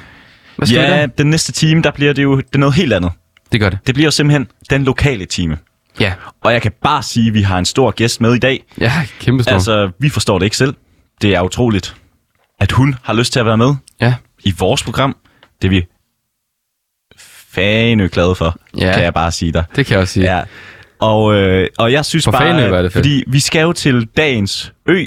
Hvad 0.56 0.66
skal 0.66 0.80
ja 0.80 1.06
den 1.06 1.30
næste 1.30 1.52
time, 1.52 1.82
der 1.82 1.90
bliver 1.90 2.12
det 2.12 2.22
jo 2.22 2.36
det 2.36 2.54
er 2.54 2.58
noget 2.58 2.74
helt 2.74 2.92
andet. 2.92 3.12
Det 3.52 3.60
gør 3.60 3.70
det. 3.70 3.78
Det 3.86 3.94
bliver 3.94 4.06
jo 4.06 4.10
simpelthen 4.10 4.46
den 4.70 4.84
lokale 4.84 5.24
time. 5.24 5.58
Ja, 6.00 6.12
Og 6.40 6.52
jeg 6.52 6.62
kan 6.62 6.72
bare 6.82 7.02
sige, 7.02 7.28
at 7.28 7.34
vi 7.34 7.42
har 7.42 7.58
en 7.58 7.64
stor 7.64 7.90
gæst 7.90 8.20
med 8.20 8.34
i 8.34 8.38
dag. 8.38 8.64
ja 8.80 8.92
kæmpe 9.20 9.42
stor. 9.42 9.52
Altså, 9.52 9.90
vi 9.98 10.08
forstår 10.08 10.38
det 10.38 10.46
ikke 10.46 10.56
selv. 10.56 10.74
Det 11.22 11.34
er 11.34 11.40
utroligt, 11.40 11.96
at 12.60 12.72
hun 12.72 12.94
har 13.02 13.12
lyst 13.14 13.32
til 13.32 13.40
at 13.40 13.46
være 13.46 13.56
med 13.56 13.74
Ja, 14.00 14.14
i 14.44 14.54
vores 14.58 14.82
program. 14.82 15.16
Det 15.62 15.68
er 15.68 15.70
vi 15.70 15.84
fane 17.50 18.08
glade 18.08 18.34
for, 18.34 18.56
Ja. 18.78 18.92
kan 18.94 19.02
jeg 19.02 19.14
bare 19.14 19.32
sige 19.32 19.52
dig. 19.52 19.64
det 19.76 19.86
kan 19.86 19.92
jeg 19.92 20.00
også 20.02 20.12
sige. 20.14 20.36
Ja. 20.36 20.42
Og, 21.02 21.34
øh, 21.34 21.68
og 21.78 21.92
jeg 21.92 22.04
synes 22.04 22.24
For 22.24 22.30
bare, 22.32 22.70
var 22.70 22.82
det 22.82 22.92
fedt. 22.92 23.04
fordi 23.04 23.24
vi 23.26 23.40
skal 23.40 23.62
jo 23.62 23.72
til 23.72 24.08
dagens 24.16 24.72
ø 24.88 25.04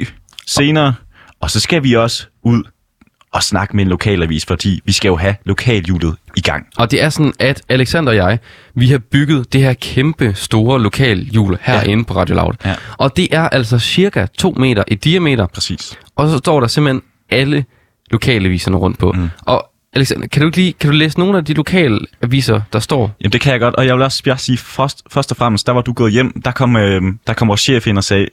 senere, 0.47 0.93
og 1.41 1.51
så 1.51 1.59
skal 1.59 1.83
vi 1.83 1.93
også 1.93 2.27
ud 2.43 2.63
og 3.33 3.43
snakke 3.43 3.75
med 3.75 3.83
en 3.83 3.89
lokalavis, 3.89 4.45
fordi 4.45 4.81
vi 4.85 4.91
skal 4.91 5.09
jo 5.09 5.15
have 5.15 5.35
lokalhjulet 5.45 6.15
i 6.35 6.41
gang. 6.41 6.65
Og 6.77 6.91
det 6.91 7.03
er 7.03 7.09
sådan, 7.09 7.33
at 7.39 7.61
Alexander 7.69 8.11
og 8.11 8.15
jeg, 8.15 8.39
vi 8.75 8.87
har 8.87 8.97
bygget 8.97 9.53
det 9.53 9.61
her 9.61 9.73
kæmpe 9.73 10.33
store 10.33 10.81
lokalhjul 10.81 11.57
herinde 11.61 12.03
på 12.05 12.15
Radio 12.15 12.35
Loud. 12.35 12.53
Ja. 12.65 12.75
Og 12.97 13.17
det 13.17 13.27
er 13.35 13.49
altså 13.49 13.79
cirka 13.79 14.25
2 14.37 14.51
meter 14.51 14.83
i 14.87 14.95
diameter, 14.95 15.47
Præcis. 15.47 15.97
og 16.15 16.29
så 16.29 16.37
står 16.37 16.59
der 16.59 16.67
simpelthen 16.67 17.01
alle 17.29 17.65
lokalaviserne 18.11 18.77
rundt 18.77 18.99
på. 18.99 19.11
Mm. 19.11 19.29
Og 19.45 19.69
Alexander, 19.95 20.27
kan 20.27 20.41
du 20.41 20.45
ikke 20.47 20.57
lige 20.57 20.73
kan 20.73 20.89
du 20.89 20.95
læse 20.95 21.19
nogle 21.19 21.37
af 21.37 21.45
de 21.45 21.53
lokale 21.53 21.99
aviser, 22.21 22.61
der 22.73 22.79
står? 22.79 23.15
Jamen 23.21 23.31
det 23.31 23.41
kan 23.41 23.51
jeg 23.51 23.59
godt, 23.59 23.75
og 23.75 23.85
jeg 23.85 23.95
vil 23.95 24.03
også 24.03 24.23
bare 24.23 24.37
sige, 24.37 24.57
først, 24.57 25.01
først 25.11 25.31
og 25.31 25.37
fremmest, 25.37 25.67
der 25.67 25.73
var 25.73 25.81
du 25.81 25.93
gået 25.93 26.11
hjem, 26.11 26.41
der 26.41 26.51
kom, 26.51 26.75
øh, 26.75 27.01
der 27.27 27.33
kom 27.33 27.47
vores 27.47 27.61
chef 27.61 27.87
ind 27.87 27.97
og 27.97 28.03
sagde, 28.03 28.27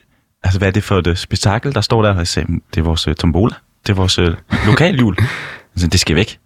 altså 0.44 0.58
hvad 0.58 0.68
er 0.68 0.72
det 0.72 0.84
for 0.84 0.98
et 0.98 1.06
øh, 1.06 1.16
spektakel, 1.16 1.74
der 1.74 1.80
står 1.80 2.02
der? 2.02 2.10
Og 2.10 2.18
jeg 2.18 2.26
sagde, 2.28 2.52
"Men 2.52 2.62
det 2.74 2.80
er 2.80 2.84
vores 2.84 3.08
øh, 3.08 3.14
tombola, 3.14 3.54
det 3.86 3.92
er 3.92 3.94
vores 3.96 4.18
øh, 4.18 4.34
lokalhjul. 4.66 5.16
altså, 5.74 5.86
det 5.86 6.00
skal 6.00 6.16
væk. 6.16 6.38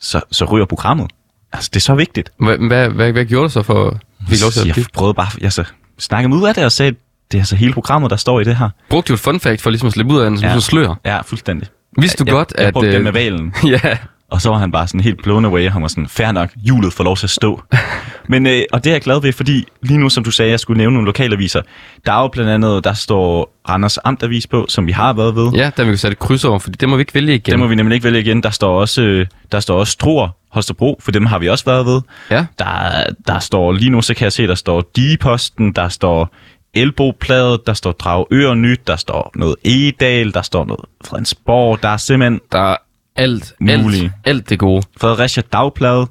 Så, 0.00 0.20
så, 0.30 0.44
ryger 0.44 0.66
programmet. 0.66 1.10
Altså, 1.52 1.70
det 1.74 1.76
er 1.76 1.80
så 1.80 1.94
vigtigt. 1.94 2.30
Hvad, 2.40 2.58
hvad, 2.68 2.88
hvad, 2.88 3.12
hvad 3.12 3.24
gjorde 3.24 3.44
du 3.44 3.48
så 3.52 3.62
for 3.62 3.86
at 3.88 3.96
lov 4.42 4.50
til 4.50 4.70
at 4.70 4.76
jeg 4.76 4.84
prøvede 4.94 5.14
bare, 5.14 5.26
jeg 5.40 5.52
så 5.52 5.64
snakkede 5.98 6.28
mig 6.28 6.38
ud 6.42 6.48
af 6.48 6.54
det 6.54 6.64
og 6.64 6.72
sagde, 6.72 6.94
det 7.32 7.38
er 7.38 7.42
altså 7.42 7.56
hele 7.56 7.72
programmet, 7.72 8.10
der 8.10 8.16
står 8.16 8.40
i 8.40 8.44
det 8.44 8.56
her. 8.56 8.68
Brugte 8.90 9.08
du 9.08 9.14
et 9.14 9.20
fun 9.20 9.40
fact 9.40 9.60
for 9.62 9.70
ligesom 9.70 9.86
at 9.86 9.92
slippe 9.92 10.14
ud 10.14 10.18
af 10.20 10.30
den 10.30 10.38
som 10.38 10.48
Ja. 10.48 10.60
slør? 10.60 10.94
Ja, 11.04 11.20
fuldstændig. 11.20 11.68
Vidste 11.98 12.24
du 12.24 12.28
jeg, 12.28 12.32
godt, 12.32 12.52
jeg, 12.58 12.66
at... 12.66 12.72
brugte 12.72 12.88
den 12.88 12.96
øh, 12.98 13.04
med 13.04 13.12
valen, 13.12 13.54
ja, 13.84 13.96
og 14.30 14.40
så 14.40 14.50
var 14.50 14.58
han 14.58 14.72
bare 14.72 14.86
sådan 14.86 15.00
helt 15.00 15.22
blown 15.22 15.44
away, 15.44 15.66
og 15.66 15.72
han 15.72 15.82
var 15.82 15.88
sådan, 15.88 16.08
fair 16.08 16.32
nok, 16.32 16.50
hjulet 16.56 16.92
får 16.92 17.04
lov 17.04 17.16
til 17.16 17.26
at 17.26 17.30
stå. 17.30 17.62
Men, 18.28 18.46
øh, 18.46 18.62
og 18.72 18.84
det 18.84 18.90
er 18.90 18.94
jeg 18.94 19.00
glad 19.02 19.20
ved, 19.20 19.32
fordi 19.32 19.64
lige 19.82 19.98
nu, 19.98 20.08
som 20.08 20.24
du 20.24 20.30
sagde, 20.30 20.50
jeg 20.50 20.60
skulle 20.60 20.78
nævne 20.78 20.94
nogle 20.94 21.06
lokalaviser. 21.06 21.62
Der 22.06 22.12
er 22.12 22.20
jo 22.20 22.28
blandt 22.28 22.50
andet, 22.50 22.84
der 22.84 22.92
står 22.92 23.52
Randers 23.68 23.98
Amtavis 24.04 24.46
på, 24.46 24.66
som 24.68 24.86
vi 24.86 24.92
har 24.92 25.12
været 25.12 25.36
ved. 25.36 25.50
ja, 25.52 25.70
der 25.76 25.84
vil 25.84 25.92
vi 25.92 25.96
sætte 25.96 26.14
kryds 26.16 26.44
over, 26.44 26.58
for 26.58 26.70
det 26.70 26.88
må 26.88 26.96
vi 26.96 27.00
ikke 27.00 27.14
vælge 27.14 27.34
igen. 27.34 27.50
Det 27.52 27.58
må 27.58 27.66
vi 27.66 27.74
nemlig 27.74 27.94
ikke 27.94 28.04
vælge 28.04 28.20
igen. 28.20 28.42
Der 28.42 28.50
står 28.50 28.80
også, 28.80 29.02
øh, 29.02 29.26
der 29.52 29.60
står 29.60 29.78
også 29.78 29.90
Struer, 29.92 30.28
Holstebro, 30.50 31.00
for 31.02 31.10
dem 31.12 31.26
har 31.26 31.38
vi 31.38 31.48
også 31.48 31.64
været 31.64 31.86
ved. 31.86 32.00
Ja, 32.30 32.46
Der, 32.58 33.04
der 33.26 33.38
står 33.38 33.72
lige 33.72 33.90
nu, 33.90 34.02
så 34.02 34.14
kan 34.14 34.24
jeg 34.24 34.32
se, 34.32 34.46
der 34.46 34.54
står 34.54 34.90
Digeposten, 34.96 35.72
der 35.72 35.88
står 35.88 36.34
Elbopladet, 36.74 37.66
der 37.66 37.72
står 37.74 37.92
Dragør 37.92 38.54
Nyt, 38.54 38.86
der 38.86 38.96
står 38.96 39.30
noget 39.34 39.56
Egedal, 39.64 40.34
der 40.34 40.42
står 40.42 40.64
noget 40.64 40.80
Fredensborg, 41.04 41.82
der 41.82 41.88
er 41.88 41.96
simpelthen 41.96 42.40
der 42.52 42.72
er 42.72 42.76
alt, 43.16 43.54
Muligt. 43.60 44.02
alt, 44.02 44.12
alt 44.24 44.48
det 44.50 44.58
gode. 44.58 44.82
Fredericia 44.96 45.42
Dagblad. 45.52 46.06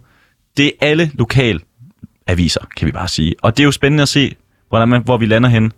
Det 0.57 0.65
er 0.65 0.71
alle 0.81 1.11
lokal 1.13 1.61
aviser, 2.27 2.61
kan 2.77 2.85
vi 2.85 2.91
bare 2.91 3.07
sige. 3.07 3.35
Og 3.41 3.57
det 3.57 3.63
er 3.63 3.65
jo 3.65 3.71
spændende 3.71 4.01
at 4.01 4.09
se, 4.09 4.35
hvordan 4.69 4.87
man, 4.89 5.01
hvor 5.03 5.17
vi 5.17 5.25
lander 5.25 5.49
hen. 5.49 5.71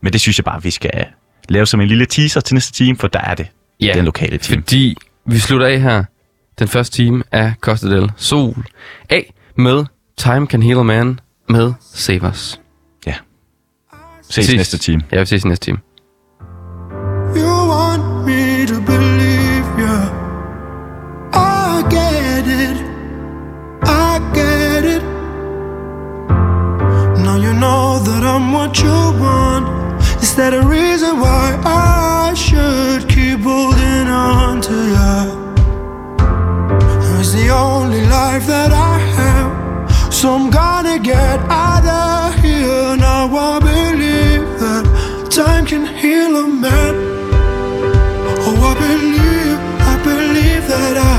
Men 0.00 0.12
det 0.12 0.20
synes 0.20 0.38
jeg 0.38 0.44
bare, 0.44 0.62
vi 0.62 0.70
skal 0.70 1.04
lave 1.48 1.66
som 1.66 1.80
en 1.80 1.88
lille 1.88 2.06
teaser 2.06 2.40
til 2.40 2.54
næste 2.54 2.72
time, 2.72 2.96
for 2.98 3.08
der 3.08 3.20
er 3.20 3.34
det. 3.34 3.46
Ja, 3.80 3.92
Den 3.94 4.04
lokale 4.04 4.38
team. 4.38 4.62
Fordi 4.62 4.96
vi 5.26 5.38
slutter 5.38 5.66
af 5.66 5.80
her, 5.80 6.04
den 6.58 6.68
første 6.68 6.96
time 6.96 7.22
af 7.32 7.54
Costa 7.60 7.90
del 7.96 8.12
Sol, 8.16 8.64
af 9.10 9.34
med 9.56 9.84
Time 10.16 10.46
Can 10.46 10.62
Heal 10.62 10.84
Man 10.84 11.20
med 11.48 11.72
Save 11.94 12.28
Us. 12.28 12.60
Ja. 13.06 13.14
Ses 14.30 14.54
næste 14.54 14.78
time. 14.78 15.02
Ja, 15.12 15.20
vi 15.20 15.26
ses 15.26 15.44
næste 15.44 15.64
time. 15.64 15.78
That 28.04 28.22
I'm 28.24 28.52
what 28.52 28.78
you 28.82 28.98
want. 29.20 29.66
Is 30.22 30.34
that 30.36 30.52
a 30.54 30.62
reason 30.62 31.20
why 31.20 31.58
I 31.64 32.34
should 32.34 33.08
keep 33.08 33.40
holding 33.40 34.08
on 34.08 34.60
to 34.68 34.76
you? 34.94 35.46
It's 37.18 37.32
the 37.32 37.48
only 37.48 38.02
life 38.06 38.46
that 38.46 38.72
I 38.72 38.98
have. 39.18 40.12
So 40.12 40.34
I'm 40.34 40.50
gonna 40.50 40.98
get 40.98 41.38
out 41.50 41.86
of 41.86 42.34
here. 42.42 42.96
Now 42.96 43.34
I 43.34 43.58
believe 43.58 44.44
that 44.60 44.84
time 45.30 45.64
can 45.66 45.86
heal 45.86 46.36
a 46.44 46.46
man. 46.46 46.94
Oh, 48.46 48.56
I 48.70 48.74
believe, 48.86 49.58
I 49.92 49.94
believe 50.10 50.64
that 50.72 50.96
I, 51.14 51.18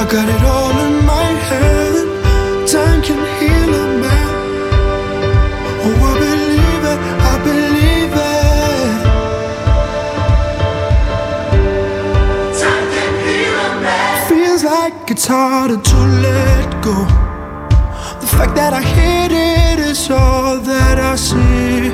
I 0.00 0.04
got 0.14 0.28
it 0.28 0.45
harder 15.26 15.76
to 15.76 15.96
let 15.96 16.82
go. 16.82 16.94
The 18.20 18.26
fact 18.26 18.54
that 18.54 18.72
I 18.72 18.82
hate 18.82 19.32
it 19.32 19.78
is 19.78 20.10
all 20.10 20.58
that 20.58 20.98
I 20.98 21.16
see. 21.16 21.90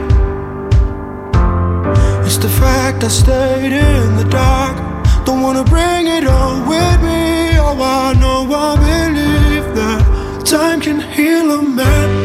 It's 2.27 2.37
the 2.37 2.49
fact 2.49 3.05
I 3.05 3.09
stayed 3.09 3.73
in 3.73 4.17
the 4.17 4.25
dark. 4.25 4.77
Don't 5.25 5.43
wanna 5.43 5.65
bring 5.65 6.07
it 6.07 6.27
on 6.27 6.67
with 6.69 6.99
me. 7.03 7.59
Oh, 7.59 7.81
I 7.81 8.13
know 8.21 8.41
I 8.53 8.77
believe 8.77 9.75
that 9.77 10.03
time 10.45 10.81
can 10.81 11.01
heal 11.01 11.51
a 11.59 11.63
man. 11.63 12.22